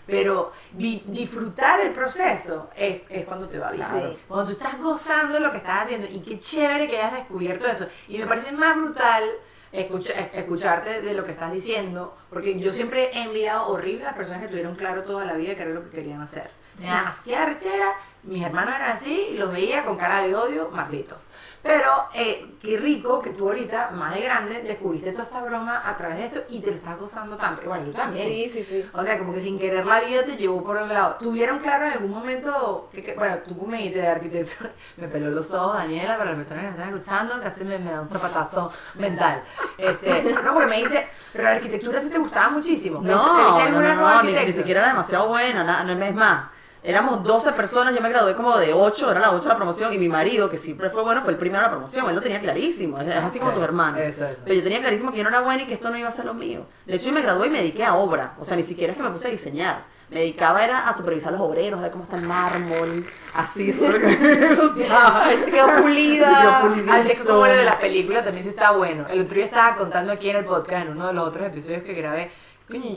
Pero 0.07 0.53
disfrutar 0.73 1.81
el 1.81 1.93
proceso 1.93 2.71
es, 2.77 3.03
es, 3.11 3.25
cuando 3.27 3.47
te 3.47 3.59
va 3.59 3.73
bien. 3.73 4.17
Cuando 4.27 4.47
tú 4.47 4.53
estás 4.53 4.81
gozando 4.81 5.39
lo 5.39 5.51
que 5.51 5.59
estás 5.59 5.83
haciendo 5.83 6.07
y 6.11 6.21
qué 6.21 6.39
chévere 6.39 6.89
que 6.89 6.97
hayas 6.97 7.13
descubierto 7.13 7.67
eso. 7.67 7.87
Y 8.09 8.17
me 8.17 8.27
parece 8.27 8.53
más 8.53 8.75
brutal 8.75 9.25
escucharte 9.73 11.03
de 11.03 11.15
lo 11.15 11.25
que 11.25 11.33
estás 11.33 11.53
diciendo, 11.53 12.17
porque 12.31 12.59
yo 12.59 12.71
siempre 12.71 13.11
he 13.13 13.23
enviado 13.25 13.69
horrible 13.69 14.05
a 14.05 14.09
las 14.09 14.17
personas 14.17 14.43
que 14.43 14.49
tuvieron 14.49 14.75
claro 14.75 15.03
toda 15.05 15.25
la 15.25 15.35
vida 15.35 15.55
que 15.55 15.63
era 15.63 15.73
lo 15.73 15.83
que 15.83 15.91
querían 15.91 16.21
hacer. 16.21 16.51
Me 16.79 16.91
hacía 16.91 17.47
rechera, 17.47 17.95
mis 18.23 18.45
hermanos 18.45 18.75
eran 18.75 18.91
así, 18.91 19.29
y 19.33 19.39
los 19.39 19.51
veía 19.51 19.83
con 19.83 19.97
cara 19.97 20.23
de 20.23 20.35
odio, 20.35 20.71
malditos. 20.71 21.29
Pero 21.67 22.09
eh, 22.15 22.55
qué 22.63 22.77
rico 22.77 23.21
que 23.21 23.31
tú 23.31 23.49
ahorita, 23.49 23.91
más 23.91 24.15
de 24.15 24.21
grande, 24.21 24.63
descubriste 24.63 25.11
toda 25.11 25.25
esta 25.25 25.43
broma 25.43 25.83
a 25.85 25.97
través 25.97 26.19
de 26.19 26.27
esto 26.27 26.43
y 26.49 26.61
te 26.61 26.71
lo 26.71 26.77
estás 26.77 26.99
gozando 26.99 27.37
tanto. 27.37 27.63
Bueno, 27.67 27.87
tú 27.87 27.93
también. 27.93 28.29
Sí, 28.29 28.49
sí, 28.49 28.63
sí. 28.63 28.89
O 28.93 29.03
sea, 29.03 29.19
como 29.19 29.33
que 29.35 29.41
sin 29.41 29.59
querer 29.59 29.85
la 29.85 30.01
vida 30.01 30.25
te 30.25 30.37
llevó 30.37 30.63
por 30.63 30.77
el 30.77 30.89
lado. 30.89 31.17
¿Tuvieron 31.19 31.59
claro 31.59 31.87
en 31.87 31.93
algún 31.93 32.11
momento, 32.11 32.89
que, 32.93 33.15
bueno, 33.19 33.39
tú 33.39 33.67
me 33.67 33.79
dijiste 33.79 34.01
de 34.01 34.09
arquitectura, 34.09 34.71
me 34.97 35.09
peló 35.09 35.31
los 35.31 35.51
ojos, 35.51 35.77
Daniela, 35.77 36.17
para 36.17 36.31
las 36.31 36.39
personas 36.39 36.65
que 36.65 36.71
están 36.71 36.89
escuchando, 36.89 37.41
casi 37.43 37.65
me, 37.65 37.79
me 37.79 37.91
da 37.91 38.03
un 38.03 38.09
zapatazo 38.09 38.73
mental. 38.95 39.43
Este, 39.77 40.23
no, 40.45 40.55
porque 40.55 40.69
me 40.69 40.79
dice, 40.79 41.09
pero 41.33 41.45
la 41.45 41.51
arquitectura 41.53 42.01
sí 42.01 42.11
te 42.11 42.19
gustaba 42.19 42.51
muchísimo. 42.51 43.01
No, 43.03 43.69
no, 43.71 43.81
no, 43.81 43.95
no, 43.95 44.23
ni, 44.23 44.33
ni, 44.33 44.53
siquiera 44.53 44.81
era 44.81 44.89
demasiado 44.91 45.29
buena, 45.29 45.65
no, 45.65 45.95
no 45.95 46.05
es 46.05 46.15
más 46.15 46.45
éramos 46.87 47.21
12 47.25 47.53
personas, 47.53 47.93
yo 47.95 48.01
me 48.01 48.09
gradué 48.09 48.37
como 48.37 48.57
de 48.57 48.73
8, 48.73 49.11
era 49.11 49.19
la 49.19 49.33
8 49.33 49.49
la 49.49 49.57
promoción, 49.57 49.93
y 49.93 49.99
mi 49.99 50.09
marido, 50.09 50.49
que 50.49 50.57
siempre 50.57 50.89
fue 50.89 51.03
bueno, 51.03 51.21
fue 51.23 51.33
el 51.33 51.39
primero 51.39 51.59
de 51.59 51.67
la 51.67 51.71
promoción, 51.73 52.09
él 52.09 52.15
lo 52.15 52.23
tenía 52.23 52.39
clarísimo, 52.39 53.01
es 53.01 53.15
así 53.17 53.41
como 53.41 53.53
tus 53.53 53.63
hermanos. 53.63 54.01
Pero 54.45 54.55
yo 54.55 54.63
tenía 54.63 54.79
clarísimo 54.81 55.11
que 55.11 55.19
yo 55.19 55.25
no 55.25 55.31
era 55.31 55.41
buena 55.41 55.65
y 55.65 55.67
que 55.67 55.75
esto 55.75 55.91
no 55.91 55.99
iba 55.99 56.09
a 56.09 56.13
ser 56.13 56.25
lo 56.25 56.35
mío. 56.35 56.65
De 56.87 56.95
hecho, 56.95 57.07
yo 57.07 57.13
me 57.13 57.23
gradué 57.23 57.49
y 57.49 57.51
me 57.51 57.59
dediqué 57.59 57.85
a 57.85 57.97
obra, 57.97 58.35
o 58.39 58.45
sea, 58.45 58.57
ni 58.57 58.63
siquiera 58.63 58.93
es 58.93 58.97
que 58.97 59.03
me 59.03 59.11
puse 59.11 59.27
a 59.27 59.31
diseñar. 59.31 59.97
Me 60.09 60.21
dedicaba 60.21 60.65
era 60.65 60.89
a 60.89 60.93
supervisar 60.93 61.33
los 61.33 61.41
obreros, 61.41 61.81
a 61.81 61.83
ver 61.83 61.91
cómo 61.91 62.05
está 62.05 62.17
el 62.17 62.23
mármol, 62.23 63.05
así, 63.35 63.73
me 63.73 64.17
quedó 65.51 65.83
pulida. 65.83 66.63
Así 66.93 67.11
es 67.11 67.19
como 67.19 67.45
lo 67.45 67.53
de 67.53 67.65
las 67.65 67.77
películas 67.77 68.23
también 68.23 68.45
sí 68.45 68.51
está 68.51 68.71
bueno. 68.71 69.05
El 69.11 69.23
otro 69.23 69.35
día 69.35 69.47
estaba 69.47 69.75
contando 69.75 70.13
aquí 70.13 70.31
en 70.31 70.37
el 70.37 70.45
podcast, 70.45 70.87
en 70.87 70.93
uno 70.93 71.09
de 71.09 71.15
los 71.15 71.27
otros 71.27 71.49
episodios 71.49 71.83
que 71.83 71.95
grabé, 71.95 72.31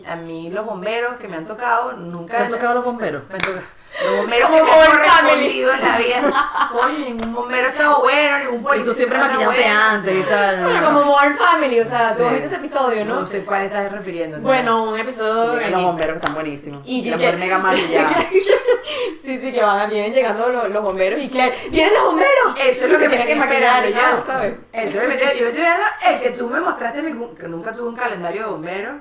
a 0.05 0.15
mí 0.17 0.51
los 0.51 0.63
bomberos 0.63 1.19
que 1.19 1.27
me 1.27 1.37
han 1.37 1.45
tocado, 1.45 1.93
nunca... 1.93 2.37
¿Te 2.37 2.43
han 2.43 2.51
tocado 2.51 2.75
los 2.75 2.85
bomberos? 2.85 3.23
Me 3.27 3.33
han 3.33 3.41
tocado 3.41 3.78
los 4.03 4.17
bomberos 4.17 4.49
que 4.49 4.61
me 4.61 4.71
han 4.71 4.87
correspondido 4.87 5.73
en 5.73 5.81
la 5.81 5.97
vida. 5.97 6.69
Oye, 6.85 6.97
ningún 6.99 7.33
bombero 7.33 7.67
ha 7.67 7.69
estado 7.69 8.01
bueno, 8.01 8.39
ningún 8.39 8.63
policía. 8.63 8.83
Y 8.83 8.87
tú 8.87 8.93
siempre 8.93 9.17
maquillante 9.17 9.65
antes 9.65 10.17
y 10.17 10.23
tal. 10.23 10.83
como 10.85 11.03
Modern 11.03 11.37
Family, 11.37 11.79
o 11.79 11.85
sea, 11.85 12.15
tú 12.15 12.23
viste 12.29 12.45
ese 12.45 12.55
episodio, 12.55 13.05
¿no? 13.05 13.15
No 13.15 13.23
sé 13.23 13.43
cuál 13.43 13.63
estás 13.63 13.91
refiriendo. 13.91 14.39
Bueno, 14.39 14.83
un 14.83 14.99
episodio. 14.99 15.53
de 15.53 15.69
los 15.69 15.81
bomberos 15.81 16.13
que 16.13 16.19
están 16.19 16.33
buenísimos. 16.33 16.81
Y 16.85 17.03
que. 17.03 17.11
La 17.11 17.17
mujer 17.17 17.37
mega 17.37 17.57
maquillada. 17.57 18.09
sí, 19.21 19.39
sí, 19.39 19.51
que 19.51 19.61
van, 19.61 19.89
vienen 19.89 20.13
llegando 20.13 20.49
los, 20.49 20.69
los 20.69 20.83
bomberos 20.83 21.19
y 21.19 21.27
claro, 21.27 21.51
¡vienen 21.69 21.93
los 21.93 22.03
bomberos! 22.03 22.59
Eso 22.59 22.85
es 22.85 22.91
lo 22.91 22.99
que 22.99 23.09
tienen 23.09 23.27
que 23.27 23.35
maquillar 23.35 23.89
ya, 23.89 24.21
¿sabes? 24.25 24.55
Eso 24.71 25.01
es 25.01 25.09
lo 25.09 25.09
que 25.09 25.39
yo 25.39 25.47
estoy 25.47 25.61
viendo 25.61 25.83
el 26.07 26.21
que 26.21 26.29
tú 26.31 26.49
me 26.49 26.59
mostraste 26.59 27.01
que 27.01 27.47
nunca 27.47 27.73
tuvo 27.73 27.89
un 27.89 27.95
calendario 27.95 28.43
de 28.43 28.47
bomberos. 28.49 28.95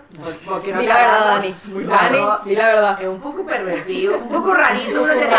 Porque 0.46 0.72
no 0.72 0.83
la 0.83 0.96
verdad, 0.96 1.27
Dani. 1.37 1.55
Dani, 1.87 2.27
di 2.44 2.57
la 2.57 2.66
verdad. 2.66 3.03
Es 3.03 3.09
un 3.09 3.20
poco 3.20 3.44
pervertido, 3.44 4.18
un 4.18 4.29
poco 4.29 4.55
rarito 4.79 5.03
uno 5.03 5.14
tener 5.14 5.31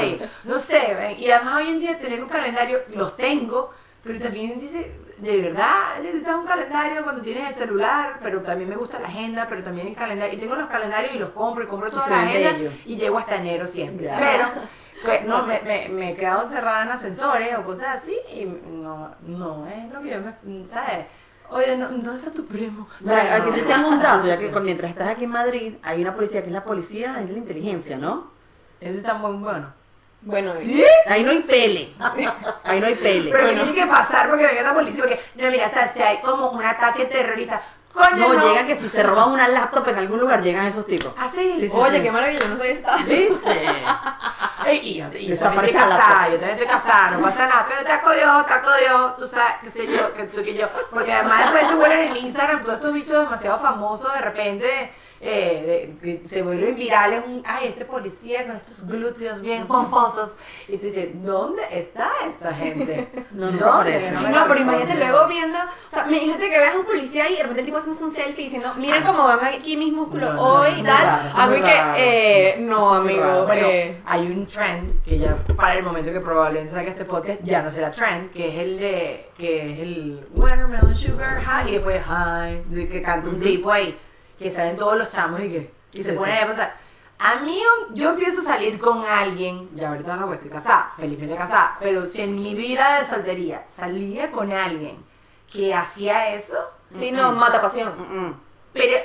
Sí, 0.00 0.20
no 0.44 0.56
sé, 0.56 1.16
y 1.18 1.30
además 1.30 1.54
hoy 1.56 1.68
en 1.68 1.80
día 1.80 1.98
tener 1.98 2.22
un 2.22 2.28
calendario, 2.28 2.80
los 2.94 3.16
tengo, 3.16 3.72
pero 4.02 4.18
también 4.18 4.58
dice, 4.58 4.90
de 5.18 5.36
verdad 5.36 5.98
necesitas 6.02 6.34
un 6.36 6.46
calendario 6.46 7.02
cuando 7.02 7.22
tienes 7.22 7.50
el 7.50 7.54
celular, 7.54 8.18
pero 8.22 8.40
también 8.40 8.68
me 8.68 8.76
gusta 8.76 8.98
la 8.98 9.08
agenda, 9.08 9.46
pero 9.48 9.62
también 9.62 9.88
el 9.88 9.94
calendario. 9.94 10.34
Y 10.34 10.40
tengo 10.40 10.54
los 10.54 10.66
calendarios 10.66 11.14
y 11.14 11.18
los 11.18 11.30
compro 11.30 11.64
y 11.64 11.66
compro 11.66 11.90
toda 11.90 12.08
la 12.08 12.22
agenda 12.22 12.72
y 12.86 12.96
llego 12.96 13.18
hasta 13.18 13.36
enero 13.36 13.66
siempre. 13.66 14.10
Pero 14.18 14.44
pues, 15.04 15.24
no, 15.24 15.46
me, 15.46 15.60
me, 15.60 15.88
me, 15.90 16.10
he 16.10 16.14
quedado 16.14 16.48
cerrada 16.48 16.82
en 16.82 16.88
ascensores 16.88 17.56
o 17.58 17.62
cosas 17.62 17.98
así 17.98 18.16
y 18.34 18.46
no, 18.46 19.14
no 19.26 19.66
es 19.66 19.92
lo 19.92 20.00
que 20.00 20.10
yo 20.10 20.20
me, 20.20 20.66
¿sabes? 20.66 21.06
Oye, 21.50 21.76
no, 21.76 21.88
¿dónde 21.88 22.14
está 22.14 22.30
tu 22.30 22.46
primo? 22.46 22.86
O 23.00 23.04
sea, 23.04 23.36
aquí 23.36 23.50
te 23.50 23.62
tengo 23.62 23.88
un 23.88 24.00
dato, 24.00 24.26
ya 24.26 24.38
que 24.38 24.48
mientras 24.60 24.90
estás 24.90 25.08
aquí 25.08 25.24
en 25.24 25.30
Madrid 25.30 25.74
hay 25.82 26.00
una 26.02 26.14
policía 26.14 26.42
que 26.42 26.48
es 26.48 26.52
la 26.52 26.64
policía, 26.64 27.20
es 27.22 27.30
la 27.30 27.38
inteligencia, 27.38 27.96
¿no? 27.98 28.30
Eso 28.80 28.98
está 28.98 29.14
muy 29.14 29.32
bueno. 29.32 29.72
Bueno, 30.22 30.52
¿Sí? 30.60 30.84
Ahí 31.06 31.22
no 31.22 31.30
hay 31.30 31.40
pele. 31.40 31.92
Ahí 32.64 32.80
no 32.80 32.86
hay 32.86 32.94
pele. 32.94 33.30
Pero 33.32 33.48
tiene 33.54 33.72
que 33.72 33.86
pasar 33.86 34.28
porque 34.28 34.46
venga 34.46 34.62
la 34.62 34.74
policía, 34.74 35.02
porque, 35.02 35.20
no, 35.36 35.50
mira, 35.50 35.66
o 35.66 35.70
sea, 35.70 35.92
si 35.94 36.02
hay 36.02 36.18
como 36.18 36.50
un 36.50 36.62
ataque 36.62 37.06
terrorista, 37.06 37.60
no, 37.94 38.48
llegan 38.48 38.66
que 38.66 38.74
si 38.74 38.88
se 38.88 39.02
roban 39.02 39.30
una 39.32 39.48
laptop 39.48 39.88
en 39.88 39.96
algún 39.96 40.20
lugar, 40.20 40.42
llegan 40.42 40.66
esos 40.66 40.86
tipos. 40.86 41.12
¿Ah, 41.16 41.30
sí? 41.32 41.70
Oye, 41.74 42.02
qué 42.02 42.10
maravilla, 42.10 42.46
no 42.48 42.56
soy 42.56 42.68
esta. 42.68 42.96
¿Viste? 42.96 43.72
y 44.82 44.94
yo, 44.94 45.06
y 45.18 45.28
Desaparece 45.28 45.74
casada, 45.74 46.28
yo 46.28 46.36
también 46.36 46.50
estoy 46.50 46.66
casada, 46.66 47.10
no 47.12 47.20
pasa 47.20 47.46
nada, 47.46 47.66
pero 47.68 47.84
te 47.84 47.92
acodió, 47.92 48.44
te 48.44 48.52
acodió, 48.52 49.14
tú 49.18 49.26
sabes, 49.26 49.54
qué 49.62 49.70
sé 49.70 49.86
yo, 49.86 50.12
que 50.12 50.24
tú 50.24 50.42
que 50.42 50.54
yo. 50.54 50.68
Porque 50.90 51.12
además 51.12 51.44
después 51.44 51.68
se 51.68 51.74
vuelven 51.74 51.98
en 52.10 52.16
Instagram 52.18 52.60
todos 52.60 52.76
estos 52.76 52.92
bichos 52.92 53.24
demasiado 53.24 53.58
famosos, 53.58 54.12
de 54.12 54.20
repente 54.20 54.92
eh, 55.22 56.20
se 56.22 56.42
vuelven 56.42 56.74
virales, 56.74 57.22
un, 57.26 57.42
ay, 57.44 57.68
este 57.68 57.84
policía 57.84 58.46
con 58.46 58.56
estos 58.56 58.86
glúteos 58.86 59.42
bien 59.42 59.66
pomposos. 59.66 60.30
Y 60.66 60.78
tú 60.78 60.84
dices, 60.84 61.10
¿dónde 61.22 61.62
está 61.70 62.10
esta 62.26 62.52
gente? 62.54 63.08
No, 63.30 63.50
no, 63.50 63.82
no, 63.82 64.44
pero 64.48 64.60
imagínate 64.60 64.96
luego 64.96 65.26
viendo, 65.28 65.56
o 65.56 65.90
sea, 65.90 66.06
imagínate 66.08 66.50
que 66.50 66.58
veas 66.58 66.74
a 66.74 66.78
un 66.78 66.84
policía 66.84 67.28
y 67.30 67.36
de 67.36 67.42
repente 67.42 67.60
el 67.60 67.66
tipo 67.66 67.78
hace 67.78 67.90
un 67.90 68.10
selfie 68.10 68.44
diciendo, 68.44 68.72
miren 68.76 69.02
cómo 69.02 69.24
van 69.24 69.44
aquí 69.44 69.76
mis 69.76 69.92
músculos 69.92 70.34
hoy 70.38 70.68
y 70.78 70.82
tal. 70.82 71.30
algo 71.36 71.64
que, 71.64 71.80
eh, 71.96 72.56
no, 72.60 72.94
amigo. 72.94 73.46
Eh. 73.52 74.00
hay 74.04 74.26
un 74.26 74.46
trend 74.46 75.02
que 75.04 75.18
ya 75.18 75.36
para 75.56 75.74
el 75.74 75.84
momento 75.84 76.12
que 76.12 76.20
probablemente 76.20 76.72
saque 76.72 76.88
este 76.88 77.04
podcast 77.04 77.40
ya 77.42 77.62
no 77.62 77.70
será 77.70 77.90
trend, 77.90 78.30
que 78.32 78.48
es 78.48 78.58
el 78.58 78.78
de, 78.78 79.28
que 79.36 79.72
es 79.72 79.78
el 79.80 80.26
Watermelon 80.34 80.94
Sugar 80.94 81.40
High 81.40 81.68
y 81.68 81.72
después 81.72 82.02
High, 82.02 82.62
que 82.90 83.00
canta 83.00 83.28
un 83.28 83.40
tipo 83.40 83.70
ahí 83.70 83.96
que 84.40 84.50
salen 84.50 84.76
todos 84.76 84.96
los 84.96 85.12
chamos 85.12 85.40
y 85.40 85.50
que 85.50 85.70
y 85.92 86.02
se 86.02 86.14
pone 86.14 86.38
a 86.38 86.46
pasar. 86.46 86.74
A 87.18 87.36
mí, 87.40 87.60
yo 87.92 88.10
empiezo 88.10 88.40
a 88.40 88.44
salir 88.44 88.78
con 88.78 89.04
alguien, 89.04 89.68
ya 89.74 89.90
ahorita 89.90 90.16
no, 90.16 90.32
estoy 90.32 90.48
casada, 90.48 90.92
felizmente 90.96 91.36
casada, 91.36 91.76
pero 91.78 92.06
si 92.06 92.22
en 92.22 92.34
mi 92.34 92.54
vida 92.54 92.98
de 92.98 93.04
soltería 93.04 93.62
salía 93.66 94.30
con 94.30 94.50
alguien 94.50 94.96
que 95.52 95.74
hacía 95.74 96.32
eso. 96.32 96.56
Sí, 96.98 97.12
no, 97.12 97.32
mata 97.32 97.60
pasión. 97.60 97.92
Pero, 98.72 98.98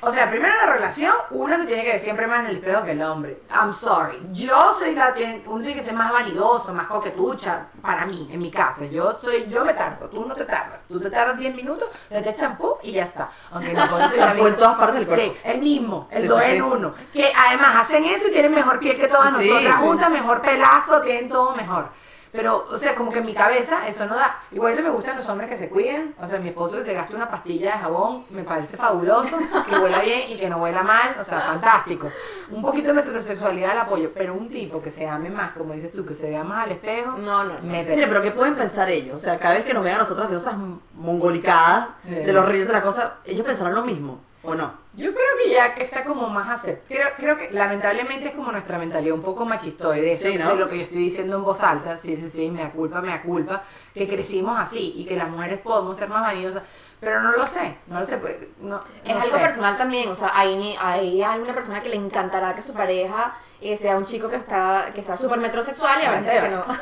o 0.00 0.10
sea, 0.10 0.30
primero 0.30 0.54
en 0.54 0.66
la 0.66 0.74
relación, 0.74 1.12
uno 1.30 1.54
se 1.58 1.66
tiene 1.66 1.82
que 1.82 1.90
ver 1.90 1.98
siempre 1.98 2.26
más 2.26 2.40
en 2.40 2.46
el 2.46 2.56
espejo 2.56 2.82
que 2.82 2.92
el 2.92 3.02
hombre. 3.02 3.42
I'm 3.54 3.70
sorry. 3.70 4.18
Yo 4.32 4.72
soy 4.72 4.94
la, 4.94 5.14
uno 5.46 5.62
tiene 5.62 5.74
que 5.74 5.84
ser 5.84 5.92
más 5.92 6.10
vanidoso, 6.10 6.72
más 6.72 6.86
coquetucha, 6.86 7.66
para 7.82 8.06
mí, 8.06 8.30
en 8.32 8.38
mi 8.38 8.50
casa. 8.50 8.86
Yo 8.86 9.18
soy, 9.20 9.46
yo 9.46 9.62
me 9.64 9.74
tardo, 9.74 10.08
tú 10.08 10.24
no 10.24 10.34
te 10.34 10.46
tardas. 10.46 10.80
Tú 10.88 10.98
te 10.98 11.10
tardas 11.10 11.36
10 11.36 11.54
minutos, 11.54 11.88
le 12.08 12.18
echas 12.18 12.38
champú 12.38 12.78
y 12.82 12.92
ya 12.92 13.04
está. 13.04 13.28
Aunque 13.52 13.72
no 13.74 13.86
champú 14.16 14.46
en 14.46 14.56
todas 14.56 14.78
partes 14.78 14.96
del 14.96 15.06
cuerpo. 15.06 15.24
Sí, 15.24 15.40
el 15.44 15.58
mismo, 15.58 16.08
el 16.10 16.26
dos 16.26 16.42
en 16.42 16.62
uno. 16.62 16.94
Que 17.12 17.30
además 17.36 17.76
hacen 17.76 18.04
eso 18.04 18.28
y 18.28 18.32
tienen 18.32 18.52
mejor 18.52 18.78
piel 18.78 18.96
que 18.98 19.06
todas 19.06 19.32
nosotras 19.32 19.76
juntas, 19.76 20.08
mejor 20.08 20.40
pelazo, 20.40 21.00
tienen 21.02 21.28
todo 21.28 21.54
mejor. 21.54 21.90
Pero, 22.32 22.64
o 22.70 22.76
sea, 22.76 22.94
como 22.94 23.10
que 23.10 23.18
en 23.18 23.26
mi 23.26 23.34
cabeza 23.34 23.86
eso 23.88 24.06
no 24.06 24.14
da. 24.14 24.40
Igual 24.52 24.80
me 24.82 24.90
gustan 24.90 25.16
los 25.16 25.28
hombres 25.28 25.50
que 25.50 25.58
se 25.58 25.68
cuiden. 25.68 26.14
O 26.20 26.26
sea, 26.26 26.38
mi 26.38 26.48
esposo 26.48 26.76
que 26.76 26.82
se 26.82 26.94
gaste 26.94 27.14
una 27.14 27.28
pastilla 27.28 27.72
de 27.72 27.78
jabón 27.78 28.24
me 28.30 28.44
parece 28.44 28.76
fabuloso. 28.76 29.36
Que 29.68 29.76
huela 29.76 30.00
bien 30.00 30.30
y 30.30 30.36
que 30.36 30.48
no 30.48 30.58
huela 30.58 30.82
mal. 30.82 31.16
O 31.18 31.24
sea, 31.24 31.40
fantástico. 31.40 32.08
Un 32.50 32.62
poquito 32.62 32.88
de 32.88 32.94
metrosexualidad 32.94 33.72
al 33.72 33.78
apoyo. 33.78 34.10
Pero 34.14 34.34
un 34.34 34.48
tipo 34.48 34.80
que 34.80 34.90
se 34.90 35.08
ame 35.08 35.28
más, 35.28 35.52
como 35.52 35.74
dices 35.74 35.90
tú, 35.90 36.04
que 36.04 36.14
se 36.14 36.30
vea 36.30 36.44
más 36.44 36.66
al 36.66 36.72
espejo. 36.72 37.18
No, 37.18 37.44
no. 37.44 37.54
Me 37.62 37.82
Mire, 37.82 38.06
pero 38.06 38.22
¿qué 38.22 38.30
pueden 38.30 38.54
pensar 38.54 38.88
ellos? 38.88 39.18
O 39.18 39.22
sea, 39.22 39.38
cada 39.38 39.54
vez 39.54 39.64
que 39.64 39.74
nos 39.74 39.82
vean 39.82 39.96
a 39.96 40.00
nosotros 40.00 40.26
haciendo 40.26 40.42
esas 40.42 40.58
mongolicadas 40.94 41.88
de 42.04 42.32
los 42.32 42.46
reyes 42.46 42.66
de 42.66 42.72
la 42.72 42.82
cosa, 42.82 43.18
ellos 43.24 43.44
pensarán 43.44 43.74
lo 43.74 43.82
mismo. 43.82 44.29
¿O 44.42 44.54
no? 44.54 44.72
Yo 44.94 45.12
creo 45.12 45.26
que 45.42 45.50
ya 45.50 45.66
está 45.66 46.02
como 46.02 46.28
más 46.28 46.48
aceptado. 46.48 46.88
Creo, 46.88 47.08
creo 47.16 47.38
que 47.38 47.50
lamentablemente 47.50 48.28
es 48.28 48.34
como 48.34 48.50
nuestra 48.50 48.78
mentalidad 48.78 49.14
un 49.14 49.22
poco 49.22 49.44
machistoide. 49.44 50.12
Eso 50.12 50.28
de 50.28 50.56
lo 50.56 50.68
que 50.68 50.78
yo 50.78 50.82
estoy 50.82 50.98
diciendo 50.98 51.36
en 51.36 51.44
voz 51.44 51.62
alta. 51.62 51.96
Sí, 51.96 52.16
sí, 52.16 52.28
sí, 52.28 52.50
me 52.50 52.62
da 52.62 52.70
culpa, 52.70 53.00
me 53.02 53.08
da 53.08 53.22
culpa. 53.22 53.62
Que 53.94 54.08
crecimos 54.08 54.58
así 54.58 54.94
y 54.96 55.04
que 55.04 55.16
las 55.16 55.28
mujeres 55.28 55.60
podemos 55.60 55.96
ser 55.96 56.08
más 56.08 56.22
vaniosas. 56.22 56.62
Pero 57.00 57.22
no 57.22 57.32
lo 57.32 57.46
sé, 57.46 57.76
no 57.86 58.00
lo 58.00 58.06
sé. 58.06 58.16
Pues, 58.16 58.36
no, 58.60 58.82
es 59.04 59.14
algo 59.14 59.38
personal 59.38 59.76
también. 59.76 60.08
O 60.08 60.14
sea, 60.14 60.30
hay, 60.34 60.76
hay 60.80 61.22
alguna 61.22 61.54
persona 61.54 61.82
que 61.82 61.90
le 61.90 61.96
encantará 61.96 62.54
que 62.54 62.62
su 62.62 62.72
pareja 62.72 63.34
y 63.60 63.74
sea 63.74 63.96
un 63.96 64.04
chico 64.04 64.28
que 64.28 64.36
está 64.36 64.90
que 64.94 65.02
sea 65.02 65.16
súper 65.16 65.38
metrosexual 65.38 66.00
y 66.02 66.06
a 66.06 66.10
veces 66.12 66.42
que 66.42 66.48
no. 66.48 66.64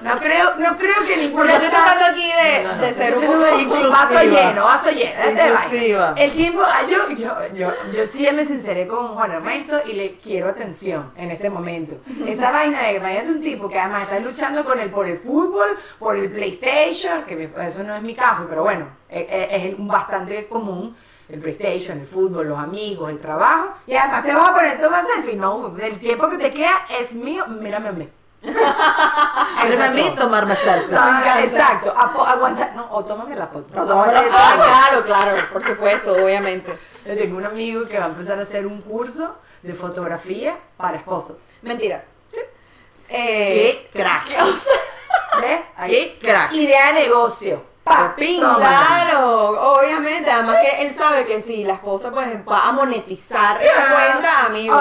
No 0.00 0.18
creo, 0.18 0.54
no 0.56 0.76
creo 0.76 1.06
que 1.06 1.16
ningún 1.16 1.38
Porque 1.40 1.52
yo 1.52 1.58
estoy 1.58 1.78
hablando 1.78 2.04
aquí 2.06 2.30
de, 2.32 2.86
de 2.86 2.94
ser 2.94 3.14
un 3.14 3.68
poco 3.68 3.90
vaso 3.90 4.22
lleno, 4.22 4.64
vaso 4.64 4.90
lleno. 4.90 6.14
El 6.16 6.30
tiempo, 6.32 6.62
ah, 6.64 6.82
yo, 6.88 7.10
yo, 7.14 7.34
yo, 7.52 7.72
yo 7.92 8.02
sí 8.04 8.28
me 8.32 8.44
sinceré 8.44 8.86
con 8.86 9.08
Juan 9.08 9.32
Ernesto 9.32 9.80
y 9.84 9.94
le 9.94 10.16
quiero 10.16 10.48
atención 10.48 11.12
en 11.16 11.30
este 11.30 11.50
momento. 11.50 11.96
Esa 12.26 12.50
vaina 12.52 12.82
de 12.82 12.90
que 12.92 12.96
imagínate 12.98 13.30
un 13.30 13.40
tipo 13.40 13.68
que 13.68 13.78
además 13.78 14.02
está 14.02 14.20
luchando 14.20 14.64
con 14.64 14.80
el, 14.80 14.90
por 14.90 15.06
el 15.06 15.18
fútbol, 15.18 15.76
por 15.98 16.16
el 16.16 16.30
PlayStation, 16.30 17.24
que 17.24 17.50
eso 17.60 17.82
no 17.82 17.94
es 17.94 18.02
mi 18.02 18.14
caso, 18.14 18.46
pero 18.48 18.62
bueno, 18.62 18.88
es, 19.08 19.26
es 19.28 19.74
bastante 19.78 20.46
común 20.46 20.96
el 21.28 21.40
PlayStation, 21.40 21.98
el 21.98 22.06
fútbol, 22.06 22.48
los 22.48 22.58
amigos, 22.58 23.10
el 23.10 23.18
trabajo, 23.18 23.74
y 23.86 23.94
además 23.94 24.24
te 24.24 24.32
vas 24.32 24.48
a 24.48 24.54
poner 24.54 24.78
todo 24.78 24.90
más 24.90 25.06
selfie. 25.06 25.36
No, 25.36 25.74
el 25.78 25.98
tiempo 25.98 26.28
que 26.30 26.38
te 26.38 26.50
queda 26.50 26.84
es 26.98 27.14
mío, 27.14 27.46
mírame 27.48 27.88
a 27.90 27.92
mí. 27.92 28.08
Mírame 28.42 29.84
a 29.84 29.90
mí 29.90 30.14
tomarme 30.16 30.54
selfie. 30.54 30.96
exacto, 31.44 31.92
aguanta, 31.96 32.72
no, 32.74 32.88
o 32.90 33.04
tómame 33.04 33.36
la 33.36 33.46
foto. 33.46 33.68
ah, 33.76 34.54
claro, 34.56 35.02
claro, 35.02 35.36
por 35.52 35.62
supuesto, 35.62 36.12
obviamente. 36.12 36.78
tengo 37.04 37.36
un 37.36 37.44
amigo 37.44 37.86
que 37.86 37.98
va 37.98 38.06
a 38.06 38.08
empezar 38.08 38.38
a 38.38 38.42
hacer 38.42 38.66
un 38.66 38.80
curso 38.80 39.36
de 39.62 39.74
fotografía 39.74 40.56
para 40.76 40.96
esposos. 40.96 41.50
Mentira. 41.62 42.04
¿Sí? 42.28 42.38
Eh, 43.10 43.88
¡Qué 43.92 43.98
crack! 43.98 44.28
¿Ves? 45.40 45.60
¡Qué 45.86 46.18
crack! 46.20 46.52
Idea 46.52 46.92
de 46.92 47.00
negocio. 47.00 47.62
Claro, 48.56 49.74
obviamente, 49.74 50.30
además 50.30 50.56
que 50.60 50.86
él 50.86 50.94
sabe 50.94 51.24
que 51.24 51.40
si 51.40 51.64
la 51.64 51.74
esposa 51.74 52.10
pues 52.10 52.28
va 52.48 52.68
a 52.68 52.72
monetizar 52.72 53.58
esa 53.62 53.94
cuenta, 53.94 54.46
amigo. 54.46 54.76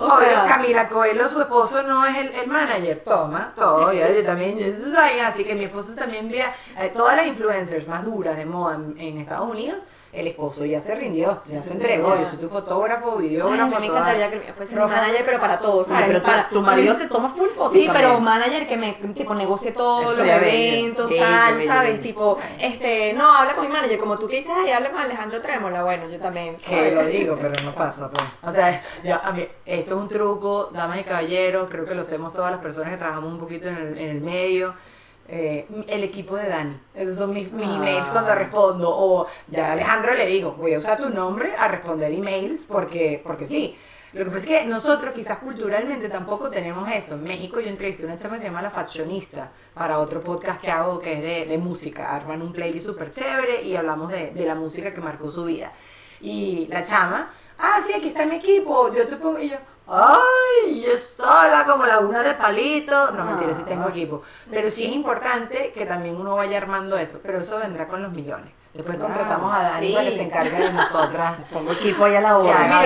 O 0.00 0.18
sea, 0.18 0.44
Camila 0.46 0.88
Coelho, 0.88 1.28
su 1.28 1.40
esposo 1.40 1.82
no 1.82 2.04
es 2.06 2.16
el, 2.16 2.28
el 2.34 2.46
manager, 2.48 3.02
toma, 3.04 3.52
todo, 3.54 3.92
yo, 3.92 4.06
yo 4.08 4.24
también, 4.24 4.58
eso 4.58 4.86
es 4.88 5.22
así 5.22 5.44
que 5.44 5.54
mi 5.54 5.64
esposo 5.64 5.94
también 5.94 6.28
ve 6.28 6.42
a 6.42 6.92
todas 6.92 7.16
las 7.16 7.26
influencers 7.26 7.86
más 7.86 8.04
duras 8.04 8.36
de 8.36 8.44
moda 8.44 8.76
en 8.96 9.18
Estados 9.18 9.48
Unidos 9.50 9.80
el 10.18 10.26
esposo 10.26 10.64
ya 10.64 10.80
se 10.80 10.96
rindió, 10.96 11.40
ya 11.46 11.60
se 11.60 11.72
entregó. 11.72 12.16
Yo 12.18 12.28
soy 12.28 12.38
tu 12.38 12.48
fotógrafo, 12.48 13.16
videógrafo. 13.16 13.76
a 13.76 13.80
mí 13.80 13.86
me 13.86 13.86
encantaría 13.86 14.30
que 14.30 14.52
fuese 14.52 14.74
mi 14.74 14.80
manager, 14.80 15.22
pero 15.24 15.38
para 15.38 15.58
todos, 15.58 15.86
¿sabes? 15.86 16.06
Pero 16.08 16.22
para, 16.22 16.48
tu, 16.48 16.60
marido 16.60 16.96
te 16.96 17.06
toma 17.06 17.30
full 17.30 17.48
fotos. 17.50 17.72
Sí, 17.72 17.88
pero 17.92 18.18
un 18.18 18.24
manager 18.24 18.66
que 18.66 18.76
me 18.76 18.92
tipo 19.14 19.34
negocie 19.34 19.72
todos 19.72 20.18
los 20.18 20.26
eventos, 20.26 21.10
tal, 21.16 21.62
¿sabes? 21.64 22.02
Tipo, 22.02 22.38
este, 22.58 23.12
no, 23.14 23.30
habla 23.30 23.54
con 23.54 23.66
mi 23.66 23.72
manager, 23.72 23.98
como 23.98 24.18
tú 24.18 24.26
que 24.26 24.36
dices, 24.36 24.52
ay, 24.56 24.72
habla 24.72 24.90
con 24.90 25.00
Alejandro 25.00 25.40
Trémola. 25.40 25.84
Bueno, 25.84 26.08
yo 26.08 26.18
también. 26.18 26.56
Que 26.56 26.90
lo 26.90 27.06
digo, 27.06 27.36
pero 27.40 27.54
no 27.64 27.72
pasa, 27.74 28.10
pues. 28.10 28.26
O 28.42 28.50
sea, 28.50 28.82
yo, 29.04 29.20
a 29.22 29.30
mí, 29.32 29.46
esto 29.64 29.94
es 29.94 30.00
un 30.00 30.08
truco, 30.08 30.70
damas 30.72 30.98
y 30.98 31.04
caballeros, 31.04 31.70
creo 31.70 31.84
que 31.84 31.94
lo 31.94 32.02
hacemos 32.02 32.32
todas 32.32 32.50
las 32.50 32.60
personas 32.60 32.90
que 32.90 32.96
trabajamos 32.96 33.32
un 33.32 33.38
poquito 33.38 33.68
en 33.68 33.76
el, 33.76 33.98
en 33.98 34.08
el 34.08 34.20
medio 34.20 34.74
eh, 35.28 35.66
el 35.88 36.04
equipo 36.04 36.36
de 36.36 36.48
Dani. 36.48 36.80
Esos 36.94 37.18
son 37.18 37.32
mis, 37.32 37.52
mis 37.52 37.68
emails 37.68 38.06
ah. 38.08 38.12
cuando 38.12 38.34
respondo. 38.34 38.90
O 38.90 39.26
ya 39.48 39.68
a 39.68 39.72
Alejandro 39.72 40.14
le 40.14 40.26
digo, 40.26 40.52
voy 40.52 40.74
a 40.74 40.78
usar 40.78 40.98
tu 40.98 41.10
nombre 41.10 41.54
a 41.56 41.68
responder 41.68 42.10
emails 42.12 42.64
porque, 42.66 43.20
porque 43.22 43.44
sí. 43.44 43.76
Lo 44.14 44.24
que 44.24 44.30
pasa 44.30 44.40
es 44.40 44.46
que 44.46 44.64
nosotros 44.64 45.12
quizás 45.14 45.38
culturalmente 45.38 46.08
tampoco 46.08 46.48
tenemos 46.48 46.88
eso. 46.90 47.14
En 47.14 47.24
México 47.24 47.60
yo 47.60 47.68
entrevisté 47.68 48.06
una 48.06 48.16
chama 48.16 48.36
que 48.36 48.40
se 48.40 48.46
llama 48.46 48.62
La 48.62 48.70
Faccionista 48.70 49.52
para 49.74 49.98
otro 49.98 50.22
podcast 50.22 50.62
que 50.62 50.70
hago 50.70 50.98
que 50.98 51.12
es 51.12 51.22
de, 51.22 51.44
de 51.44 51.58
música. 51.58 52.16
Arman 52.16 52.40
un 52.40 52.52
playlist 52.52 52.86
súper 52.86 53.10
chévere 53.10 53.62
y 53.62 53.76
hablamos 53.76 54.10
de, 54.10 54.30
de 54.30 54.46
la 54.46 54.54
música 54.54 54.94
que 54.94 55.02
marcó 55.02 55.28
su 55.28 55.44
vida. 55.44 55.72
Y 56.22 56.66
la 56.68 56.82
chama, 56.82 57.30
ah, 57.58 57.80
sí, 57.86 57.92
aquí 57.92 58.08
está 58.08 58.24
mi 58.24 58.36
equipo, 58.36 58.92
yo 58.94 59.06
te 59.06 59.16
pongo, 59.16 59.38
y 59.38 59.50
yo, 59.50 59.56
¡Ay! 59.90 60.84
Estoy 60.86 61.48
como 61.66 61.86
la 61.86 61.98
una 62.00 62.22
de 62.22 62.34
palito. 62.34 63.10
No, 63.12 63.24
mentira, 63.24 63.54
sí 63.54 63.62
tengo 63.66 63.88
equipo. 63.88 64.22
Pero 64.50 64.70
sí 64.70 64.86
es 64.86 64.92
importante 64.92 65.72
que 65.72 65.86
también 65.86 66.16
uno 66.16 66.36
vaya 66.36 66.58
armando 66.58 66.96
eso. 66.98 67.18
Pero 67.22 67.38
eso 67.38 67.58
vendrá 67.58 67.88
con 67.88 68.02
los 68.02 68.12
millones. 68.12 68.52
Después 68.74 68.98
contratamos 68.98 69.52
a 69.52 69.62
Dani 69.62 69.92
para 69.92 70.04
que 70.04 70.16
se 70.16 70.22
encargue 70.22 70.56
de 70.56 70.72
nosotras. 70.72 71.34
Pongo 71.52 71.72
equipo 71.72 72.04
ahí 72.04 72.14
a 72.16 72.20
la 72.20 72.38
hora. 72.38 72.84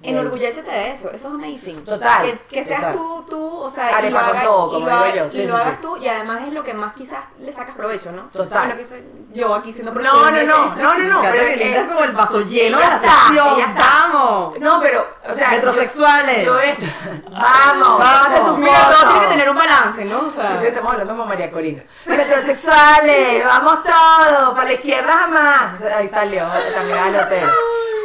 Enorgullécete 0.00 0.70
de 0.70 0.90
eso, 0.90 1.10
eso 1.10 1.28
es 1.28 1.34
amazing. 1.34 1.82
Total. 1.82 2.24
Que, 2.48 2.56
que 2.56 2.64
seas 2.64 2.80
total. 2.80 2.94
tú, 2.94 3.24
tú, 3.28 3.56
o 3.62 3.70
sea, 3.70 3.90
y 3.90 3.94
Arepa 3.94 4.20
lo, 4.20 4.26
con 4.28 4.36
hagas, 4.36 4.44
todo, 4.44 4.68
y 4.68 4.72
como 4.74 4.86
lo, 4.86 4.92
digo 4.92 5.04
hagas- 5.04 5.14
yo. 5.16 5.24
y 5.24 5.30
Sí, 5.42 5.48
lo 5.48 5.56
sí, 5.56 5.62
hagas 5.62 5.80
tú, 5.80 5.96
y 5.96 6.08
además 6.08 6.40
es 6.46 6.52
lo 6.52 6.62
que 6.62 6.74
más 6.74 6.92
quizás 6.92 7.24
le 7.38 7.52
sacas 7.52 7.74
provecho, 7.74 8.12
¿no? 8.12 8.22
Total. 8.30 8.66
Bueno, 8.68 8.76
que 8.76 8.84
soy 8.86 9.04
yo 9.32 9.52
aquí 9.54 9.72
siendo 9.72 9.92
No, 9.92 10.00
no, 10.00 10.30
no, 10.30 10.76
no, 10.76 10.76
no, 10.76 10.98
no. 10.98 11.20
Fíjate 11.20 11.38
pero 11.40 11.58
que 11.58 11.76
es 11.76 11.82
como 11.84 12.04
el 12.04 12.12
vaso 12.12 12.40
lleno 12.42 12.76
de 12.78 12.84
Ya 12.84 12.90
la 12.90 12.96
está, 12.96 13.10
sesión. 13.28 13.56
ya 13.58 13.64
está. 13.66 13.84
¡Vamos! 14.12 14.60
No, 14.60 14.80
pero, 14.80 15.06
o 15.28 15.34
sea. 15.34 15.50
Metrosexuales. 15.50 16.38
Yo, 16.46 16.54
yo 16.54 16.60
esto. 16.60 16.84
Vamos, 17.30 17.98
Vamos. 17.98 18.40
vamos. 18.40 18.58
Mira, 18.58 18.88
todo 18.90 19.08
tiene 19.10 19.20
que 19.26 19.32
tener 19.32 19.50
un 19.50 19.56
balance, 19.56 20.04
¿no? 20.04 20.20
O 20.26 20.30
sea, 20.30 20.60
Sí, 20.60 20.66
estamos 20.66 20.92
hablando 20.92 21.12
como 21.14 21.26
María 21.26 21.50
Corina. 21.50 21.82
Metrosexuales, 22.06 23.44
vamos 23.44 23.82
todos, 23.82 24.50
para 24.54 24.64
la 24.64 24.72
izquierda 24.72 25.12
jamás. 25.12 25.80
Ahí 25.82 26.08
salió, 26.08 26.46
también 26.74 26.98
al 26.98 27.16
hotel. 27.16 27.48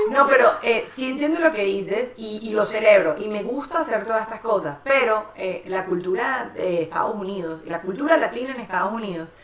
No, 0.10 0.28
pero 0.28 0.54
eh, 0.62 0.88
sí 0.92 1.10
entiendo 1.12 1.40
lo 1.40 1.52
que 1.52 1.64
dices 1.64 2.12
y, 2.18 2.40
y 2.44 2.52
lo 2.52 2.64
celebro. 2.66 3.16
Y 3.18 3.28
me 3.30 3.42
gusta 3.42 3.80
hacer 3.80 4.04
todas 4.04 4.24
estas 4.24 4.42
cosas. 4.42 4.78
Pero 4.84 5.32
eh, 5.36 5.64
la 5.68 5.86
cultura 5.86 6.52
de 6.54 6.84
Estados 6.84 7.16
Unidos, 7.16 7.62
la 7.66 7.82
cultura 7.82 8.18
latina 8.18 8.52
en 8.54 8.60
Estados 8.62 8.92
Unidos, 8.92 9.36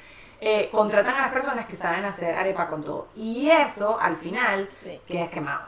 eh, 0.41 0.69
contratan 0.71 1.15
a 1.15 1.21
las 1.21 1.31
personas 1.31 1.65
que 1.65 1.75
saben 1.75 2.05
hacer 2.05 2.35
arepa 2.35 2.67
con 2.67 2.83
todo. 2.83 3.07
Y 3.15 3.49
eso, 3.49 3.97
al 3.99 4.15
final, 4.15 4.69
Sí. 4.83 4.99
queda 5.07 5.27
quemado. 5.27 5.61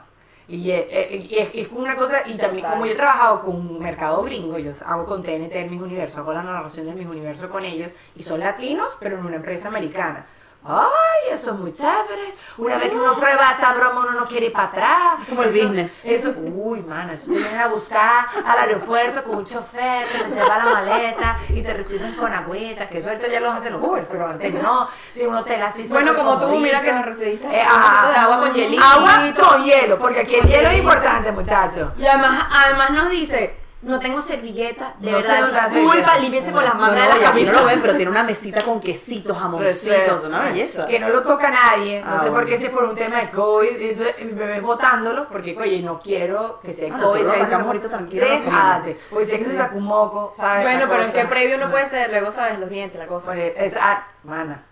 Y 0.52 0.56
y 0.56 0.70
es, 0.70 1.48
es 1.54 1.68
una 1.72 1.96
cosa, 1.96 2.24
y 2.26 2.36
también 2.36 2.66
como 2.68 2.84
yo 2.84 2.92
he 2.92 2.94
trabajado 2.94 3.40
con 3.40 3.78
mercado 3.78 4.22
gringo, 4.22 4.58
yo 4.58 4.70
hago 4.84 5.06
con 5.06 5.22
TNT 5.22 5.54
en 5.54 5.70
mis 5.70 5.80
universos, 5.80 6.18
hago 6.18 6.34
la 6.34 6.42
narración 6.42 6.84
de 6.84 6.94
mis 6.94 7.06
universos 7.06 7.48
con 7.48 7.64
ellos, 7.64 7.90
y 8.14 8.22
son 8.22 8.40
latinos, 8.40 8.90
pero 9.00 9.18
en 9.18 9.24
una 9.24 9.36
empresa 9.36 9.68
americana. 9.68 10.26
Ay, 10.64 11.32
eso 11.32 11.50
es 11.50 11.56
muy 11.58 11.72
chévere. 11.72 12.34
Una 12.56 12.76
vez 12.78 12.90
que 12.90 12.96
uno 12.96 13.16
prueba 13.16 13.50
esa 13.58 13.72
broma, 13.72 14.00
uno 14.08 14.20
no 14.20 14.24
quiere 14.26 14.46
ir 14.46 14.52
para 14.52 14.68
atrás. 14.68 15.20
Como 15.28 15.42
el 15.42 15.48
Eso- 15.50 15.66
business. 15.68 16.04
Eso, 16.04 16.34
uy, 16.38 16.82
mana, 16.82 17.12
eso 17.14 17.26
te 17.26 17.38
vienen 17.38 17.60
a 17.60 17.66
buscar 17.66 18.26
al 18.46 18.58
aeropuerto 18.58 19.24
con 19.24 19.38
un 19.38 19.44
chofer 19.44 20.06
que 20.06 20.18
te 20.18 20.30
lleva 20.36 20.58
la 20.58 20.64
maleta 20.66 21.36
y 21.48 21.62
te 21.62 21.74
reciben 21.74 22.14
con 22.14 22.32
agüita, 22.32 22.88
que 22.88 22.98
eso 22.98 23.08
ahorita 23.08 23.26
ya 23.26 23.40
lo 23.40 23.50
hacen 23.50 23.72
los 23.72 23.82
Uber, 23.82 24.06
pero 24.08 24.26
antes 24.28 24.54
no. 24.54 24.88
De 25.16 25.26
un 25.26 25.34
hotel 25.34 25.60
así 25.62 25.82
Bueno, 25.88 26.14
como 26.14 26.38
tú, 26.40 26.56
mira 26.58 26.80
que 26.80 26.92
me 26.92 27.02
recibiste 27.02 27.46
Eh, 27.48 27.50
de 27.54 27.62
agua 27.62 28.38
con 28.38 28.52
hielito. 28.54 28.84
Agua 28.84 29.32
con 29.36 29.64
hielo, 29.64 29.98
porque 29.98 30.20
aquí 30.20 30.36
el 30.36 30.46
hielo 30.48 30.68
es 30.68 30.78
importante, 30.78 31.32
muchachos. 31.32 31.88
Y 31.98 32.06
además, 32.06 32.46
además 32.64 32.90
nos 32.90 33.10
dice, 33.10 33.56
no 33.82 33.98
tengo 33.98 34.22
servilleta, 34.22 34.94
de 35.00 35.10
No 35.10 35.16
verdad, 35.18 35.68
disculpa, 35.70 36.18
límpiese 36.18 36.52
con 36.52 36.62
las 36.64 36.74
No, 36.74 36.80
mangas 36.80 36.96
no, 36.96 37.02
de 37.02 37.08
la 37.08 37.14
aquí 37.14 37.22
no 37.24 37.30
camisa. 37.30 37.52
lo 37.52 37.64
ven, 37.66 37.80
pero 37.82 37.96
tiene 37.96 38.10
una 38.12 38.22
mesita 38.22 38.62
con 38.62 38.78
quesitos, 38.80 39.36
jamoncitos, 39.36 40.24
una 40.24 40.40
belleza. 40.42 40.86
Que 40.86 41.00
no 41.00 41.08
lo 41.08 41.22
toca 41.22 41.50
nadie, 41.50 42.00
no 42.00 42.06
Ah, 42.12 42.16
sé 42.16 42.22
por 42.26 42.30
bueno. 42.32 42.46
qué, 42.48 42.56
si 42.56 42.66
es 42.66 42.70
por 42.70 42.84
un 42.84 42.94
tema 42.94 43.20
de 43.20 43.28
COVID, 43.30 43.80
entonces 43.80 44.14
mi 44.24 44.32
bebé 44.32 44.60
botándolo, 44.60 45.26
porque 45.26 45.56
oye, 45.58 45.82
no 45.82 45.98
quiero 46.00 46.60
que 46.60 46.72
sea 46.72 46.94
Ah, 46.94 47.00
COVID. 47.02 47.24
¿sabes? 47.24 47.42
sacamos 47.42 47.66
ahorita 47.66 47.88
tranquilo, 47.88 48.26
comemos. 48.26 48.54
ándate, 48.54 48.98
porque 49.10 49.26
sé 49.26 49.38
que 49.38 49.44
se 49.44 49.56
sacó 49.56 49.76
un 49.78 49.84
moco, 49.84 50.32
¿sabes? 50.36 50.62
Bueno, 50.62 50.86
pero 50.88 51.02
es 51.02 51.10
que 51.12 51.24
previo 51.24 51.58
no 51.58 51.70
puede 51.70 51.88
ser, 51.90 52.10
luego 52.10 52.30
sabes, 52.32 52.58
los 52.60 52.68
dientes, 52.70 52.98
la 53.00 53.06
cosa. 53.06 53.26
Por 53.26 53.36
el- 53.36 53.52
es- 53.56 53.76
ah, 53.80 54.06
mana, 54.24 54.62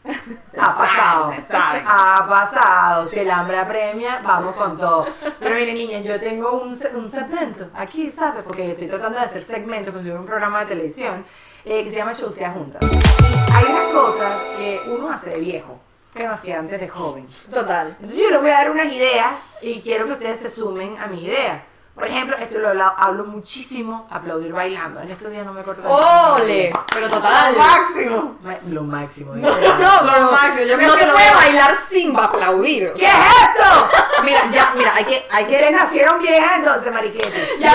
ha 0.59 0.79
pasado, 0.79 1.35
ha 1.87 2.27
pasado, 2.29 3.05
si 3.05 3.19
el 3.19 3.31
hambre 3.31 3.59
apremia, 3.59 4.21
vamos 4.23 4.55
con 4.55 4.77
todo. 4.77 5.07
Pero 5.41 5.55
mire 5.55 5.75
niña, 5.75 6.01
yo 6.01 6.21
tengo 6.21 6.53
un, 6.53 6.79
un 6.95 7.11
segmento 7.11 7.69
aquí, 7.75 8.13
¿sabes? 8.17 8.45
Porque 8.45 8.71
estoy 8.71 8.87
tratando 8.87 9.19
de 9.19 9.25
hacer 9.25 9.43
segmentos, 9.43 9.93
conseguir 9.93 10.19
un 10.19 10.27
programa 10.27 10.61
de 10.61 10.67
televisión 10.67 11.25
eh, 11.65 11.83
que 11.83 11.91
se 11.91 11.97
llama 11.97 12.15
Chaucea 12.15 12.51
Juntas. 12.53 12.81
Hay 13.53 13.65
unas 13.65 13.93
cosas 13.93 14.43
que 14.57 14.81
uno 14.87 15.11
hace 15.11 15.31
de 15.31 15.41
viejo, 15.41 15.81
que 16.15 16.25
no 16.25 16.31
hacía 16.31 16.61
antes 16.61 16.81
de 16.81 16.89
joven. 16.89 17.27
Total. 17.51 17.89
Entonces 17.89 18.19
yo 18.19 18.31
les 18.31 18.41
voy 18.41 18.51
a 18.51 18.55
dar 18.55 18.71
unas 18.71 18.93
ideas 18.93 19.33
y 19.63 19.81
quiero 19.81 20.07
que 20.07 20.13
ustedes 20.13 20.39
se 20.39 20.49
sumen 20.49 20.97
a 20.99 21.07
mis 21.07 21.23
ideas. 21.23 21.63
Por 21.95 22.07
ejemplo, 22.07 22.37
esto 22.37 22.59
lo 22.59 22.71
hablo, 22.97 23.25
muchísimo, 23.25 24.07
aplaudir 24.11 24.53
bailando. 24.53 25.01
En 25.01 25.11
estos 25.11 25.31
días 25.31 25.45
no 25.45 25.53
me 25.53 25.61
acuerdo. 25.61 25.83
¡Ole! 25.87 26.71
Pero 26.95 27.09
total. 27.09 27.55
máximo! 27.57 28.39
Ma- 28.43 28.57
Lo 28.69 28.85
máximo. 28.85 29.35
No, 29.35 29.49
no, 29.61 29.79
no, 30.03 30.21
Lo 30.21 30.33
máximo, 30.33 30.63
yo 30.67 30.77
no 30.79 30.97
se 30.97 31.07
lo 31.07 31.13
puede 31.13 31.35
bailar 31.35 31.75
sin 31.89 32.17
aplaudir. 32.19 32.93
¿Qué 32.95 33.05
es 33.07 33.13
esto? 33.13 33.89
Mira, 34.25 34.49
ya, 34.51 34.73
mira, 34.77 34.95
hay 34.95 35.05
que, 35.05 35.27
hay 35.31 35.45
Ustedes 35.45 35.67
que... 35.67 35.71
nacieron 35.73 36.19
viejas 36.21 36.53
entonces, 36.57 36.93
mariquete. 36.93 37.49
Ya 37.59 37.73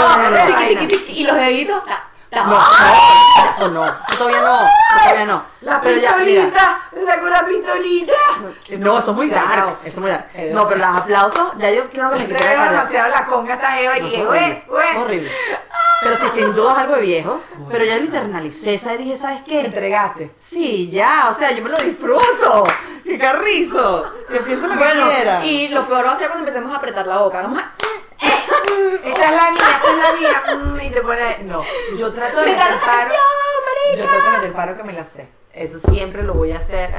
y 1.10 1.24
los 1.24 1.36
deditos. 1.36 1.84
No, 2.36 2.46
no, 2.46 3.50
eso 3.50 3.70
no, 3.70 3.86
eso 3.86 3.96
todavía 4.18 4.42
no, 4.42 4.56
eso 4.56 5.00
todavía 5.04 5.26
no. 5.26 5.44
La 5.62 5.82
Pero 5.82 5.98
ya, 5.98 6.18
mira, 6.18 6.44
pistolita, 6.44 6.80
me 6.92 7.06
sacó 7.06 7.28
la 7.30 7.46
pistolita. 7.46 8.14
no, 8.78 9.00
eso 9.00 9.12
es 9.12 9.18
muy 9.18 9.30
dark, 9.30 9.78
eso 9.84 9.88
es 9.96 9.98
muy 10.00 10.12
dark. 10.12 10.26
Eh, 10.34 10.52
No, 10.54 10.68
pero 10.68 10.80
los 10.86 10.98
aplausos, 10.98 11.54
ya 11.58 11.72
yo 11.72 11.90
creo 11.90 12.10
que 12.12 12.20
me 12.20 12.26
quité 12.28 12.44
la 12.56 12.72
demasiado 12.72 13.10
la 13.10 13.26
conga 13.26 13.54
esta 13.54 13.72
jeva 13.72 13.98
y 13.98 14.02
No, 14.02 14.06
dije, 14.08 14.22
es 14.22 14.28
güey, 14.28 14.64
güey. 14.68 14.98
horrible. 14.98 15.32
Pero 16.02 16.18
sí, 16.18 16.26
sin 16.36 16.54
duda 16.54 16.74
es 16.74 16.78
algo 16.80 16.96
de 16.96 17.02
viejo, 17.02 17.42
pero 17.72 17.86
ya 17.86 17.96
lo 17.96 18.02
internalicé, 18.04 18.74
esa 18.76 18.94
y 18.94 18.98
dije, 18.98 19.18
¿sabes 19.18 19.44
Te 19.44 19.50
qué? 19.52 19.62
entregaste. 19.66 20.32
Sí, 20.36 20.90
ya, 20.92 21.28
o 21.30 21.34
sea, 21.34 21.52
yo 21.52 21.64
me 21.64 21.70
lo 21.70 21.78
disfruto. 21.78 22.64
¡Qué 23.04 23.18
carrizo! 23.18 24.12
Que 24.30 24.40
piense 24.42 24.68
lo 24.68 24.74
que 24.74 24.80
Bueno, 24.80 25.08
quiera. 25.10 25.46
y 25.46 25.68
lo 25.70 25.88
peor 25.88 26.06
va 26.06 26.12
a 26.12 26.16
ser 26.18 26.28
cuando 26.28 26.46
empecemos 26.48 26.74
a 26.74 26.78
apretar 26.78 27.06
la 27.08 27.18
boca. 27.20 27.42
Vamos 27.44 27.60
a. 27.60 27.72
Esta 28.20 29.26
es 29.26 29.32
la 29.32 29.52
mía, 29.52 29.62
esta 29.76 29.92
es 29.92 29.98
la 29.98 30.14
mía. 30.20 30.58
mm, 30.58 30.82
Y 30.82 30.90
te 30.92 31.02
pone. 31.02 31.38
No, 31.44 31.62
yo 31.98 32.12
trato 32.12 32.38
de 32.42 32.46
¡Gritar 32.52 32.72
meter 32.72 32.86
paro. 32.86 33.14
Yo 33.98 34.06
trato 34.06 34.24
de 34.32 34.38
meter 34.38 34.54
paro 34.54 34.78
que 34.78 34.84
me 34.84 34.94
la 34.94 35.04
sé. 35.04 35.28
Eso 35.54 35.80
siempre 35.80 36.22
lo 36.24 36.34
voy 36.34 36.52
a 36.52 36.58
hacer. 36.58 36.92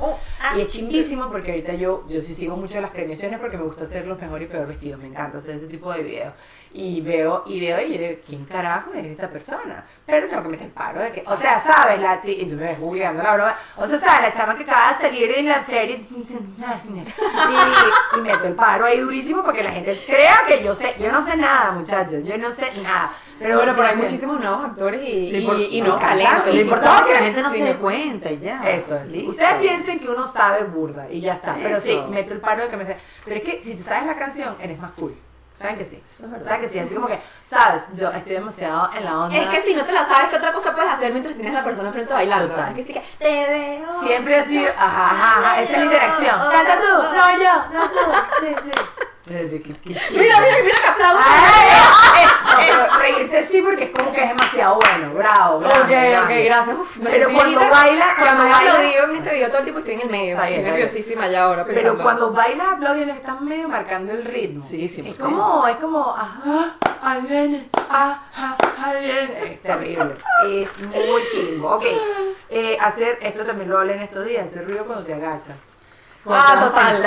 Oh, 0.00 0.18
ah. 0.40 0.54
Y 0.56 0.62
es 0.62 0.72
chimbísimo 0.72 1.30
porque 1.30 1.52
ahorita 1.52 1.74
yo, 1.74 2.04
yo 2.08 2.20
sí 2.20 2.34
sigo 2.34 2.56
mucho 2.56 2.80
las 2.80 2.90
premiaciones 2.90 3.38
porque 3.38 3.56
me 3.56 3.62
gusta 3.62 3.84
hacer 3.84 4.06
los 4.06 4.18
mejores 4.20 4.48
y 4.48 4.50
peores 4.50 4.68
vestidos. 4.68 5.00
Me 5.00 5.06
encanta 5.06 5.38
hacer 5.38 5.56
ese 5.56 5.66
tipo 5.66 5.92
de 5.92 6.02
videos. 6.02 6.34
Y 6.74 7.02
veo, 7.02 7.42
y 7.46 7.60
veo, 7.60 7.82
y 7.86 7.92
yo 7.92 7.98
digo, 8.00 8.20
¿quién 8.26 8.44
carajo 8.46 8.92
es 8.94 9.04
esta 9.04 9.28
persona? 9.28 9.84
Pero 10.06 10.26
tengo 10.26 10.42
que 10.44 10.48
meter 10.48 10.70
paro 10.70 11.00
de 11.00 11.12
que, 11.12 11.22
o 11.26 11.36
sea, 11.36 11.60
¿sabes? 11.60 12.00
La 12.00 12.18
ti- 12.20 12.38
y 12.40 12.46
tú 12.48 12.54
me 12.56 12.62
ves 12.62 12.80
googleando 12.80 13.22
la 13.22 13.34
broma. 13.34 13.54
O 13.76 13.86
sea, 13.86 13.98
¿sabes? 13.98 14.22
La 14.28 14.32
chama 14.32 14.54
que 14.54 14.62
acaba 14.62 14.92
de 14.94 14.98
salir 14.98 15.30
en 15.36 15.48
la 15.48 15.62
serie. 15.62 15.96
Y, 16.08 18.18
y 18.18 18.20
meto 18.20 18.46
el 18.46 18.54
paro 18.54 18.84
ahí 18.86 19.00
durísimo 19.00 19.42
porque 19.42 19.62
la 19.62 19.70
gente 19.70 20.00
crea 20.06 20.42
que 20.46 20.62
yo 20.62 20.72
sé. 20.72 20.94
Yo 20.98 21.10
no 21.12 21.22
sé 21.24 21.36
nada, 21.36 21.72
muchachos. 21.72 22.22
Yo 22.24 22.36
no 22.38 22.50
sé 22.50 22.68
nada. 22.82 23.10
Pero 23.38 23.56
bueno, 23.56 23.72
sí 23.72 23.76
pero 23.78 23.88
hay 23.90 23.96
sé. 23.96 24.02
muchísimos 24.02 24.40
nuevos 24.40 24.64
actores 24.64 25.02
y, 25.02 25.40
Lo 25.40 25.58
y, 25.58 25.62
y 25.64 25.78
encanta. 25.80 26.00
talentos. 26.08 26.54
Lo 26.54 26.60
importante 26.60 27.02
es 27.02 27.06
que 27.06 27.14
la 27.14 27.24
gente 27.26 27.42
no 27.42 27.50
sí, 27.50 27.58
se 27.58 27.64
dé 27.64 27.74
no. 27.74 27.80
cuenta 27.80 28.30
y 28.32 28.38
ya. 28.38 28.70
Eso 28.70 28.96
es. 28.96 29.08
Listo. 29.08 29.30
Ustedes 29.30 29.54
piensen 29.56 29.98
que 29.98 30.08
uno 30.08 30.30
sabe 30.30 30.64
burda 30.64 31.06
y 31.10 31.20
ya 31.20 31.34
está. 31.34 31.56
Pero 31.60 31.80
sí, 31.80 32.00
meto 32.10 32.32
el 32.32 32.40
paro 32.40 32.62
de 32.62 32.68
que 32.68 32.76
me 32.76 32.86
sé. 32.86 32.96
Pero 33.24 33.36
es 33.36 33.42
que 33.44 33.62
si 33.62 33.74
te 33.74 33.82
sabes 33.82 34.06
la 34.06 34.16
canción, 34.16 34.56
eres 34.60 34.78
más 34.78 34.92
cool. 34.92 35.14
¿Saben 35.62 35.76
que 35.76 35.84
sí? 35.84 36.02
Eso 36.10 36.24
es 36.24 36.30
verdad. 36.32 36.46
¿Saben 36.46 36.60
que 36.62 36.68
sí? 36.68 36.78
Así 36.80 36.94
como 36.94 37.06
que, 37.06 37.20
¿sabes? 37.44 37.84
Yo 37.94 38.10
estoy 38.10 38.32
demasiado 38.32 38.90
en 38.96 39.04
la 39.04 39.18
onda. 39.20 39.36
Es 39.36 39.46
que 39.48 39.60
si 39.60 39.74
no 39.74 39.84
te 39.84 39.92
la 39.92 40.04
sabes, 40.04 40.28
¿qué 40.28 40.36
otra 40.36 40.52
cosa 40.52 40.74
puedes 40.74 40.90
hacer 40.90 41.12
mientras 41.12 41.36
tienes 41.36 41.54
a 41.54 41.58
la 41.58 41.64
persona 41.64 41.88
enfrente 41.88 42.12
bailando? 42.12 42.48
Total. 42.48 42.70
Es 42.70 42.74
que 42.74 42.84
sí 42.84 42.92
que 42.92 43.02
te 43.18 43.48
veo. 43.48 44.00
Siempre 44.00 44.36
ha 44.36 44.44
sido, 44.44 44.72
ajá, 44.76 45.06
ajá, 45.06 45.38
ajá, 45.38 45.60
esa 45.62 45.72
es 45.72 45.78
la 45.78 45.84
interacción. 45.84 46.50
Canta 46.50 46.78
tú, 46.78 47.02
no 47.02 47.38
yo, 47.38 47.78
no 47.78 47.88
tú. 47.90 47.98
Sí, 48.40 48.54
sí. 48.64 48.70
Qué, 49.32 49.58
qué 49.60 49.94
chido. 49.98 50.22
Mira, 50.22 50.40
mira, 50.40 50.56
mira 50.62 50.76
que 50.82 50.88
aplauso. 50.88 51.18
Ay, 51.24 52.24
no, 52.24 52.56
pero 52.58 52.98
reírte 52.98 53.46
sí 53.46 53.62
porque 53.62 53.84
es 53.84 53.90
como 53.90 54.12
que 54.12 54.22
es 54.22 54.28
demasiado 54.28 54.78
bueno. 54.78 55.14
Bravo, 55.14 55.60
bravo. 55.60 55.74
Ok, 55.82 55.88
bravo. 55.88 56.24
ok, 56.24 56.30
gracias. 56.44 56.76
Uf, 56.78 56.98
Pero 57.02 57.32
cuando 57.32 57.60
baila, 57.60 58.06
Que 58.16 58.22
cuando 58.22 58.44
baila- 58.44 58.58
aplaudido 58.72 59.04
en 59.04 59.16
este 59.16 59.34
video 59.34 59.48
todo 59.48 59.58
el 59.58 59.64
tiempo 59.64 59.78
estoy 59.80 59.94
en 59.94 60.00
el 60.02 60.10
medio. 60.10 60.34
Está 60.34 60.46
bien, 60.48 60.58
Estoy 60.60 60.70
nerviosísima 60.72 61.28
ya 61.28 61.42
ahora 61.44 61.64
pensando. 61.64 61.92
Pero 61.92 62.02
cuando 62.02 62.30
bailas 62.32 62.66
aplaudiendo 62.72 63.14
estás 63.14 63.40
medio 63.40 63.68
marcando 63.68 64.12
el 64.12 64.24
ritmo. 64.24 64.64
Sí, 64.66 64.88
sí, 64.88 65.08
Es 65.08 65.18
como, 65.18 65.66
es 65.66 65.76
como, 65.76 66.14
ajá, 66.14 66.76
ahí 67.02 67.22
viene, 67.22 67.68
ajá, 67.88 68.56
ahí 68.84 69.04
viene. 69.04 69.52
Es 69.54 69.62
terrible. 69.62 70.14
Es 70.46 70.78
muy 70.80 71.22
chimbo. 71.26 71.70
Ok, 71.76 71.84
eh, 72.50 72.76
hacer, 72.80 73.18
esto 73.22 73.44
también 73.44 73.70
lo 73.70 73.78
hablé 73.78 73.94
en 73.96 74.02
estos 74.02 74.24
días, 74.26 74.46
hacer 74.46 74.66
ruido 74.66 74.84
cuando 74.86 75.04
te 75.04 75.14
agachas. 75.14 75.56
Ah, 76.26 76.56
total. 76.60 77.02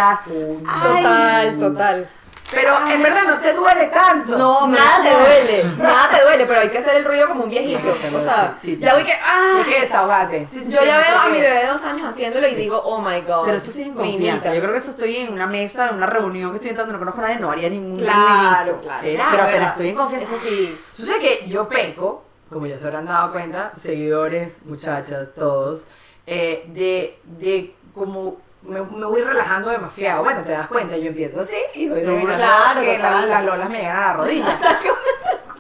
Total, 0.84 1.60
total. 1.60 2.10
Pero 2.52 2.78
en 2.90 3.02
verdad 3.02 3.24
no 3.24 3.38
te 3.40 3.54
duele 3.54 3.86
tanto. 3.88 4.38
No, 4.38 4.68
Nada 4.68 5.02
te 5.02 5.10
duele, 5.10 5.64
nada 5.80 6.10
te 6.10 6.22
duele, 6.24 6.46
pero 6.46 6.60
hay 6.60 6.70
que 6.70 6.78
hacer 6.78 6.96
el 6.98 7.04
ruido 7.06 7.28
como 7.28 7.44
un 7.44 7.50
viejito. 7.50 7.90
O 7.90 8.20
sea, 8.22 8.54
así, 8.56 8.72
sí, 8.72 8.76
sí. 8.76 8.82
ya 8.84 8.94
voy 8.94 9.04
que. 9.04 9.14
¡Ah! 9.14 9.54
Hay 9.58 9.64
que 9.64 9.82
desahogarte. 9.82 10.46
Sí, 10.46 10.60
sí, 10.64 10.72
Yo 10.72 10.84
ya 10.86 11.00
veo 11.00 11.18
a 11.18 11.30
mi 11.30 11.42
bebé 11.42 11.62
de 11.64 11.68
dos 11.68 11.84
años 11.84 12.08
haciéndolo 12.08 12.48
y 12.48 12.54
digo, 12.54 12.78
oh 12.78 13.02
my 13.02 13.22
god. 13.22 13.46
Pero 13.46 13.58
eso 13.58 13.72
sí 13.72 13.82
en 13.82 13.94
confianza. 13.96 14.50
imita. 14.50 14.54
Yo 14.54 14.62
creo 14.62 14.72
que 14.74 14.78
eso 14.78 14.92
estoy 14.92 15.16
en 15.18 15.34
una 15.34 15.48
mesa, 15.48 15.90
en 15.90 15.96
una 15.96 16.06
reunión 16.06 16.52
que 16.52 16.58
estoy 16.58 16.70
entrando, 16.70 16.94
no 16.94 17.00
conozco 17.00 17.22
a 17.22 17.24
nadie, 17.24 17.40
no 17.40 17.50
haría 17.50 17.70
ningún 17.70 17.98
Claro, 17.98 18.80
claro. 18.80 19.02
¿Será? 19.02 19.50
Pero 19.52 19.66
estoy 19.66 19.90
en 19.90 19.96
confianza. 19.96 20.28
Eso 20.28 20.44
sí. 20.48 20.80
Tú 20.96 21.04
sabes 21.04 21.22
que 21.22 21.48
yo 21.48 21.68
peco, 21.68 22.24
como 22.50 22.68
ya 22.68 22.78
se 22.78 22.86
habrán 22.86 23.06
dado 23.06 23.32
cuenta, 23.32 23.72
seguidores, 23.76 24.60
muchachas, 24.66 25.34
todos, 25.34 25.88
eh, 26.28 26.64
de, 26.68 27.20
de 27.24 27.74
como 27.92 28.45
me, 28.68 28.82
me 28.82 29.06
voy 29.06 29.22
relajando 29.22 29.70
demasiado. 29.70 30.24
Bueno, 30.24 30.42
te 30.42 30.52
das 30.52 30.68
cuenta, 30.68 30.96
yo 30.98 31.08
empiezo 31.08 31.42
así 31.42 31.58
y 31.76 31.88
voy 31.90 32.02
relajando 32.04 32.36
claro, 32.36 32.82
que 32.82 32.98
la- 32.98 33.22
las 33.26 33.44
lolas 33.46 33.70
me 33.70 33.78
llegan 33.80 33.98
a 33.98 34.08
la 34.08 34.14
rodilla. 34.14 34.60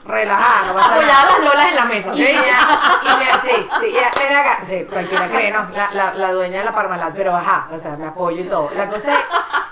relajada, 0.05 0.67
no 0.67 0.73
pasa 0.73 0.87
nada. 0.87 0.95
Apoyadas 0.95 1.25
las 1.39 1.39
lolas 1.49 1.69
en 1.69 1.75
la 1.75 1.85
mesa. 1.85 2.13
Y 2.13 2.17
¿sí? 2.17 2.27
ella, 2.27 2.57
y 3.03 3.17
me- 3.17 3.49
sí, 3.49 3.67
sí, 3.79 3.85
ella, 3.87 4.11
ven 4.17 4.37
acá, 4.37 4.57
sí, 4.61 4.85
cualquiera 4.89 5.27
cree, 5.29 5.51
¿no? 5.51 5.67
La, 5.75 5.89
la, 5.93 6.13
la 6.13 6.31
dueña 6.33 6.59
de 6.59 6.65
la 6.65 6.71
Parmalat, 6.71 7.13
pero 7.15 7.35
ajá, 7.35 7.67
o 7.71 7.77
sea, 7.77 7.95
me 7.97 8.05
apoyo 8.05 8.41
y 8.43 8.47
todo. 8.47 8.69
La 8.75 8.87
cosa 8.87 9.13
es 9.13 9.19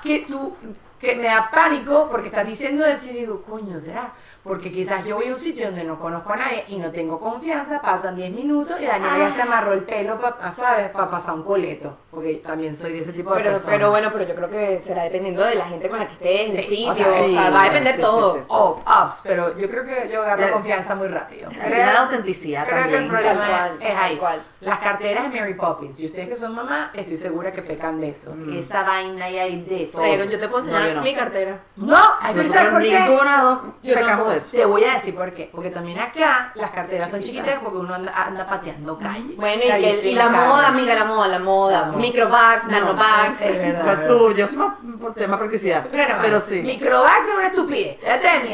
que 0.02 0.26
tú, 0.28 0.56
que 1.00 1.16
me 1.16 1.24
da 1.24 1.50
pánico 1.52 2.08
porque 2.10 2.28
estás 2.28 2.46
diciendo 2.48 2.86
eso 2.86 3.08
y 3.10 3.14
digo, 3.14 3.44
coño, 3.44 3.80
¿será? 3.80 4.12
Porque 4.44 4.70
quizás 4.74 5.06
yo 5.06 5.16
voy 5.16 5.28
a 5.28 5.32
un 5.32 5.38
sitio 5.40 5.68
donde 5.68 5.86
no 5.86 5.98
conozco 5.98 6.34
a 6.34 6.36
nadie 6.36 6.66
y 6.68 6.76
no 6.78 6.92
tengo 6.92 7.18
confianza, 7.18 7.82
pasan 7.82 8.14
10 8.14 8.30
minutos 8.34 8.76
y 8.82 8.86
Daniela 8.86 9.18
ya 9.20 9.30
se 9.30 9.42
amarró 9.42 9.72
el 9.72 9.84
pelo, 9.84 10.20
pa, 10.20 10.52
¿sabes? 10.54 10.90
Para 10.90 11.10
pasar 11.10 11.36
un 11.36 11.44
coleto, 11.44 11.96
porque 12.12 12.34
también 12.36 12.76
soy 12.76 12.92
de 12.92 13.00
ese 13.00 13.14
tipo 13.14 13.30
de 13.30 13.38
Pero, 13.38 13.52
persona. 13.54 13.72
pero 13.72 13.90
bueno, 13.92 14.10
pero 14.12 14.26
yo 14.28 14.36
creo 14.36 14.50
que 14.50 14.80
será 14.82 15.04
dependiendo 15.04 15.44
de 15.46 15.56
la 15.56 15.66
gente 15.66 15.88
con 15.88 15.98
la 15.98 16.08
que 16.08 16.14
estés, 16.14 16.56
el 16.60 16.64
sitio, 16.66 17.08
o 17.08 17.24
o 17.26 17.30
sea, 17.30 17.50
va 17.52 17.62
a 17.62 17.66
depender 17.66 17.96
sí, 17.96 18.02
todo. 18.02 18.34
sí, 18.34 18.40
sí. 18.42 18.46
Of 18.50 18.80
us, 18.86 19.20
pero 19.24 19.58
yo 19.58 19.70
creo 19.70 19.84
que 19.86 20.10
yo 20.12 20.22
agarro 20.22 20.42
Ya- 20.42 20.52
confianza 20.52 20.96
muy 20.96 21.08
rápido. 21.08 21.50
La 21.70 22.02
autenticidad 22.02 22.66
Creo 22.68 22.76
que 22.84 22.84
el 22.84 22.92
también. 22.92 23.10
problema 23.12 23.40
Tal 23.48 23.50
cual, 23.50 23.78
es 23.82 23.94
tal 23.96 24.04
ahí. 24.04 24.18
cual. 24.18 24.44
Las 24.64 24.80
carteras 24.80 25.32
de 25.32 25.40
Mary 25.40 25.54
Poppins. 25.56 26.00
Y 26.00 26.06
ustedes 26.08 26.28
que 26.28 26.36
son 26.36 26.54
mamá, 26.56 26.92
estoy 26.94 27.16
segura 27.16 27.52
que 27.52 27.62
pecan 27.62 28.00
de 28.00 28.10
eso. 28.10 28.34
Mm. 28.36 28.58
Esa 28.58 28.84
vaina 28.84 29.30
y 29.30 29.40
hay 29.40 29.62
de 29.62 29.86
todo. 29.92 30.02
Cero, 30.04 30.24
yo 30.26 30.40
te 30.40 30.48
puedo 30.48 30.64
enseñar 30.64 30.82
No, 30.84 30.88
yo 30.90 30.96
no. 30.96 31.02
mi 31.02 31.14
cartera. 31.16 31.60
No, 31.76 31.98
hay 32.22 32.34
por 32.34 32.82
qué. 32.82 33.00
ninguna 33.00 33.42
dos 33.42 33.60
Yo 33.84 33.94
pecamos 33.96 34.30
de 34.32 34.38
eso. 34.38 34.52
Te 34.58 34.66
voy 34.66 34.84
a 34.84 34.94
decir 34.94 35.16
por 35.16 35.32
qué. 35.34 35.50
Porque 35.52 35.70
también 35.70 36.00
acá 36.00 36.52
las 36.56 36.72
carteras 36.72 37.10
son 37.10 37.20
Chiquitas. 37.20 37.60
porque 37.62 37.78
uno 37.78 37.94
anda, 37.94 38.14
anda 38.16 38.46
pateando 38.46 38.98
calle. 38.98 39.36
Bueno, 39.38 39.62
y, 39.64 39.82
que, 39.82 40.10
y 40.10 40.16
la 40.16 40.30
moda, 40.30 40.68
amiga, 40.70 40.94
la 40.96 41.06
moda, 41.06 41.28
la 41.28 41.40
moda. 41.40 41.92
Microbags, 41.96 42.66
No, 42.66 42.72
nanobags. 42.72 43.42
es 43.42 43.58
verdad. 43.58 44.08
Tú, 44.08 44.32
yo 44.34 44.48
soy 44.48 44.58
más 44.58 44.76
por 45.00 45.14
tema 45.14 45.38
practicidad. 45.38 45.86
Pero, 45.92 46.16
Pero 46.22 46.40
sí. 46.40 46.62
Microbags 46.62 47.28
es 47.28 47.36
una 47.36 47.48
estupidez. 47.48 47.98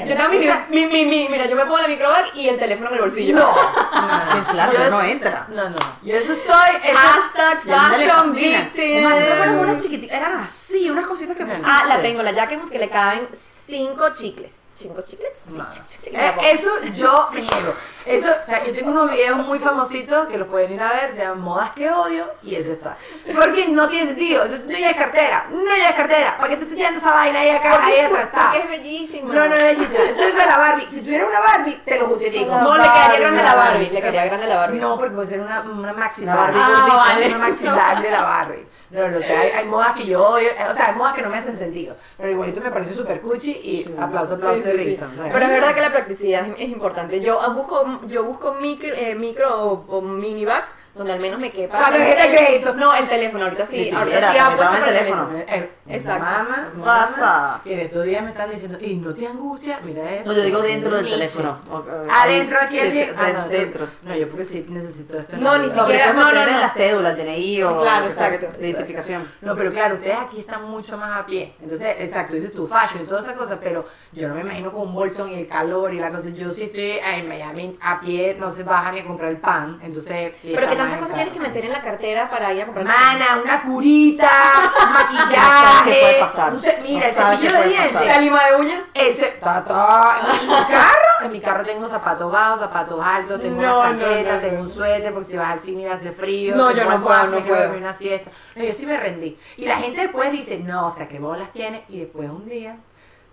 Yo 0.08 0.16
también, 0.16 0.64
mi, 0.70 0.86
mi, 0.86 1.06
mi, 1.06 1.28
mira, 1.30 1.46
yo 1.48 1.56
me 1.56 1.64
pongo 1.64 1.78
la 1.80 1.88
microbag 1.88 2.26
y 2.36 2.48
el 2.48 2.58
teléfono 2.58 2.90
en 2.90 2.96
el 2.96 3.02
bolsillo. 3.02 3.36
No. 3.36 3.46
no, 3.54 4.48
Claro, 4.52 4.72
Yo 4.74 4.80
eso 4.84 4.92
no 4.92 5.02
entra. 5.02 5.46
No, 5.50 5.70
no. 5.70 5.76
Yo 6.04 6.16
eso 6.16 6.34
estoy. 6.34 6.94
Hashtag 6.94 7.60
Y 7.66 7.70
fashion 7.70 8.36
victim. 8.36 10.10
Eran 10.10 10.40
así, 10.42 10.90
unas 10.90 11.06
cositas 11.06 11.36
que. 11.36 11.46
Ah, 11.66 11.86
la 11.88 12.02
tengo, 12.02 12.24
la 12.24 12.32
Jacquemus 12.32 12.70
que 12.70 12.80
le 12.80 12.90
caben 12.90 13.28
cinco 13.34 14.12
chicles. 14.14 14.58
¿Cinco 14.80 15.02
chicles? 15.02 15.36
Sí, 15.46 15.58
No. 15.58 15.68
chic, 15.70 15.86
chic, 15.86 16.02
chic, 16.04 16.14
Eh, 16.14 16.34
eso 16.54 16.70
yo 16.94 17.28
me 17.34 17.42
niego. 17.42 17.74
Eso, 18.06 18.30
o 18.42 18.46
sea, 18.46 18.64
yo 18.66 18.72
tengo 18.74 18.92
unos 18.92 19.12
videos 19.12 19.38
muy 19.46 19.60
famositos 19.60 20.26
que 20.30 20.38
los 20.38 20.48
pueden 20.48 20.72
ir 20.72 20.82
a 20.82 20.94
ver, 20.94 21.12
se 21.12 21.18
llaman 21.18 21.42
Modas 21.42 21.72
que 21.72 21.92
odio, 21.92 22.26
y 22.42 22.56
eso 22.56 22.72
está. 22.72 22.96
Porque 23.36 23.68
no 23.68 23.90
tiene 23.90 24.08
sentido. 24.08 24.46
Entonces, 24.46 24.66
no 24.68 24.76
hay 24.88 24.94
cartera, 24.96 25.48
no 25.52 25.70
hay 25.70 25.94
cartera. 25.94 26.38
¿Para 26.38 26.50
qué 26.58 26.66
te 26.66 26.74
estás 26.82 26.96
esa 26.98 27.12
vaina 27.12 27.40
ahí 27.42 27.50
acá, 27.50 27.78
ahí 27.86 28.00
atrás 28.00 28.24
está? 28.24 28.44
Porque 28.46 28.60
es 28.60 28.70
bellísima. 28.70 29.34
No, 29.34 29.48
no 29.50 29.54
es 29.56 29.62
bellísima. 29.64 30.04
Esto 30.06 30.24
es 30.24 30.32
para 30.32 30.46
la 30.46 30.58
Barbie. 30.58 30.88
Si 30.90 31.02
tuviera 31.02 31.28
una 31.28 31.40
Barbie, 31.42 31.82
te 31.84 32.00
lo 32.00 32.06
justifico. 32.08 32.52
No, 32.56 32.78
le 32.78 32.84
quedaría 32.84 33.20
grande 33.20 33.44
la 33.44 33.56
Barbie. 33.56 33.90
Le 33.90 34.00
quedaría 34.00 34.26
grande 34.26 34.48
la 34.48 34.56
Barbie. 34.56 34.80
No, 34.80 34.98
porque 34.98 35.14
puede 35.16 35.28
ser 35.28 35.42
una, 35.42 35.62
una 35.62 35.94
maxi 35.94 36.24
Una 36.24 36.36
Barbie. 36.36 36.60
Ah, 36.64 36.94
vale. 36.96 37.28
Una 37.28 37.38
maxi 37.38 37.68
Barbie 37.68 38.04
de 38.04 38.12
la 38.12 38.22
Barbie. 38.22 38.68
No, 38.92 39.08
no, 39.08 39.18
o 39.18 39.22
sea, 39.22 39.42
hay, 39.42 39.50
hay 39.52 39.66
modas 39.66 39.92
que 39.96 40.04
yo 40.04 40.20
odio, 40.30 40.50
eh, 40.50 40.56
o 40.68 40.74
sea, 40.74 40.88
hay 40.88 40.96
modas 40.96 41.14
que 41.14 41.22
no 41.22 41.30
me 41.30 41.38
hacen 41.38 41.56
sentido. 41.56 41.96
Pero 42.18 42.32
igualito 42.32 42.60
me 42.60 42.72
parece 42.72 42.96
súper 42.96 43.22
cuchi 43.22 43.52
y 43.52 43.84
Sí. 43.84 43.96
aplauso, 44.00 44.34
aplauso 44.34 44.68
Pero 45.32 45.46
es 45.46 45.52
verdad 45.52 45.74
que 45.74 45.82
la 45.82 45.92
practicidad 45.92 46.48
es, 46.48 46.54
es 46.60 46.70
importante. 46.70 47.22
Yo 47.22 47.40
busco, 47.54 48.02
yo 48.08 48.24
busco 48.24 48.56
micro, 48.56 48.94
eh, 48.94 49.16
micro 49.16 49.64
o, 49.64 49.86
o 49.88 50.02
mini 50.02 50.46
bags 50.46 50.68
donde 51.00 51.14
al 51.14 51.20
menos 51.22 51.40
me 51.40 51.50
quepa. 51.50 51.80
La 51.80 51.90
tarjeta 51.98 52.28
de 52.28 52.36
crédito. 52.36 52.74
No, 52.74 52.94
el 52.94 53.08
teléfono. 53.08 53.46
Ahorita 53.46 53.66
sí. 53.66 53.78
Siquiera, 53.86 54.00
ahorita 54.00 54.28
sí 54.28 54.34
te 54.34 54.40
apuesto 54.42 54.74
el 54.74 54.78
el 54.80 54.84
teléfono. 55.00 55.28
teléfono. 55.30 55.56
Eh, 55.64 55.72
Exacto. 55.88 56.26
Mamá, 56.26 56.72
Pasa. 56.84 57.62
que 57.64 57.74
en 57.74 57.80
estos 57.80 58.04
días 58.06 58.22
me 58.22 58.30
están 58.32 58.50
diciendo, 58.52 58.78
y 58.82 58.96
no 58.98 59.14
te 59.14 59.26
angustia, 59.26 59.80
mira 59.84 60.12
eso. 60.14 60.28
No, 60.30 60.36
yo 60.38 60.44
digo 60.44 60.62
dentro 60.62 60.96
del 60.98 61.10
teléfono. 61.10 61.58
Adentro 62.12 62.58
aquí, 62.62 62.76
sí, 62.80 62.88
aquí. 62.88 62.92
sí, 62.92 63.10
Ah, 63.18 63.26
de- 63.26 63.34
no, 63.34 63.48
dentro. 63.48 63.88
No, 64.04 64.16
yo 64.16 64.28
porque 64.28 64.44
sí 64.46 64.66
necesito 64.70 65.18
esto. 65.18 65.38
No, 65.38 65.58
ni 65.58 65.70
siquiera- 65.70 66.12
no, 66.14 66.32
no, 66.34 66.46
no. 66.46 66.60
la 66.60 66.70
cédula, 66.70 67.12
el 67.12 67.16
DNI 67.18 67.64
o 67.64 67.82
Claro, 67.82 68.06
exacto. 68.08 68.48
de 68.60 68.70
identificación. 68.70 69.26
No, 69.42 69.56
pero 69.56 69.72
claro, 69.72 69.96
ustedes 69.96 70.18
aquí 70.20 70.42
están 70.42 70.64
mucho 70.66 70.98
más 70.98 71.22
a 71.22 71.26
pie. 71.26 71.56
Entonces, 71.62 71.96
exacto, 72.00 72.34
dices 72.36 72.52
tu 72.52 72.68
fashion 72.68 73.04
y 73.04 73.06
todas 73.08 73.24
esas 73.24 73.36
cosas, 73.38 73.58
pero 73.64 73.86
yo 74.12 74.28
no 74.28 74.36
me 74.36 74.42
imagino 74.42 74.72
con 74.72 74.82
un 74.90 74.94
bolsón 74.94 75.32
y 75.32 75.36
el 75.40 75.48
calor 75.48 75.94
y 75.94 76.00
la 76.00 76.10
cosa. 76.12 76.30
Yo 76.30 76.50
sí 76.50 76.64
estoy 76.66 77.00
en 77.16 77.28
Miami 77.28 77.78
a 77.82 78.00
pie, 78.02 78.36
no 78.40 78.52
se 78.52 78.64
baja 78.64 78.92
ni 78.92 79.00
a 79.00 79.06
comprar 79.06 79.32
el 79.32 79.38
pan. 79.38 79.80
Entonces, 79.82 80.36
sí. 80.36 80.52
Pero 80.54 80.70
que 80.70 80.76
más 80.90 81.00
cosas 81.00 81.16
tienes 81.16 81.34
que 81.34 81.40
meter 81.40 81.66
en 81.66 81.72
la 81.72 81.82
cartera 81.82 82.30
para 82.30 82.54
ir 82.54 82.62
a 82.62 82.66
comprar. 82.66 82.86
Mana, 82.86 83.42
una 83.44 83.62
curita, 83.64 84.30
No 84.76 84.92
maquillaje. 84.92 85.92
qué 85.92 86.00
puede 86.02 86.20
pasar. 86.20 86.60
ce- 86.60 86.80
mira, 86.84 87.00
No 87.08 87.32
el 87.32 87.38
cepillo 87.40 87.60
de 87.62 87.70
dientes. 87.70 88.06
La 88.06 88.18
lima 88.22 88.46
de 88.46 88.56
uñas. 88.58 88.82
Ese, 88.94 89.26
ta, 89.40 89.64
ta. 89.64 90.20
En 90.42 90.48
mi 90.48 90.54
carro, 90.70 91.26
en 91.26 91.32
mi 91.32 91.40
carro 91.40 91.64
tengo 91.64 91.86
zapatos 91.88 92.32
bajos, 92.32 92.60
zapatos 92.60 93.00
altos, 93.06 93.42
tengo 93.42 93.62
No, 93.62 93.80
una 93.80 93.92
no, 93.94 94.00
chaqueta, 94.00 94.34
no, 94.36 94.40
tengo 94.42 94.56
no. 94.56 94.62
un 94.62 94.70
suéter 94.70 95.14
porque 95.14 95.28
si 95.30 95.38
vas 95.38 95.50
al 95.52 95.60
cine 95.60 95.82
y 95.84 95.86
hace 95.88 96.12
frío. 96.12 96.56
No, 96.56 96.72
yo 96.72 96.86
no 96.86 97.02
puedo, 97.04 97.24
no 97.28 97.40
puedo. 97.44 97.62
dormir 97.64 97.82
una 97.82 97.94
siesta. 97.94 98.30
No, 98.56 98.64
yo 98.64 98.72
sí 98.72 98.86
me 98.86 98.98
rendí. 98.98 99.38
Y 99.58 99.66
la 99.66 99.78
gente 99.78 100.02
después 100.02 100.32
dice, 100.32 100.60
no, 100.60 100.88
o 100.88 100.92
sea, 100.92 101.08
qué 101.08 101.20
bolas 101.20 101.50
tiene. 101.52 101.84
Y 101.90 102.00
después 102.00 102.30
un 102.30 102.46
día, 102.46 102.78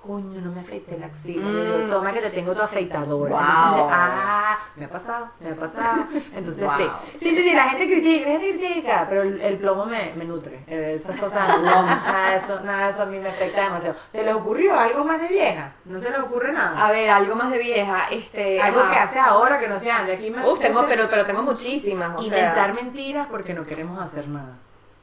coño, 0.07 0.41
no 0.41 0.51
me 0.53 0.61
afeité 0.61 0.99
la 0.99 1.07
axila. 1.07 1.43
Yo 1.43 1.65
digo, 1.77 1.87
Mm. 1.87 1.91
toma 1.91 2.13
que 2.13 2.21
te 2.21 2.31
tengo 2.31 2.55
tu 2.55 2.63
afeitadora. 2.63 3.31
Wow. 3.31 3.41
Entonces, 3.41 3.87
ah, 3.91 4.59
me 4.77 4.85
ha 4.85 4.89
pasado, 4.91 5.29
me 5.41 5.51
ha 5.51 5.55
pasado. 5.57 6.05
Entonces, 6.35 6.65
Wow. 6.65 6.73
sí. 6.77 6.85
Sí, 7.17 7.31
sí, 7.35 7.43
sí, 7.43 7.55
la 7.55 7.65
gente 7.71 7.87
critica, 7.87 8.31
la 8.31 8.41
gente 8.41 8.59
critica, 8.59 9.07
pero 9.09 9.23
el, 9.23 9.41
el 9.41 9.59
plomo 9.59 9.87
me, 9.87 10.13
me 10.17 10.25
nutre. 10.25 10.63
Eh, 10.67 10.93
Esas 10.95 11.17
cosas, 11.21 11.49
no, 11.61 11.83
nada 11.83 12.31
de 12.31 12.37
eso, 12.37 12.61
nada 12.61 12.85
de 12.87 12.91
eso 12.93 13.03
a 13.03 13.07
mí 13.07 13.19
me 13.19 13.29
afecta 13.29 13.63
demasiado. 13.65 13.97
¿Se 14.09 14.23
les 14.25 14.35
ocurrió 14.35 14.79
algo 14.79 15.05
más 15.05 15.21
de 15.21 15.29
vieja? 15.29 15.73
¿No 15.85 15.99
se 15.99 16.11
les 16.11 16.19
ocurre 16.21 16.53
nada? 16.53 16.87
A 16.87 16.91
ver, 16.93 17.11
algo 17.11 17.35
más 17.37 17.51
de 17.51 17.59
vieja. 17.59 18.05
Este. 18.11 18.61
Algo 18.61 18.89
que 18.89 18.97
hace 18.97 19.19
ahora 19.19 19.59
que 19.59 19.69
no 19.69 19.79
se 19.79 19.91
ande. 19.91 20.13
Aquí 20.15 20.31
me 20.31 20.47
Uf, 20.49 20.59
tengo, 20.61 20.85
pero, 20.87 21.09
pero 21.11 21.25
tengo 21.25 21.43
muchísimas. 21.43 22.17
O 22.19 22.23
inventar 22.23 22.67
sea, 22.67 22.75
mentiras 22.75 23.27
porque 23.31 23.55
no 23.55 23.65
queremos 23.65 23.99
hacer 24.01 24.29
nada. 24.29 24.59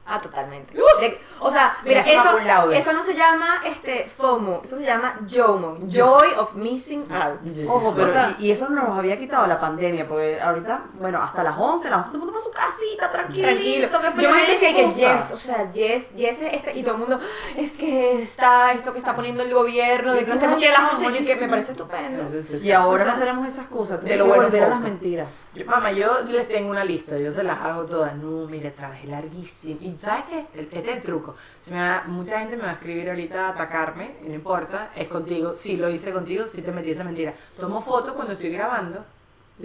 Ah, 0.05 0.19
totalmente. 0.19 0.73
De- 0.73 1.19
o 1.39 1.51
sea, 1.51 1.75
mira, 1.83 2.01
Eso 2.01 2.21
va 2.37 2.75
eso, 2.75 2.93
no 2.93 3.03
se 3.03 3.13
llama 3.15 3.61
este 3.65 4.05
FOMO, 4.05 4.61
eso 4.63 4.77
se 4.77 4.85
llama 4.85 5.19
JOMO, 5.29 5.79
Joy 5.87 6.27
of 6.37 6.53
Missing 6.55 7.07
Out. 7.11 7.39
Ojo, 7.67 7.93
pero 7.95 8.07
O 8.07 8.11
sea- 8.11 8.35
y, 8.39 8.47
y 8.47 8.51
eso 8.51 8.69
nos 8.69 8.97
había 8.97 9.17
quitado 9.17 9.47
la 9.47 9.59
pandemia, 9.59 10.07
porque 10.07 10.39
ahorita, 10.41 10.85
bueno, 10.93 11.21
hasta 11.21 11.43
las 11.43 11.55
11, 11.57 11.89
las 11.89 11.97
11 11.99 12.07
todo 12.11 12.17
el 12.17 12.19
mundo 12.25 12.33
para 12.33 12.43
su 12.43 12.51
casita, 12.51 13.11
tranquilito, 13.11 13.89
Tranquilo. 13.89 14.15
que 14.15 14.21
Yo 14.23 14.31
me 14.31 14.41
decía 14.45 14.73
que 14.75 14.91
yes, 14.91 15.31
o 15.31 15.37
sea, 15.37 15.71
yes, 15.71 16.13
yes, 16.15 16.37
este, 16.41 16.73
y 16.77 16.83
todo 16.83 16.95
el 16.95 16.99
mundo, 17.01 17.19
es 17.57 17.71
que 17.71 18.21
está 18.21 18.71
esto 18.73 18.91
que 18.93 18.99
está 18.99 19.15
poniendo 19.15 19.41
el 19.43 19.53
gobierno, 19.53 20.13
de 20.13 20.19
que 20.25 20.31
usted 20.31 20.39
claro, 20.39 20.51
no 20.53 20.57
quiere 20.57 20.73
las 20.73 20.93
11, 20.93 21.05
chamo, 21.05 21.15
y 21.17 21.25
que 21.25 21.35
me 21.37 21.47
parece 21.47 21.71
estupendo. 21.71 22.23
Y 22.61 22.71
ahora 22.71 23.03
O 23.03 23.05
sea, 23.05 23.13
no 23.13 23.19
tenemos 23.19 23.47
esa 23.49 23.61
excusa, 23.61 23.97
de 23.97 24.03
tenemos 24.03 24.27
lo 24.27 24.33
que 24.33 24.37
bueno 24.37 24.49
volver 24.49 24.63
a 24.63 24.67
las 24.69 24.77
poco. 24.77 24.89
mentiras. 24.89 25.27
Mamá, 25.67 25.91
yo 25.91 26.21
les 26.23 26.47
tengo 26.47 26.71
una 26.71 26.83
lista, 26.83 27.15
yo 27.19 27.29
se 27.29 27.43
las 27.43 27.59
hago 27.59 27.85
todas. 27.85 28.15
No, 28.15 28.47
mire, 28.47 28.71
trabajé 28.71 29.05
larguísimo. 29.05 29.77
¿Y 29.81 29.92
sabes 29.97 30.25
qué? 30.29 30.45
Este 30.61 30.79
es 30.79 30.87
el 30.87 31.01
truco. 31.01 31.35
Me 31.71 31.77
va- 31.79 32.03
mucha 32.07 32.39
gente 32.39 32.55
me 32.57 32.63
va 32.63 32.69
a 32.69 32.73
escribir 32.73 33.09
ahorita 33.09 33.47
a 33.47 33.49
atacarme, 33.51 34.15
no 34.21 34.33
importa, 34.33 34.91
es 34.95 35.07
contigo. 35.07 35.53
Si 35.53 35.77
lo 35.77 35.89
hice 35.89 36.11
contigo, 36.11 36.45
si 36.45 36.61
te 36.61 36.71
metí 36.71 36.91
esa 36.91 37.03
mentira. 37.03 37.33
Tomo 37.59 37.81
fotos 37.81 38.13
cuando 38.13 38.33
estoy 38.33 38.51
grabando, 38.51 39.03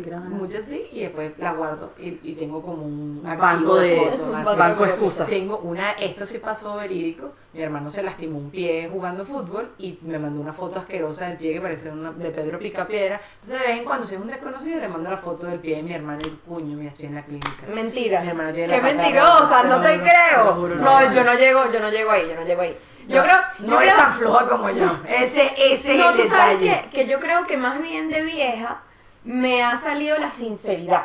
muchas 0.07 0.65
sí, 0.65 0.87
y 0.93 1.01
después 1.01 1.33
las 1.39 1.57
guardo. 1.57 1.93
Y, 1.99 2.19
y 2.23 2.35
tengo 2.39 2.63
como 2.63 2.83
un 2.85 3.23
banco 3.23 3.77
de, 3.77 3.97
fotos, 3.97 4.21
un 4.29 4.35
así. 4.35 4.59
banco 4.59 4.85
de 4.85 4.91
excusas. 4.91 5.29
Tengo 5.29 5.59
una, 5.59 5.93
esto 5.93 6.25
sí 6.25 6.39
pasó 6.39 6.77
verídico. 6.77 7.33
Mi 7.53 7.63
hermano 7.63 7.89
se 7.89 8.03
lastimó 8.03 8.39
un 8.39 8.51
pie 8.51 8.89
jugando 8.93 9.25
fútbol 9.25 9.73
y 9.79 9.99
me 10.03 10.19
mandó 10.19 10.41
una 10.41 10.53
foto 10.53 10.79
asquerosa 10.79 11.27
del 11.29 11.39
pie 11.39 11.55
que 11.55 11.61
parecía 11.61 11.93
una, 11.93 12.13
de 12.13 12.31
Pedro 12.31 12.59
Picapiedra. 12.59 13.21
Entonces, 13.35 13.61
de 13.61 13.67
vez 13.69 13.79
en 13.79 13.85
cuando, 13.85 14.07
si 14.07 14.15
es 14.15 14.21
un 14.21 14.27
desconocido, 14.29 14.81
le 14.81 14.89
mando 14.89 15.11
la 15.11 15.17
foto 15.19 15.47
del 15.47 15.59
pie 15.59 15.77
de 15.77 15.83
mi 15.83 15.93
hermano 15.93 16.21
y 16.25 16.31
cuño, 16.49 16.77
mira, 16.77 16.91
estoy 16.91 17.07
en 17.07 17.15
la 17.17 17.25
clínica. 17.25 17.49
Mentira. 17.75 18.21
Mi 18.21 18.29
hermano 18.29 18.53
tiene 18.53 18.69
Qué 18.69 18.77
la 18.77 18.83
mentirosa, 18.83 19.63
no 19.65 19.81
te 19.81 19.97
No, 19.97 20.03
creo. 20.03 20.45
no, 20.45 20.53
juro, 20.55 20.75
No, 20.77 21.01
no. 21.01 21.13
yo 21.15 21.25
no 21.25 21.35
llego, 21.35 21.73
yo 21.73 21.81
no 21.81 21.91
llego 21.91 22.11
ahí, 22.11 22.29
yo 22.29 22.35
no 22.37 22.45
llego 22.47 22.63
ahí. 22.63 22.77
Yo 23.09 23.17
No, 23.17 23.23
creo, 23.23 23.37
no 23.61 23.67
yo 23.69 23.81
eres 23.81 23.95
creo, 23.95 24.05
tan 24.07 24.13
floja 24.15 24.49
como 24.49 24.71
yo. 24.71 24.85
Ese, 25.09 25.51
ese 25.57 25.97
no, 25.97 26.11
es 26.11 26.17
tú 26.17 26.23
el 26.23 26.29
sabes 26.29 26.61
detalle. 26.61 26.89
que, 26.91 26.91
que 26.91 27.07
yo 27.07 27.19
creo 27.19 27.47
que 27.47 27.57
más 27.57 27.81
bien 27.83 28.11
de 28.11 28.21
vieja 28.21 28.83
me 29.29 29.63
ha 29.63 29.79
salido 29.79 30.19
la 30.19 30.31
sinceridad. 30.31 31.05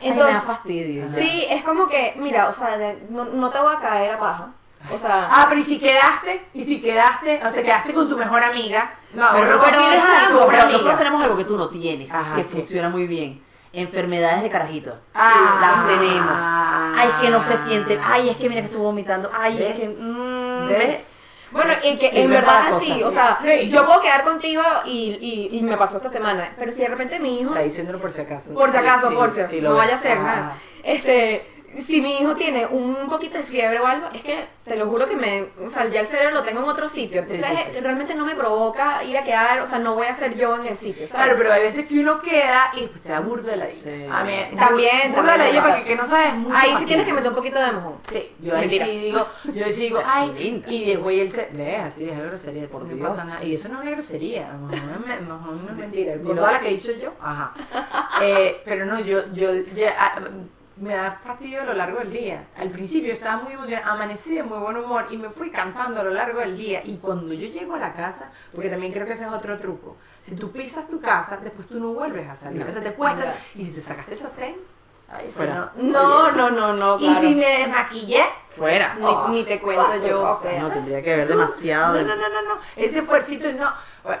Ay, 0.00 0.08
me 0.08 0.14
Entonces, 0.14 0.34
da 0.34 0.40
fastidio. 0.42 1.04
sí, 1.16 1.46
es 1.48 1.62
como 1.62 1.86
que, 1.86 2.14
mira, 2.16 2.48
o 2.48 2.52
sea, 2.52 2.76
de- 2.76 2.98
no, 3.10 3.24
no 3.24 3.50
te 3.50 3.58
voy 3.60 3.72
a 3.74 3.78
caer 3.78 4.14
a 4.14 4.18
paja. 4.18 4.48
O 4.92 4.98
sea, 4.98 5.28
Ah, 5.30 5.46
pero 5.48 5.60
¿y 5.60 5.64
si 5.64 5.78
quedaste? 5.78 6.44
¿Y 6.54 6.64
si 6.64 6.80
quedaste? 6.80 7.40
O 7.44 7.48
sea, 7.48 7.62
quedaste 7.62 7.92
con 7.94 8.08
tu 8.08 8.16
mejor 8.16 8.42
amiga. 8.42 8.92
No, 9.14 9.28
Pero, 9.32 9.56
no 9.58 9.64
pero 9.64 9.78
tienes 9.78 10.02
algo, 10.04 10.46
pero 10.48 10.62
amiga. 10.62 10.72
nosotros 10.72 10.98
tenemos 10.98 11.22
algo 11.22 11.36
que 11.36 11.44
tú 11.44 11.56
no 11.56 11.68
tienes, 11.68 12.10
Ajá, 12.10 12.34
que 12.34 12.46
¿qué? 12.46 12.48
funciona 12.56 12.88
muy 12.88 13.06
bien. 13.06 13.40
Enfermedades 13.72 14.42
de 14.42 14.50
carajito. 14.50 14.94
Ah. 15.14 15.58
las 15.86 15.86
tenemos. 15.86 16.98
Ay, 17.00 17.08
es 17.10 17.14
que 17.24 17.30
no 17.30 17.42
se 17.44 17.54
Ah. 17.54 17.56
siente. 17.56 17.98
Ay, 18.04 18.28
es 18.30 18.36
que 18.36 18.48
mira 18.48 18.60
que 18.60 18.66
estuvo 18.66 18.82
vomitando. 18.82 19.30
Ay, 19.38 19.56
¿Ves? 19.56 19.70
es 19.70 19.76
que. 19.76 19.88
mm, 19.88 20.68
¿Ves? 20.68 20.78
¿ves? 20.78 20.96
Bueno, 21.52 21.72
y 21.82 21.96
que 21.96 22.10
Sí, 22.10 22.20
en 22.20 22.30
verdad 22.30 22.64
sí, 22.80 23.02
o 23.02 23.10
sea, 23.10 23.38
Sí. 23.42 23.68
yo 23.68 23.84
puedo 23.86 24.00
quedar 24.00 24.22
contigo 24.24 24.62
y, 24.86 25.18
y, 25.52 25.58
y 25.58 25.62
me 25.62 25.76
pasó 25.76 25.98
esta 25.98 26.08
semana, 26.08 26.52
pero 26.58 26.72
si 26.72 26.80
de 26.82 26.88
repente 26.88 27.18
mi 27.20 27.40
hijo, 27.40 27.50
Está 27.50 27.62
diciéndolo 27.62 27.98
por 28.00 28.10
si 28.10 28.20
acaso. 28.22 28.54
por 28.54 28.70
si 28.70 28.76
acaso, 28.78 29.08
sí, 29.10 29.14
por 29.14 29.30
si 29.30 29.44
sí, 29.44 29.60
no 29.60 29.70
lo 29.70 29.76
vaya 29.76 29.96
a 29.96 29.98
ser 29.98 30.18
Ah. 30.18 30.22
nada, 30.22 30.56
este, 30.82 31.46
si 31.74 32.00
mi 32.00 32.18
hijo 32.18 32.34
tiene 32.34 32.66
un 32.66 33.08
poquito 33.08 33.38
de 33.38 33.44
fiebre 33.44 33.80
o 33.80 33.86
algo, 33.86 34.08
es 34.12 34.22
que 34.22 34.46
te 34.64 34.76
lo 34.76 34.88
juro 34.88 35.08
que 35.08 35.16
me, 35.16 35.48
o 35.64 35.70
sea, 35.70 35.88
ya 35.88 36.00
el 36.00 36.06
cerebro 36.06 36.34
lo 36.34 36.42
tengo 36.42 36.62
en 36.62 36.68
otro 36.68 36.88
sitio, 36.88 37.22
entonces 37.22 37.82
realmente 37.82 38.14
no 38.14 38.24
me 38.24 38.34
provoca 38.34 39.02
ir 39.04 39.16
a 39.16 39.24
quedar, 39.24 39.60
o 39.60 39.66
sea, 39.66 39.78
no 39.78 39.94
voy 39.94 40.06
a 40.06 40.14
ser 40.14 40.36
yo 40.36 40.56
en 40.56 40.66
el 40.66 40.76
sitio, 40.76 41.08
¿sabes? 41.08 41.24
Claro, 41.24 41.34
pero 41.38 41.52
hay 41.52 41.62
veces 41.62 41.86
que 41.86 41.98
uno 41.98 42.20
queda 42.20 42.70
y 42.76 42.86
pues, 42.86 43.00
te 43.00 43.08
da 43.08 43.20
burdo 43.20 43.50
de 43.50 43.56
la 43.56 43.66
sí. 43.66 44.06
A 44.08 44.22
mí, 44.22 44.56
también, 44.56 45.12
burdo 45.12 45.32
de 45.32 45.52
la 45.52 45.62
porque 45.62 45.84
que 45.84 45.96
no 45.96 46.04
sabes 46.04 46.34
mucho. 46.34 46.56
Ahí 46.56 46.74
sí 46.78 46.84
tienes 46.84 47.06
que 47.06 47.12
meter 47.12 47.30
un 47.30 47.36
poquito 47.36 47.58
de 47.58 47.72
mojón. 47.72 47.96
Sí, 48.10 48.32
yo 48.40 48.56
ahí 48.56 48.68
sí 48.68 48.78
digo, 48.78 49.26
yo 49.52 49.64
sí 49.70 49.82
digo, 49.82 50.00
ay, 50.04 50.62
y 50.68 50.84
de 50.84 50.96
güey 50.96 51.20
él 51.20 51.30
se, 51.30 51.46
deja 51.46 51.86
así, 51.86 52.04
deja 52.04 52.22
grosería, 52.22 52.68
por 52.68 52.86
Dios. 52.86 53.00
No 53.00 53.16
pasa 53.16 53.24
nada. 53.24 53.44
Y 53.44 53.54
eso 53.54 53.68
no 53.68 53.76
es 53.76 53.82
una 53.82 53.90
grosería, 53.92 54.52
mojón 54.52 55.66
no 55.66 55.72
es 55.72 55.78
mentira, 55.78 56.14
con 56.22 56.36
toda 56.36 56.52
la 56.52 56.60
que 56.60 56.68
he 56.68 56.72
dicho 56.72 56.92
yo, 56.92 57.12
ajá. 57.20 57.52
Eh, 58.22 58.60
pero 58.64 58.84
no, 58.84 59.00
yo, 59.00 59.32
yo, 59.32 59.52
ya, 59.74 59.94
ah, 59.98 60.20
me 60.82 60.94
da 60.94 61.12
fastidio 61.12 61.62
a 61.62 61.64
lo 61.64 61.74
largo 61.74 62.00
del 62.00 62.10
día. 62.10 62.44
Al 62.58 62.68
principio 62.70 63.12
estaba 63.12 63.40
muy 63.40 63.52
emocionada, 63.52 63.92
amanecí 63.92 64.34
de 64.34 64.42
muy 64.42 64.58
buen 64.58 64.76
humor 64.76 65.06
y 65.10 65.16
me 65.16 65.30
fui 65.30 65.48
cansando 65.48 66.00
a 66.00 66.02
lo 66.02 66.10
largo 66.10 66.40
del 66.40 66.58
día. 66.58 66.82
Y 66.84 66.96
cuando 66.96 67.32
yo 67.32 67.48
llego 67.48 67.76
a 67.76 67.78
la 67.78 67.92
casa, 67.92 68.30
porque 68.52 68.68
también 68.68 68.92
creo 68.92 69.06
que 69.06 69.12
ese 69.12 69.24
es 69.24 69.30
otro 69.30 69.56
truco, 69.58 69.96
si 70.20 70.34
tú 70.34 70.50
pisas 70.50 70.88
tu 70.88 71.00
casa, 71.00 71.36
después 71.36 71.68
tú 71.68 71.78
no 71.78 71.92
vuelves 71.92 72.28
a 72.28 72.34
salir. 72.34 72.66
No. 72.66 72.80
te 72.80 72.92
cuesta. 72.94 73.36
Y 73.54 73.66
si 73.66 73.70
te 73.70 73.80
sacaste 73.80 74.14
el 74.14 74.18
sostén, 74.18 74.56
no, 75.76 76.32
no, 76.32 76.50
no, 76.50 76.72
no, 76.72 76.98
Y 76.98 77.14
si 77.16 77.34
me 77.34 77.58
desmaquillé, 77.58 78.24
fuera. 78.56 78.96
Ni, 79.28 79.44
te 79.44 79.60
cuento 79.60 79.96
yo, 80.06 80.22
o 80.22 80.40
sea. 80.40 80.60
No, 80.60 80.70
tendría 80.70 81.02
que 81.02 81.16
ver 81.16 81.26
demasiado. 81.26 81.94
No, 82.02 82.02
no, 82.02 82.16
no, 82.16 82.28
no, 82.28 82.42
no. 82.54 82.60
Ese 82.76 83.02
fuercito, 83.02 83.52
no. 83.52 83.72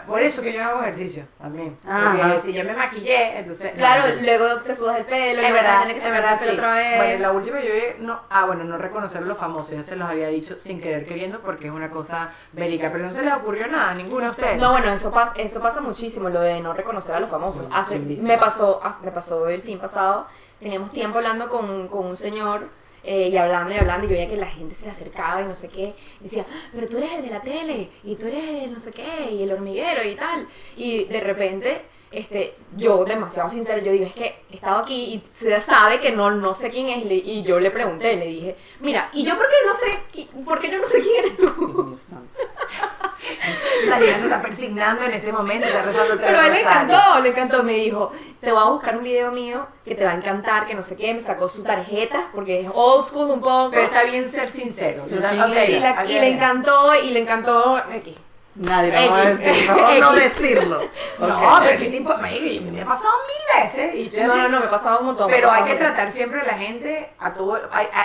Por 0.06 0.20
eso 0.20 0.42
que 0.42 0.52
yo 0.52 0.62
no 0.62 0.70
hago 0.70 0.82
ejercicio 0.82 1.26
también. 1.38 1.76
Porque 1.82 2.40
si 2.44 2.52
yo 2.52 2.64
me 2.64 2.72
maquillé, 2.72 3.38
entonces. 3.38 3.72
Claro, 3.72 4.04
luego 4.22 4.60
te 4.60 4.76
sudas 4.76 4.98
el 4.98 5.04
pelo, 5.06 5.40
es 5.40 5.52
verdad, 5.52 5.86
que 5.86 5.96
es 5.96 6.04
verdad, 6.04 6.38
sí. 6.40 6.48
otra 6.50 6.74
vez. 6.74 6.96
Bueno, 6.96 7.18
la 7.20 7.32
última 7.32 7.60
yo 7.60 7.70
no, 7.98 8.20
ah, 8.30 8.46
bueno, 8.46 8.64
no 8.64 8.78
reconocer 8.78 9.22
los 9.22 9.36
famosos, 9.36 9.70
ya 9.70 9.82
se 9.82 9.96
los 9.96 10.08
había 10.08 10.28
dicho 10.28 10.56
sin 10.56 10.80
querer 10.80 11.04
queriendo 11.04 11.40
porque 11.40 11.66
es 11.66 11.72
una 11.72 11.90
cosa 11.90 12.30
bélica, 12.52 12.92
pero 12.92 13.04
no 13.04 13.10
se 13.10 13.22
les 13.22 13.34
ocurrió 13.34 13.66
nada 13.66 13.90
a 13.90 13.94
ninguno 13.94 14.26
de 14.26 14.30
ustedes. 14.30 14.60
No, 14.60 14.72
bueno, 14.72 14.92
eso 14.92 15.10
pasa, 15.10 15.32
eso 15.36 15.60
pasa 15.60 15.80
muchísimo, 15.80 16.28
lo 16.28 16.40
de 16.40 16.60
no 16.60 16.72
reconocer 16.74 17.16
a 17.16 17.20
los 17.20 17.30
famosos. 17.30 17.66
Hace, 17.72 17.98
me 17.98 18.38
pasó, 18.38 18.80
me 19.02 19.10
pasó 19.10 19.48
el 19.48 19.62
fin 19.62 19.80
pasado, 19.80 20.26
teníamos 20.60 20.90
tiempo 20.90 21.18
hablando 21.18 21.48
con, 21.48 21.88
con 21.88 22.06
un 22.06 22.16
señor 22.16 22.68
eh, 23.04 23.28
y 23.28 23.36
hablando 23.36 23.72
y 23.72 23.76
hablando, 23.76 24.06
y 24.06 24.10
yo 24.10 24.14
veía 24.14 24.28
que 24.28 24.36
la 24.36 24.46
gente 24.46 24.74
se 24.74 24.84
le 24.84 24.90
acercaba 24.90 25.42
y 25.42 25.44
no 25.44 25.52
sé 25.52 25.68
qué, 25.68 25.94
y 26.20 26.24
decía, 26.24 26.46
ah, 26.48 26.68
pero 26.72 26.86
tú 26.86 26.98
eres 26.98 27.12
el 27.12 27.22
de 27.22 27.30
la 27.30 27.40
tele, 27.40 27.88
y 28.04 28.16
tú 28.16 28.26
eres 28.26 28.64
el 28.64 28.72
no 28.72 28.80
sé 28.80 28.90
qué, 28.92 29.30
y 29.32 29.42
el 29.42 29.52
hormiguero 29.52 30.02
y 30.04 30.14
tal, 30.14 30.46
y 30.76 31.04
de 31.04 31.20
repente, 31.20 31.82
este, 32.12 32.54
yo 32.76 33.04
demasiado 33.04 33.48
sincero, 33.48 33.80
yo 33.80 33.92
digo, 33.92 34.04
es 34.04 34.12
que 34.12 34.42
he 34.50 34.54
estado 34.54 34.80
aquí 34.80 34.94
y 34.94 35.22
se 35.32 35.58
sabe 35.60 35.98
que 35.98 36.12
no, 36.12 36.30
no 36.30 36.54
sé 36.54 36.70
quién 36.70 36.88
es, 36.88 37.04
y 37.04 37.42
yo 37.42 37.58
le 37.58 37.70
pregunté, 37.70 38.16
le 38.16 38.26
dije, 38.26 38.56
mira, 38.80 39.08
y 39.12 39.24
yo 39.24 39.36
por 39.36 39.46
qué 39.46 39.56
no 39.66 39.72
sé, 39.74 40.26
por 40.44 40.58
qué 40.60 40.70
yo 40.70 40.78
no 40.78 40.86
sé 40.86 41.00
quién 41.00 41.24
eres 41.24 41.36
tú. 41.36 41.98
María 43.88 44.16
se 44.16 44.24
está 44.24 44.42
persignando 44.42 45.02
en 45.04 45.12
este 45.12 45.32
momento, 45.32 45.66
está 45.66 45.82
rezando 45.82 46.16
Pero 46.18 46.38
a 46.38 46.46
él 46.46 46.52
le 46.52 46.60
encantó, 46.60 47.20
le 47.20 47.28
encantó, 47.28 47.62
me 47.62 47.74
dijo, 47.74 48.12
te 48.40 48.50
voy 48.52 48.60
a 48.60 48.70
buscar 48.70 48.96
un 48.96 49.04
video 49.04 49.30
mío 49.30 49.66
que 49.84 49.94
te 49.94 50.04
va 50.04 50.10
a 50.10 50.14
encantar, 50.14 50.66
que 50.66 50.74
no 50.74 50.82
sé 50.82 50.96
qué, 50.96 51.14
me 51.14 51.20
sacó 51.20 51.48
su 51.48 51.62
tarjeta, 51.62 52.30
porque 52.34 52.60
es 52.60 52.68
old 52.72 53.04
school 53.04 53.30
un 53.30 53.40
poco. 53.40 53.70
Pero 53.70 53.84
está 53.84 54.04
bien 54.04 54.28
ser 54.28 54.50
sincero. 54.50 55.04
y, 55.08 55.14
le 55.14 56.28
encantó, 56.28 56.94
y 56.94 57.10
le 57.10 57.20
encantó, 57.20 57.76
aquí. 57.76 58.14
Nadie 58.54 59.06
lo 59.06 59.10
va 59.10 59.18
a 59.18 59.34
decir, 59.34 59.70
no 60.00 60.12
decirlo. 60.12 60.80
No, 61.18 61.60
pero 61.62 61.78
¿qué 61.78 61.86
tipo? 61.86 62.14
Me, 62.18 62.82
ha 62.82 62.84
pasado 62.84 63.14
mil 63.26 63.62
veces. 63.62 63.94
Y 63.94 64.16
no, 64.26 64.36
no, 64.36 64.48
no, 64.50 64.60
me 64.60 64.66
ha 64.66 64.70
pasado 64.70 65.00
un 65.00 65.06
montón. 65.06 65.28
Pero 65.30 65.50
hay 65.50 65.64
que 65.64 65.74
tratar 65.74 66.10
siempre 66.10 66.40
a 66.40 66.44
la 66.44 66.54
gente, 66.54 67.12
a 67.18 67.32
todo. 67.32 67.58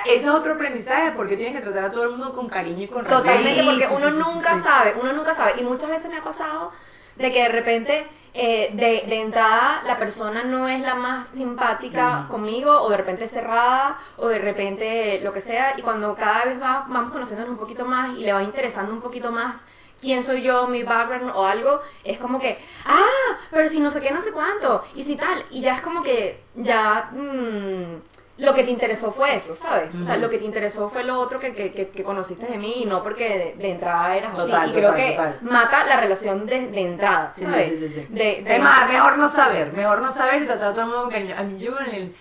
ese 0.05 0.15
es 0.15 0.27
otro 0.27 0.53
aprendizaje, 0.53 1.11
porque 1.11 1.35
tienes 1.35 1.55
que 1.55 1.61
tratar 1.61 1.85
a 1.85 1.91
todo 1.91 2.03
el 2.03 2.11
mundo 2.11 2.31
con 2.31 2.47
cariño 2.47 2.83
y 2.83 2.87
con 2.87 2.99
respeto. 2.99 3.23
Totalmente, 3.23 3.63
porque 3.63 3.87
uno 3.93 4.09
nunca 4.11 4.57
sabe, 4.61 4.95
uno 5.01 5.11
nunca 5.11 5.35
sabe. 5.35 5.59
Y 5.59 5.63
muchas 5.63 5.89
veces 5.89 6.09
me 6.09 6.17
ha 6.17 6.23
pasado 6.23 6.71
de 7.17 7.31
que 7.31 7.41
de 7.41 7.49
repente 7.49 8.07
eh, 8.33 8.69
de, 8.73 9.09
de, 9.09 9.21
entrada 9.21 9.81
la 9.83 9.97
persona 9.97 10.43
no 10.43 10.69
es 10.69 10.81
la 10.81 10.93
más 10.95 11.29
simpática 11.29 12.27
conmigo 12.29 12.71
o 12.83 12.89
de 12.89 12.97
repente 12.97 13.27
cerrada 13.27 13.97
o 14.17 14.27
de 14.27 14.37
repente 14.37 15.19
lo 15.23 15.33
que 15.33 15.41
sea 15.41 15.73
y 15.77 15.81
cuando 15.81 16.13
cada 16.13 16.45
vez 16.45 16.61
va, 16.61 16.85
vamos 16.87 17.11
conociéndonos 17.11 17.49
un 17.49 17.57
poquito 17.57 17.85
más 17.85 18.15
y 18.15 18.21
le 18.21 18.33
va 18.33 18.43
interesando 18.43 18.93
un 18.93 19.01
poquito 19.01 19.31
más 19.31 19.65
quién 19.99 20.23
soy 20.23 20.41
yo, 20.41 20.67
mi 20.67 20.83
background 20.83 21.31
o 21.35 21.45
algo, 21.45 21.79
es 22.03 22.17
como 22.17 22.39
que, 22.39 22.57
ah, 22.85 23.37
pero 23.51 23.67
si 23.67 23.79
no 23.79 23.91
sé 23.91 23.99
qué, 23.99 24.11
no 24.11 24.21
sé 24.21 24.31
cuánto, 24.31 24.83
y 24.95 25.03
si 25.03 25.15
tal, 25.15 25.45
y 25.51 25.61
ya 25.61 25.75
es 25.75 25.81
como 25.81 26.01
que 26.01 26.43
ya... 26.55 27.09
Mmm, 27.11 28.17
lo 28.37 28.53
que 28.53 28.63
te 28.63 28.69
interesó 28.69 29.11
fue 29.11 29.33
eso, 29.33 29.55
¿sabes? 29.55 29.95
O 29.95 30.05
sea, 30.05 30.17
lo 30.17 30.29
que 30.29 30.37
te 30.37 30.45
interesó 30.45 30.89
fue 30.89 31.03
lo 31.03 31.19
otro 31.19 31.39
que, 31.39 31.53
que, 31.53 31.71
que, 31.71 32.03
conociste 32.03 32.45
de 32.45 32.57
mí 32.57 32.83
y 32.83 32.85
no 32.85 33.01
porque 33.01 33.55
de, 33.57 33.71
entrada 33.71 34.15
eras 34.15 34.37
así. 34.37 34.69
y 34.69 34.73
creo 34.73 34.93
que 34.93 35.17
mata 35.41 35.83
la 35.85 35.97
relación 35.97 36.45
de, 36.45 36.67
de 36.67 36.81
entrada, 36.81 37.33
¿sabes? 37.35 37.69
Sí, 37.69 37.87
sí, 37.87 37.93
sí, 37.95 38.07
de, 38.09 38.43
de 38.43 38.59
mejor 38.59 39.17
no 39.17 39.27
saber, 39.27 39.73
mejor 39.73 40.01
no 40.01 40.11
saber 40.11 40.43
y 40.43 40.45
tratar 40.45 40.69
a 40.69 40.71
todo 40.71 40.81
el 40.83 40.87
mundo 40.87 41.09
cariño. 41.09 41.35
A 41.35 41.43
mí 41.43 41.57
yo 41.57 41.73
en 41.79 41.95
el... 41.95 42.15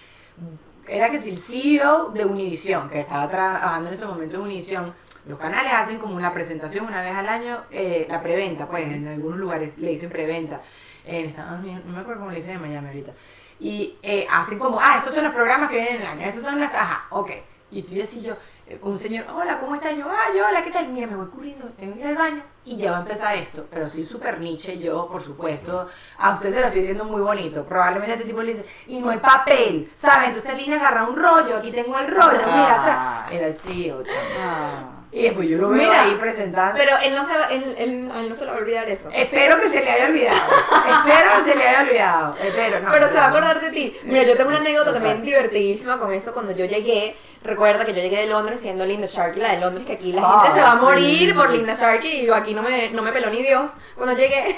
Era 0.89 1.11
que 1.11 1.19
si 1.19 1.31
el 1.31 1.39
CEO 1.39 2.11
de 2.15 2.25
Univision, 2.25 2.89
que 2.89 3.01
estaba 3.01 3.29
trabajando 3.29 3.89
en 3.89 3.95
ese 3.95 4.07
momento 4.07 4.37
en 4.37 4.43
Univision, 4.43 4.95
los 5.27 5.39
canales 5.39 5.73
hacen 5.73 5.99
como 5.99 6.15
una 6.15 6.33
presentación 6.33 6.87
una 6.87 7.03
vez 7.03 7.15
al 7.15 7.29
año, 7.29 7.65
eh, 7.71 8.07
la 8.09 8.23
preventa, 8.23 8.67
pues 8.67 8.85
en 8.85 9.07
algunos 9.09 9.39
lugares 9.39 9.79
le 9.79 9.91
dicen 9.91 10.09
preventa. 10.09 10.61
En 11.05 11.27
Estados 11.27 11.61
Unidos, 11.61 11.85
no 11.85 11.93
me 11.93 12.01
acuerdo 12.01 12.23
cómo 12.23 12.33
le 12.33 12.39
dicen 12.39 12.57
en 12.57 12.63
Miami 12.63 12.89
ahorita 12.89 13.13
y 13.59 13.97
eh, 14.03 14.27
hacen 14.31 14.59
como, 14.59 14.79
ah, 14.81 14.97
estos 14.99 15.15
son 15.15 15.25
los 15.25 15.33
programas 15.33 15.71
que 15.71 15.77
vienen 15.77 15.97
en 15.97 16.03
el 16.03 16.07
año, 16.07 16.27
estos 16.27 16.43
son 16.43 16.61
las, 16.61 16.75
ajá, 16.75 17.07
ok. 17.11 17.31
Y 17.71 17.83
tú 17.83 17.95
decís 17.95 18.23
yo, 18.23 18.35
eh, 18.67 18.79
un 18.83 18.97
señor, 18.97 19.25
hola, 19.35 19.59
¿cómo 19.59 19.75
estás? 19.75 19.97
Yo, 19.97 20.05
ah, 20.09 20.33
yo, 20.35 20.47
hola, 20.47 20.63
¿qué 20.63 20.71
tal? 20.71 20.89
Mira, 20.89 21.09
me 21.09 21.17
voy 21.17 21.27
corriendo, 21.29 21.67
tengo 21.77 21.95
que 21.95 22.01
ir 22.01 22.07
al 22.07 22.17
baño 22.17 22.43
y 22.65 22.77
ya 22.77 22.93
va 22.93 22.99
a 22.99 23.01
empezar 23.01 23.37
esto. 23.37 23.67
Pero 23.71 23.89
soy 23.89 24.05
súper 24.05 24.39
niche, 24.39 24.79
yo, 24.79 25.09
por 25.09 25.21
supuesto, 25.21 25.89
a 26.19 26.35
usted 26.35 26.53
se 26.53 26.61
lo 26.61 26.67
estoy 26.67 26.83
diciendo 26.83 27.05
muy 27.05 27.23
bonito. 27.23 27.65
Probablemente 27.65 28.13
este 28.13 28.25
tipo 28.25 28.43
le 28.43 28.55
dice, 28.55 28.67
y 28.87 29.01
no 29.01 29.11
hay 29.11 29.19
papel, 29.19 29.91
¿sabes? 29.97 30.29
Entonces 30.29 30.57
vine 30.57 30.77
a 30.77 30.79
agarrar 30.79 31.09
un 31.09 31.17
rollo, 31.17 31.57
aquí 31.57 31.73
tengo 31.73 31.99
el 31.99 32.09
rollo, 32.09 32.39
mira, 32.47 32.77
¿sabes? 32.85 33.37
Era 33.37 33.47
el 33.49 33.55
CEO, 33.55 34.05
chaval. 34.05 34.96
Y 35.19 35.31
pues 35.31 35.49
yo 35.49 35.57
lo 35.57 35.71
veo 35.71 35.91
ahí 35.91 36.15
presentando. 36.21 36.77
Pero 36.77 36.93
él 37.03 37.15
no, 37.15 37.27
se 37.27 37.33
va, 37.33 37.47
él, 37.47 37.75
él, 37.79 38.09
no 38.09 38.35
se 38.35 38.45
le 38.45 38.51
va 38.51 38.59
a 38.59 38.61
olvidar 38.61 38.87
eso. 38.87 39.09
Espero 39.11 39.59
que 39.59 39.67
se 39.67 39.83
le 39.83 39.91
haya 39.91 40.09
olvidado. 40.09 40.37
Espero 41.07 41.31
que 41.37 41.43
se 41.43 41.57
le 41.57 41.67
haya 41.67 41.81
olvidado. 41.81 42.37
Espero, 42.37 42.81
no. 42.81 42.91
Pero 42.91 43.09
se 43.09 43.15
va 43.15 43.25
a 43.25 43.29
acordar 43.29 43.61
de 43.63 43.71
ti. 43.71 43.97
Mira, 44.05 44.25
yo 44.25 44.37
tengo 44.37 44.51
una 44.51 44.59
anécdota 44.59 44.93
también 44.93 45.23
divertidísima 45.23 45.99
con 45.99 46.13
eso. 46.13 46.35
Cuando 46.35 46.53
yo 46.53 46.67
llegué, 46.67 47.17
recuerda 47.47 47.85
que 47.85 47.95
yo 47.95 48.01
llegué 48.01 48.19
de 48.19 48.27
Londres 48.27 48.61
siendo 48.61 48.85
Linda 48.85 49.07
Sharkey, 49.07 49.41
la 49.41 49.53
de 49.53 49.61
Londres, 49.61 49.85
que 49.85 49.95
aquí 49.95 50.13
la 50.13 50.23
gente 50.23 50.55
se 50.55 50.61
va 50.61 50.73
a 50.73 50.77
morir 50.77 51.35
por 51.35 51.51
Linda 51.51 51.75
Sharkey. 51.75 52.21
Y 52.21 52.27
yo 52.27 52.35
aquí 52.35 52.55
no 52.55 52.63
me, 52.63 52.91
no 52.91 53.03
me 53.03 53.13
peló 53.13 53.31
ni 53.31 53.43
Dios 53.43 53.71
cuando 53.95 54.15
llegué. 54.15 54.57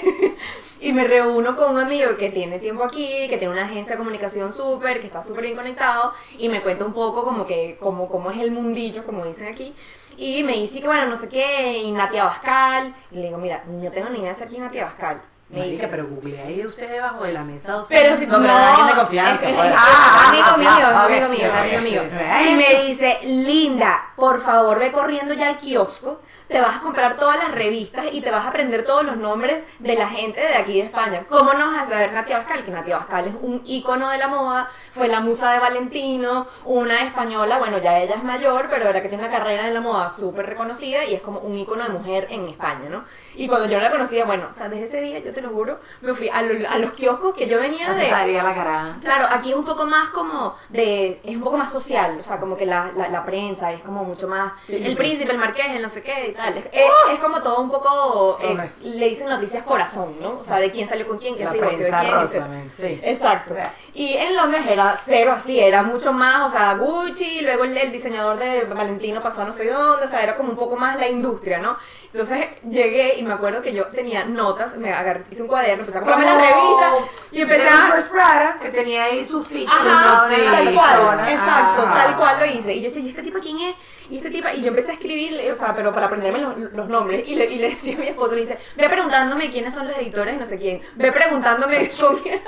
y 0.81 0.93
me 0.93 1.05
reúno 1.05 1.55
con 1.55 1.71
un 1.71 1.79
amigo 1.79 2.15
que 2.17 2.29
tiene 2.29 2.59
tiempo 2.59 2.83
aquí, 2.83 3.27
que 3.29 3.37
tiene 3.37 3.53
una 3.53 3.65
agencia 3.65 3.93
de 3.95 3.99
comunicación 3.99 4.51
súper, 4.51 4.99
que 4.99 5.07
está 5.07 5.23
súper 5.23 5.43
bien 5.43 5.55
conectado. 5.55 6.13
Y 6.37 6.49
me 6.49 6.61
cuenta 6.61 6.85
un 6.85 6.93
poco 6.93 7.23
como 7.23 7.45
que, 7.45 7.77
como, 7.79 8.09
como 8.09 8.31
es 8.31 8.39
el 8.39 8.51
mundillo, 8.51 9.05
como 9.05 9.25
dicen 9.25 9.47
aquí. 9.47 9.73
Y 10.17 10.43
me 10.43 10.53
dice 10.53 10.81
que 10.81 10.87
bueno, 10.87 11.05
no 11.05 11.15
sé 11.15 11.29
qué, 11.29 11.77
y 11.77 11.91
Natia 11.91 12.25
Bascal. 12.25 12.93
Y 13.11 13.15
le 13.15 13.25
digo, 13.27 13.37
mira, 13.37 13.63
no 13.67 13.89
tengo 13.91 14.09
ni 14.09 14.19
idea 14.19 14.29
de 14.29 14.35
ser 14.35 14.47
quién 14.49 14.63
Natia 14.63 14.85
Bascal. 14.85 15.21
Me 15.49 15.65
dice, 15.65 15.87
pero 15.87 16.05
google 16.05 16.39
ahí 16.39 16.63
usted 16.63 16.91
debajo 16.91 17.23
de 17.23 17.33
la 17.33 17.43
mesa. 17.43 17.81
pero 17.89 18.15
si 18.15 18.27
no, 18.27 18.39
pero 18.39 18.53
alguien 18.53 18.87
de 18.87 18.93
confianza. 18.93 19.49
Pues. 19.49 19.73
ah, 19.75 20.25
amigo 20.27 20.57
mío, 20.57 20.87
amigo 20.87 21.29
mío, 21.29 21.51
amigo 21.51 21.81
mío. 21.81 22.01
Y 22.47 22.55
me 22.55 22.85
dice, 22.85 23.17
Linda, 23.23 24.13
por 24.15 24.41
favor 24.41 24.77
ve 24.77 24.91
corriendo 24.91 25.33
ya 25.33 25.49
al 25.49 25.57
kiosco, 25.57 26.21
te 26.47 26.61
vas 26.61 26.77
a 26.77 26.79
comprar 26.81 27.15
todas 27.15 27.37
las 27.37 27.51
revistas 27.51 28.05
y 28.11 28.21
te 28.21 28.29
vas 28.29 28.45
a 28.45 28.49
aprender 28.49 28.83
todos 28.83 29.03
los 29.03 29.17
nombres 29.17 29.65
de 29.79 29.95
la 29.95 30.07
gente 30.07 30.39
de 30.39 30.55
aquí 30.55 30.73
de 30.73 30.81
España. 30.81 31.23
¿Cómo 31.27 31.53
no 31.53 31.71
vas 31.71 31.87
a 31.87 31.89
saber 31.89 32.13
Natia 32.13 32.37
Bascal? 32.37 32.63
Que 32.63 32.69
Natia 32.69 32.97
Bascal 32.97 33.27
es 33.27 33.35
un 33.41 33.63
ícono 33.65 34.09
de 34.09 34.19
la 34.19 34.27
moda, 34.27 34.69
fue 34.91 35.07
la 35.07 35.19
musa 35.19 35.51
de 35.51 35.59
Valentino, 35.59 36.45
una 36.65 37.01
española, 37.01 37.57
bueno, 37.57 37.79
ya 37.79 37.97
ella 37.97 38.15
es 38.15 38.23
mayor, 38.23 38.67
pero 38.69 38.87
era 38.87 39.01
que 39.01 39.09
tiene 39.09 39.23
una 39.23 39.31
carrera 39.31 39.67
en 39.67 39.73
la 39.73 39.81
moda 39.81 40.11
súper 40.11 40.45
reconocida 40.45 41.05
y 41.05 41.15
es 41.15 41.21
como 41.21 41.39
un 41.39 41.57
ícono 41.57 41.83
de 41.83 41.89
mujer 41.89 42.27
en 42.29 42.47
España, 42.49 42.87
¿no? 42.87 43.03
Y 43.35 43.47
cuando 43.47 43.67
yo 43.67 43.79
la 43.79 43.89
conocía, 43.89 44.25
bueno, 44.25 44.45
o 44.47 44.51
sea, 44.51 44.69
desde 44.69 44.85
ese 44.85 45.01
día 45.01 45.19
yo 45.19 45.33
te 45.39 45.47
lo 45.47 45.53
juro, 45.53 45.79
me 46.01 46.13
fui 46.13 46.29
a, 46.29 46.41
los 46.41 46.91
kioscos 46.93 47.33
que 47.33 47.47
yo 47.47 47.59
venía 47.59 47.93
de... 47.93 48.09
la 48.09 48.53
cara. 48.53 48.97
Claro, 49.01 49.25
aquí 49.29 49.51
es 49.51 49.55
un 49.55 49.63
poco 49.63 49.85
más 49.85 50.09
como 50.09 50.55
de... 50.69 51.19
es 51.23 51.35
un 51.35 51.41
poco 51.41 51.57
más 51.57 51.71
social, 51.71 52.17
o 52.19 52.21
sea, 52.21 52.39
como 52.39 52.57
que 52.57 52.65
la, 52.65 52.91
la, 52.91 53.23
prensa 53.25 53.71
es 53.71 53.81
como 53.81 54.03
mucho 54.03 54.27
más... 54.27 54.53
el 54.67 54.95
príncipe, 54.95 55.31
el 55.31 55.37
marqués, 55.37 55.67
el 55.67 55.81
no 55.81 55.89
sé 55.89 56.01
qué 56.01 56.29
y 56.29 56.33
tal. 56.33 56.57
Es, 56.57 56.65
es, 57.13 57.19
como 57.19 57.41
todo 57.41 57.61
un 57.61 57.69
poco... 57.69 58.37
Eh, 58.41 58.69
le 58.83 59.09
dicen 59.09 59.29
noticias 59.29 59.63
corazón, 59.63 60.15
¿no? 60.21 60.39
O 60.39 60.43
sea, 60.43 60.57
de 60.57 60.69
quién 60.71 60.87
salió 60.87 61.07
con 61.07 61.17
quién, 61.17 61.35
qué 61.35 61.45
se 61.45 61.53
divorció 61.53 61.85
de 61.85 61.91
quién. 61.91 62.69
sí. 62.69 62.99
Exacto. 63.03 63.55
Y 63.99 64.15
en 64.15 64.33
Londres 64.33 64.63
era 64.65 64.95
cero 64.95 65.33
así, 65.33 65.59
era 65.59 65.83
mucho 65.83 66.13
más, 66.13 66.47
o 66.47 66.49
sea, 66.49 66.73
Gucci, 66.75 67.41
luego 67.41 67.65
el, 67.65 67.75
el 67.75 67.91
diseñador 67.91 68.39
de 68.39 68.63
Valentino 68.63 69.21
pasó 69.21 69.41
a 69.41 69.45
no 69.45 69.51
sé 69.51 69.69
dónde, 69.69 70.05
o 70.05 70.09
sea, 70.09 70.23
era 70.23 70.37
como 70.37 70.51
un 70.51 70.55
poco 70.55 70.77
más 70.77 70.97
la 70.97 71.09
industria, 71.09 71.57
¿no? 71.57 71.75
Entonces 72.05 72.47
llegué 72.67 73.19
y 73.19 73.23
me 73.23 73.33
acuerdo 73.33 73.61
que 73.61 73.73
yo 73.73 73.87
tenía 73.87 74.23
notas, 74.23 74.77
me 74.77 74.93
agarré, 74.93 75.21
hice 75.29 75.41
un 75.41 75.49
cuaderno, 75.49 75.81
empecé 75.81 75.97
a 75.97 76.01
comprarme 76.01 76.25
la 76.25 76.35
revista 76.35 76.93
y 77.29 77.41
empecé 77.41 77.67
a... 77.67 77.91
First 77.93 78.09
Prada, 78.09 78.57
que 78.61 78.69
tenía 78.69 79.03
ahí 79.03 79.23
su 79.23 79.43
ficha. 79.43 79.75
Ajá, 79.75 80.29
¿no? 80.29 80.35
tal 80.35 80.73
cual, 80.73 81.29
exacto, 81.29 81.83
tal 81.83 82.15
cual 82.15 82.39
lo 82.39 82.45
hice. 82.45 82.73
Y 82.73 82.77
yo 82.81 82.85
decía, 82.85 83.01
¿y 83.01 83.09
este 83.09 83.21
tipo 83.21 83.39
quién 83.39 83.59
es? 83.59 83.75
Y 84.09 84.17
este 84.17 84.31
tipo, 84.31 84.47
y 84.55 84.61
yo 84.61 84.69
empecé 84.69 84.91
a 84.91 84.93
escribir, 84.95 85.51
o 85.51 85.55
sea, 85.55 85.75
pero 85.75 85.93
para 85.93 86.07
aprenderme 86.07 86.39
los, 86.39 86.57
los 86.57 86.89
nombres. 86.89 87.27
Y 87.27 87.35
le, 87.35 87.45
y 87.45 87.59
le 87.59 87.69
decía 87.69 87.95
a 87.95 87.99
mi 87.99 88.07
esposo, 88.07 88.33
le 88.33 88.41
dice, 88.41 88.57
ve 88.75 88.89
preguntándome 88.89 89.51
quiénes 89.51 89.73
son 89.73 89.87
los 89.87 89.95
editores 89.97 90.35
no 90.39 90.47
sé 90.47 90.57
quién. 90.57 90.81
Ve 90.95 91.11
preguntándome 91.11 91.89
con 91.99 92.17
quién. 92.17 92.41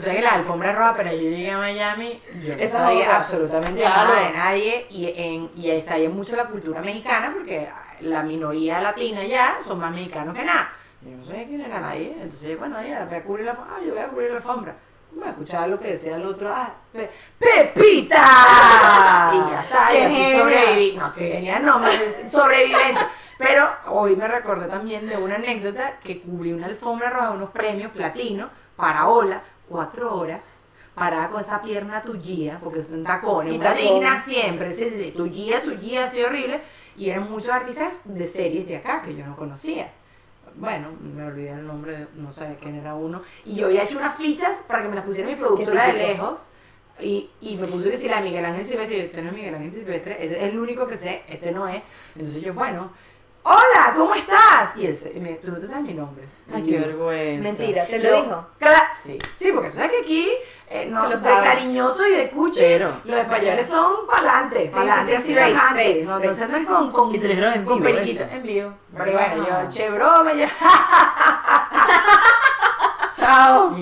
Sabes 0.00 0.16
que 0.18 0.22
la 0.22 0.32
alfombra 0.32 0.72
roja, 0.72 0.94
pero 0.96 1.10
yo 1.12 1.18
llegué 1.18 1.50
a 1.50 1.58
Miami, 1.58 2.20
yo 2.44 2.56
no 2.56 2.68
sabía 2.68 3.16
absolutamente 3.16 3.80
Claro. 3.80 4.08
nada 4.14 4.20
de 4.28 4.32
nadie 4.32 4.86
y, 4.90 5.12
en, 5.16 5.50
y 5.56 5.70
está 5.70 5.94
ahí 5.94 6.08
mucho 6.08 6.36
la 6.36 6.46
cultura 6.46 6.80
mexicana 6.80 7.32
porque 7.32 7.68
la 8.00 8.22
minoría 8.22 8.80
latina 8.80 9.24
ya 9.24 9.56
son 9.64 9.78
más 9.78 9.90
mexicanos 9.92 10.34
que 10.34 10.42
nada. 10.44 10.70
Yo 11.02 11.16
no 11.16 11.24
sé 11.24 11.44
quién 11.46 11.60
era 11.60 11.80
nadie, 11.80 12.14
entonces 12.20 12.58
bueno, 12.58 12.76
mira, 12.82 13.04
voy 13.04 13.16
a 13.16 13.22
cubrir 13.22 13.44
la 13.46 13.50
alfombra, 13.52 13.74
ah, 13.76 13.80
yo 13.86 13.90
voy 13.92 14.02
a 14.02 14.08
cubrir 14.08 14.30
la 14.30 14.36
alfombra. 14.36 14.74
Voy 15.12 15.24
a 15.24 15.30
escuchar 15.30 15.68
lo 15.68 15.78
que 15.78 15.88
decía 15.88 16.16
el 16.16 16.24
otro, 16.24 16.48
ah, 16.52 16.74
Pe- 16.92 17.10
¡Pepita! 17.38 19.30
y 19.32 19.50
ya 19.50 19.60
está, 19.62 19.92
y 19.92 19.96
¡Qué 19.96 20.04
así 20.04 20.38
sobreviví. 20.38 20.96
No, 20.96 21.14
que 21.14 21.28
genial, 21.30 21.64
no, 21.64 21.78
más 21.78 21.92
sobrevivencia. 22.28 23.08
Pero 23.38 23.68
hoy 23.88 24.16
me 24.16 24.26
recordé 24.28 24.66
también 24.66 25.06
de 25.06 25.16
una 25.16 25.34
anécdota 25.36 25.98
que 26.02 26.20
cubrí 26.22 26.52
una 26.52 26.66
alfombra 26.66 27.10
roja, 27.10 27.30
unos 27.32 27.50
premios 27.50 27.90
platino 27.92 28.48
para 28.76 29.06
Ola, 29.08 29.42
cuatro 29.68 30.16
horas, 30.16 30.62
parada 30.94 31.28
con 31.28 31.40
esa 31.40 31.60
pierna 31.60 32.02
tuya, 32.02 32.60
porque 32.62 32.80
es 32.80 32.88
un 32.88 33.02
tacón, 33.02 33.52
Y 33.52 33.56
una 33.56 33.74
digna 33.74 34.22
siempre, 34.22 34.70
sí, 34.72 34.90
sí, 34.90 35.02
sí, 35.04 35.10
tuya, 35.12 35.62
tuya, 35.62 36.04
así 36.04 36.22
horrible, 36.22 36.60
y 36.96 37.10
eran 37.10 37.30
muchos 37.30 37.50
artistas 37.50 38.02
de 38.04 38.24
series 38.24 38.66
de 38.68 38.76
acá 38.76 39.02
que 39.02 39.14
yo 39.14 39.26
no 39.26 39.36
conocía. 39.36 39.90
Bueno, 40.56 40.90
me 41.02 41.24
olvidé 41.24 41.50
el 41.50 41.66
nombre, 41.66 42.06
no 42.14 42.30
sé 42.32 42.56
quién 42.62 42.76
era 42.76 42.94
uno, 42.94 43.22
y 43.44 43.56
yo 43.56 43.66
había 43.66 43.82
hecho 43.82 43.98
unas 43.98 44.16
fichas 44.16 44.62
para 44.68 44.82
que 44.82 44.88
me 44.88 44.94
las 44.94 45.04
pusiera 45.04 45.28
mi 45.28 45.34
productora 45.34 45.88
de 45.88 45.92
lejos, 45.94 46.46
y, 47.00 47.28
y 47.40 47.56
me 47.56 47.66
puso 47.66 47.90
que 47.90 47.96
si 47.96 48.08
la 48.08 48.20
Miguel 48.20 48.44
Ángel 48.44 48.62
Silvestre, 48.62 48.98
yo, 48.98 49.02
este 49.04 49.20
no 49.22 49.30
es 49.30 49.34
Miguel 49.34 49.54
Ángel 49.56 49.72
Silvestre, 49.72 50.12
este 50.12 50.36
es 50.36 50.42
el 50.44 50.56
único 50.56 50.86
que 50.86 50.96
sé, 50.96 51.24
este 51.26 51.50
no 51.50 51.66
es. 51.66 51.82
Entonces 52.14 52.40
yo, 52.40 52.54
bueno, 52.54 52.92
hola, 53.44 53.92
¿cómo 53.96 54.14
estás? 54.14 54.76
Y 54.76 54.86
él, 54.86 54.96
se- 54.96 55.12
me, 55.20 55.34
tú 55.34 55.50
no 55.52 55.58
te 55.58 55.66
sabes 55.68 55.82
mi 55.84 55.94
nombre. 55.94 56.24
Ay, 56.52 56.62
Y 56.62 56.64
qué 56.66 56.72
yo, 56.72 56.80
vergüenza. 56.80 57.48
Mentira, 57.48 57.86
te 57.86 58.00
yo, 58.02 58.10
lo 58.10 58.22
dijo. 58.22 58.46
"Cla- 58.60 58.88
sí, 58.92 59.18
sí, 59.36 59.52
porque 59.52 59.70
tú 59.70 59.76
sabes 59.76 59.92
que 59.92 59.98
aquí, 59.98 60.28
eh, 60.68 60.86
no, 60.90 61.02
Se 61.04 61.08
lo 61.10 61.16
de 61.16 61.22
sabe. 61.28 61.44
cariñoso 61.46 62.06
y 62.06 62.12
de 62.12 62.30
cuche, 62.30 62.58
Cero. 62.60 63.00
los 63.04 63.16
españoles 63.18 63.66
son 63.66 64.06
pa'lante, 64.06 64.66
Sí, 64.66 64.74
pa'lante, 64.74 65.04
sí, 65.04 65.10
sí, 65.10 65.16
así 65.22 65.32
straight, 65.32 65.54
bajantes, 65.54 65.86
straight, 65.86 66.04
no, 66.06 66.10
no 66.12 66.16
straight. 66.18 66.36
se 66.38 66.44
andan 66.44 66.64
con, 66.64 66.90
con, 66.92 67.14
Y 67.14 67.18
te 67.18 67.28
dijeron 67.28 67.52
en 67.54 67.64
con 67.64 67.76
vivo 67.82 67.94
periquito, 67.94 68.24
eso. 68.24 68.34
en 68.34 68.42
vivo. 68.42 68.72
Pero 68.96 69.04
Wow. 69.12 69.20
bueno, 69.20 69.46
yo, 69.48 69.68
che 69.68 69.90
broma, 69.90 70.32
yo, 70.34 70.46
Chao. 73.16 73.76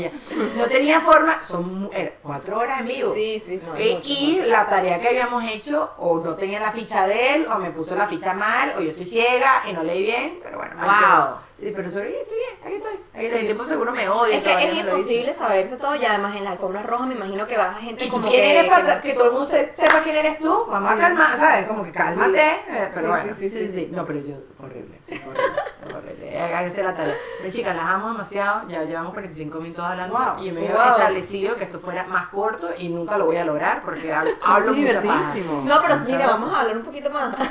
no 0.56 0.64
tenía 0.66 1.00
forma, 1.00 1.40
son 1.40 1.90
cuatro 2.22 2.58
horas 2.58 2.80
en 2.80 2.86
vivo. 2.86 3.12
Sí, 3.12 3.42
sí, 3.44 3.60
no, 3.64 3.72
mucho, 3.72 3.82
y 4.04 4.32
mucho. 4.36 4.46
la 4.46 4.66
tarea 4.66 4.98
que 4.98 5.08
habíamos 5.08 5.44
hecho, 5.44 5.90
o 5.98 6.20
no 6.20 6.34
tenía 6.34 6.60
la 6.60 6.72
ficha 6.72 7.06
de 7.06 7.34
él, 7.34 7.46
o 7.46 7.58
me 7.58 7.70
puso 7.70 7.94
la 7.94 8.06
ficha 8.06 8.34
mal, 8.34 8.72
o 8.76 8.80
yo 8.80 8.90
estoy 8.90 9.04
ciega 9.04 9.62
y 9.68 9.72
no 9.72 9.82
leí 9.82 10.02
bien, 10.02 10.38
pero 10.42 10.58
bueno. 10.58 10.74
Wow. 10.76 11.36
Sí, 11.62 11.72
pero 11.76 11.88
sobreviví, 11.88 12.16
estoy 12.20 12.36
bien, 12.38 12.58
aquí 12.66 12.74
estoy. 12.74 12.94
Aquí 13.14 13.24
estoy. 13.26 13.38
El 13.40 13.44
tiempo 13.46 13.62
seguro 13.62 13.92
me 13.92 14.08
odia. 14.08 14.36
Es 14.38 14.42
que 14.42 14.68
es 14.68 14.74
imposible 14.78 15.32
saberse 15.32 15.76
todo 15.76 15.94
y 15.94 16.04
además 16.04 16.34
en 16.36 16.42
la 16.42 16.50
alfombra 16.50 16.82
roja 16.82 17.06
me 17.06 17.14
imagino 17.14 17.46
que 17.46 17.56
baja 17.56 17.78
gente 17.78 18.08
como 18.08 18.28
que... 18.28 18.68
que- 19.02 19.12
todo 19.12 19.26
el 19.26 19.30
mundo 19.30 19.46
se- 19.46 19.72
sepa 19.76 20.00
quién 20.02 20.16
eres 20.16 20.38
tú, 20.38 20.66
vamos 20.68 20.90
a 20.90 20.94
Sí. 20.94 21.00
calmar, 21.00 21.36
¿sabes? 21.36 21.66
Como 21.66 21.84
que 21.84 21.92
cálmate, 21.92 22.50
eh, 22.50 22.88
pero 22.92 23.00
Sí, 23.00 23.06
bueno, 23.06 23.34
sí, 23.38 23.48
sí 23.48 23.48
sí, 23.48 23.66
sí, 23.68 23.72
sí. 23.72 23.88
No, 23.92 24.04
pero 24.04 24.18
yo, 24.20 24.34
horrible, 24.58 24.98
sí, 25.02 25.20
horrible, 25.24 25.96
horrible. 25.96 26.40
Háganse 26.40 26.82
la 26.82 26.94
tarea. 26.94 27.14
Pero 27.38 27.50
chicas, 27.52 27.76
las 27.76 27.84
amo 27.86 28.08
demasiado, 28.08 28.68
ya 28.68 28.82
llevamos 28.82 29.12
45 29.12 29.60
minutos 29.60 29.84
hablando 29.84 30.18
y 30.40 30.50
me 30.50 30.66
había 30.68 30.90
establecido 30.90 31.54
que 31.54 31.62
esto 31.64 31.78
fuera 31.78 32.02
más 32.04 32.26
corto 32.26 32.70
y 32.76 32.88
nunca 32.88 33.16
lo 33.18 33.26
voy 33.26 33.36
a 33.36 33.44
lograr 33.44 33.82
porque 33.82 34.12
hablo, 34.12 34.32
mucha 34.74 35.00
paja. 35.00 35.34
No, 35.64 35.80
pero 35.80 35.96
mira, 36.06 36.26
vamos 36.26 36.52
a 36.52 36.60
hablar 36.60 36.76
un 36.76 36.82
poquito 36.82 37.08
más. 37.10 37.36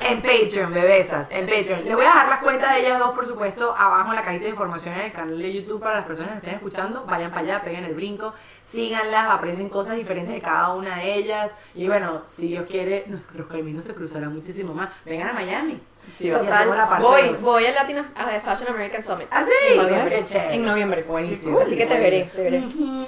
En 0.00 0.22
Patreon, 0.22 0.72
bebesas, 0.72 1.28
en 1.32 1.44
Patreon. 1.46 1.84
Le 1.84 1.94
voy 1.94 2.04
a 2.04 2.08
dejar 2.08 2.28
las 2.28 2.38
cuentas 2.38 2.72
de 2.72 2.80
ellas 2.80 2.98
dos, 2.98 3.10
por 3.10 3.24
supuesto, 3.26 3.37
abajo 3.76 4.10
en 4.10 4.16
la 4.16 4.22
cajita 4.22 4.44
de 4.44 4.50
información 4.50 4.94
en 4.94 5.00
el 5.02 5.12
canal 5.12 5.38
de 5.38 5.52
YouTube 5.52 5.80
para 5.80 5.96
las 5.96 6.04
personas 6.04 6.32
que 6.32 6.38
estén 6.38 6.54
escuchando. 6.54 7.04
Vayan 7.06 7.30
para 7.30 7.42
allá, 7.42 7.62
peguen 7.62 7.84
el 7.84 7.94
brinco, 7.94 8.34
síganlas, 8.62 9.30
aprenden 9.30 9.68
cosas 9.68 9.96
diferentes 9.96 10.34
de 10.34 10.40
cada 10.40 10.74
una 10.74 10.96
de 10.96 11.14
ellas. 11.14 11.50
Y 11.74 11.86
bueno, 11.86 12.20
si 12.26 12.48
Dios 12.48 12.66
quiere, 12.66 13.04
nuestros 13.08 13.46
caminos 13.46 13.84
se 13.84 13.94
cruzarán 13.94 14.34
muchísimo 14.34 14.74
más. 14.74 14.90
Vengan 15.04 15.28
a 15.28 15.32
Miami. 15.32 15.80
Sí, 16.16 16.30
Total, 16.30 16.68
voy, 17.00 17.30
voy 17.40 17.66
al 17.66 17.74
Latino 17.74 18.04
a 18.16 18.26
Fashion 18.40 18.68
American 18.70 19.02
Summit. 19.02 19.28
¿Ah, 19.30 19.42
sí? 19.44 19.72
¿En 19.72 19.76
noviembre? 19.82 20.16
Qué 20.18 20.24
chévere. 20.24 20.54
En 20.54 20.64
noviembre. 20.64 21.02
Buenísimo. 21.02 21.60
Así 21.60 21.76
que 21.76 21.86
te 21.86 21.98
veré, 21.98 22.30
te 22.34 22.42
veré. 22.42 22.62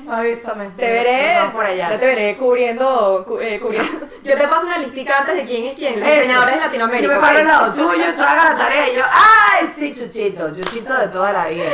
Avísame. 0.08 0.70
Te 0.76 0.90
veré, 0.90 1.38
por 1.52 1.64
allá. 1.64 1.90
yo 1.90 1.98
te 1.98 2.06
veré 2.06 2.36
cubriendo, 2.36 3.24
cu- 3.26 3.38
eh, 3.40 3.58
cubriendo. 3.60 4.06
Yo 4.22 4.36
te 4.36 4.46
paso 4.48 4.66
una 4.66 4.76
listica 4.76 5.20
antes 5.20 5.34
de 5.34 5.44
quién 5.44 5.64
es 5.64 5.78
quién, 5.78 5.98
los 5.98 6.06
Eso. 6.06 6.20
diseñadores 6.20 6.54
de 6.56 6.60
Latinoamérica. 6.60 7.08
Yo 7.08 7.14
me 7.14 7.20
paro 7.26 7.38
al 7.38 7.44
lado 7.46 7.72
tuyo, 7.72 8.04
tú 8.14 8.22
hagas 8.22 8.50
la 8.50 8.54
tarea 8.54 8.88
y 8.90 8.96
yo, 8.96 9.02
¡ay, 9.10 9.72
sí, 9.78 9.94
Chuchito! 9.94 10.50
Chuchito 10.54 10.94
de 10.94 11.08
toda 11.08 11.32
la 11.32 11.46
vida. 11.48 11.64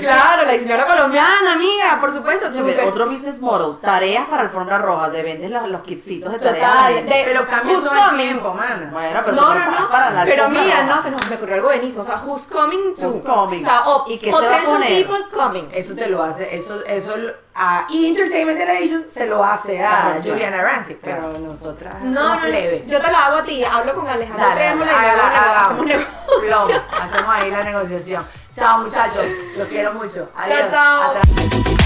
Claro, 0.00 0.44
la 0.46 0.52
diseñadora 0.52 0.86
colombiana, 0.86 1.52
amiga, 1.52 1.98
por 2.00 2.10
supuesto. 2.10 2.50
Tú, 2.50 2.66
Otro 2.88 3.06
business 3.06 3.38
model, 3.40 3.78
tareas 3.82 4.24
para 4.26 4.42
alfombra 4.44 4.78
roja, 4.78 5.10
te 5.10 5.22
vendes 5.22 5.50
los, 5.50 5.68
los 5.68 5.82
kitsitos 5.82 6.32
de 6.32 6.38
tareas. 6.38 6.70
a 6.70 6.88
Total, 6.88 6.94
de- 7.06 7.22
Pero 7.26 7.46
cambia 7.46 7.74
todo 7.76 8.10
el 8.10 8.16
tiempo, 8.16 8.54
mana. 8.54 8.88
Bueno, 8.90 9.20
pero 9.24 9.36
no, 9.36 9.54
no, 9.54 9.70
no. 9.80 9.88
para 9.90 10.10
la 10.12 10.24
Pero 10.24 10.48
no, 10.86 11.02
se 11.02 11.10
nos 11.10 11.28
me 11.30 11.36
ocurrió 11.36 11.54
algo 11.56 11.68
buenísimo. 11.68 12.02
O 12.02 12.06
sea, 12.06 12.16
who's 12.24 12.46
coming 12.46 12.94
to? 12.94 13.08
Who's 13.08 13.22
coming. 13.22 13.62
O 13.62 13.64
sea, 13.64 13.82
o 13.88 14.04
¿Y 14.08 14.18
qué 14.18 14.26
se 14.26 14.32
va 14.32 14.38
a 14.38 14.42
potential 14.42 14.72
poner? 14.74 15.06
people 15.06 15.24
coming. 15.32 15.68
Eso 15.72 15.94
te 15.94 16.06
lo 16.08 16.22
hace, 16.22 16.54
eso, 16.54 16.84
eso 16.84 17.14
a! 17.54 17.86
Entertainment 17.92 18.58
Television 18.58 19.04
se 19.06 19.26
lo 19.26 19.44
hace 19.44 19.82
a 19.84 20.02
producción. 20.04 20.34
Juliana 20.36 20.62
Rancic, 20.62 20.98
pero 21.02 21.32
nosotras 21.38 22.00
No, 22.02 22.20
somos 22.20 22.36
no, 22.36 22.42
plebe. 22.42 22.84
yo 22.86 23.00
te 23.00 23.10
la 23.12 23.26
hago 23.26 23.36
a 23.38 23.42
ti. 23.42 23.64
Hablo 23.64 23.94
con 23.94 24.08
Alejandro 24.08 24.46
Dale, 24.46 24.60
Trémola 24.60 24.90
y 24.90 24.94
haga- 24.94 25.12
nego- 25.12 25.22
hagamos. 25.22 25.62
hacemos 25.64 25.86
negocio. 25.86 26.12
Plomo, 26.46 26.74
hacemos 27.02 27.34
ahí 27.34 27.50
la 27.50 27.62
negociación. 27.62 28.26
Chao 28.52 28.78
muchachos, 28.80 29.24
los 29.56 29.68
quiero 29.68 29.92
mucho. 29.94 30.28
Adiós. 30.36 30.70
chao. 30.70 31.12
Hasta- 31.12 31.81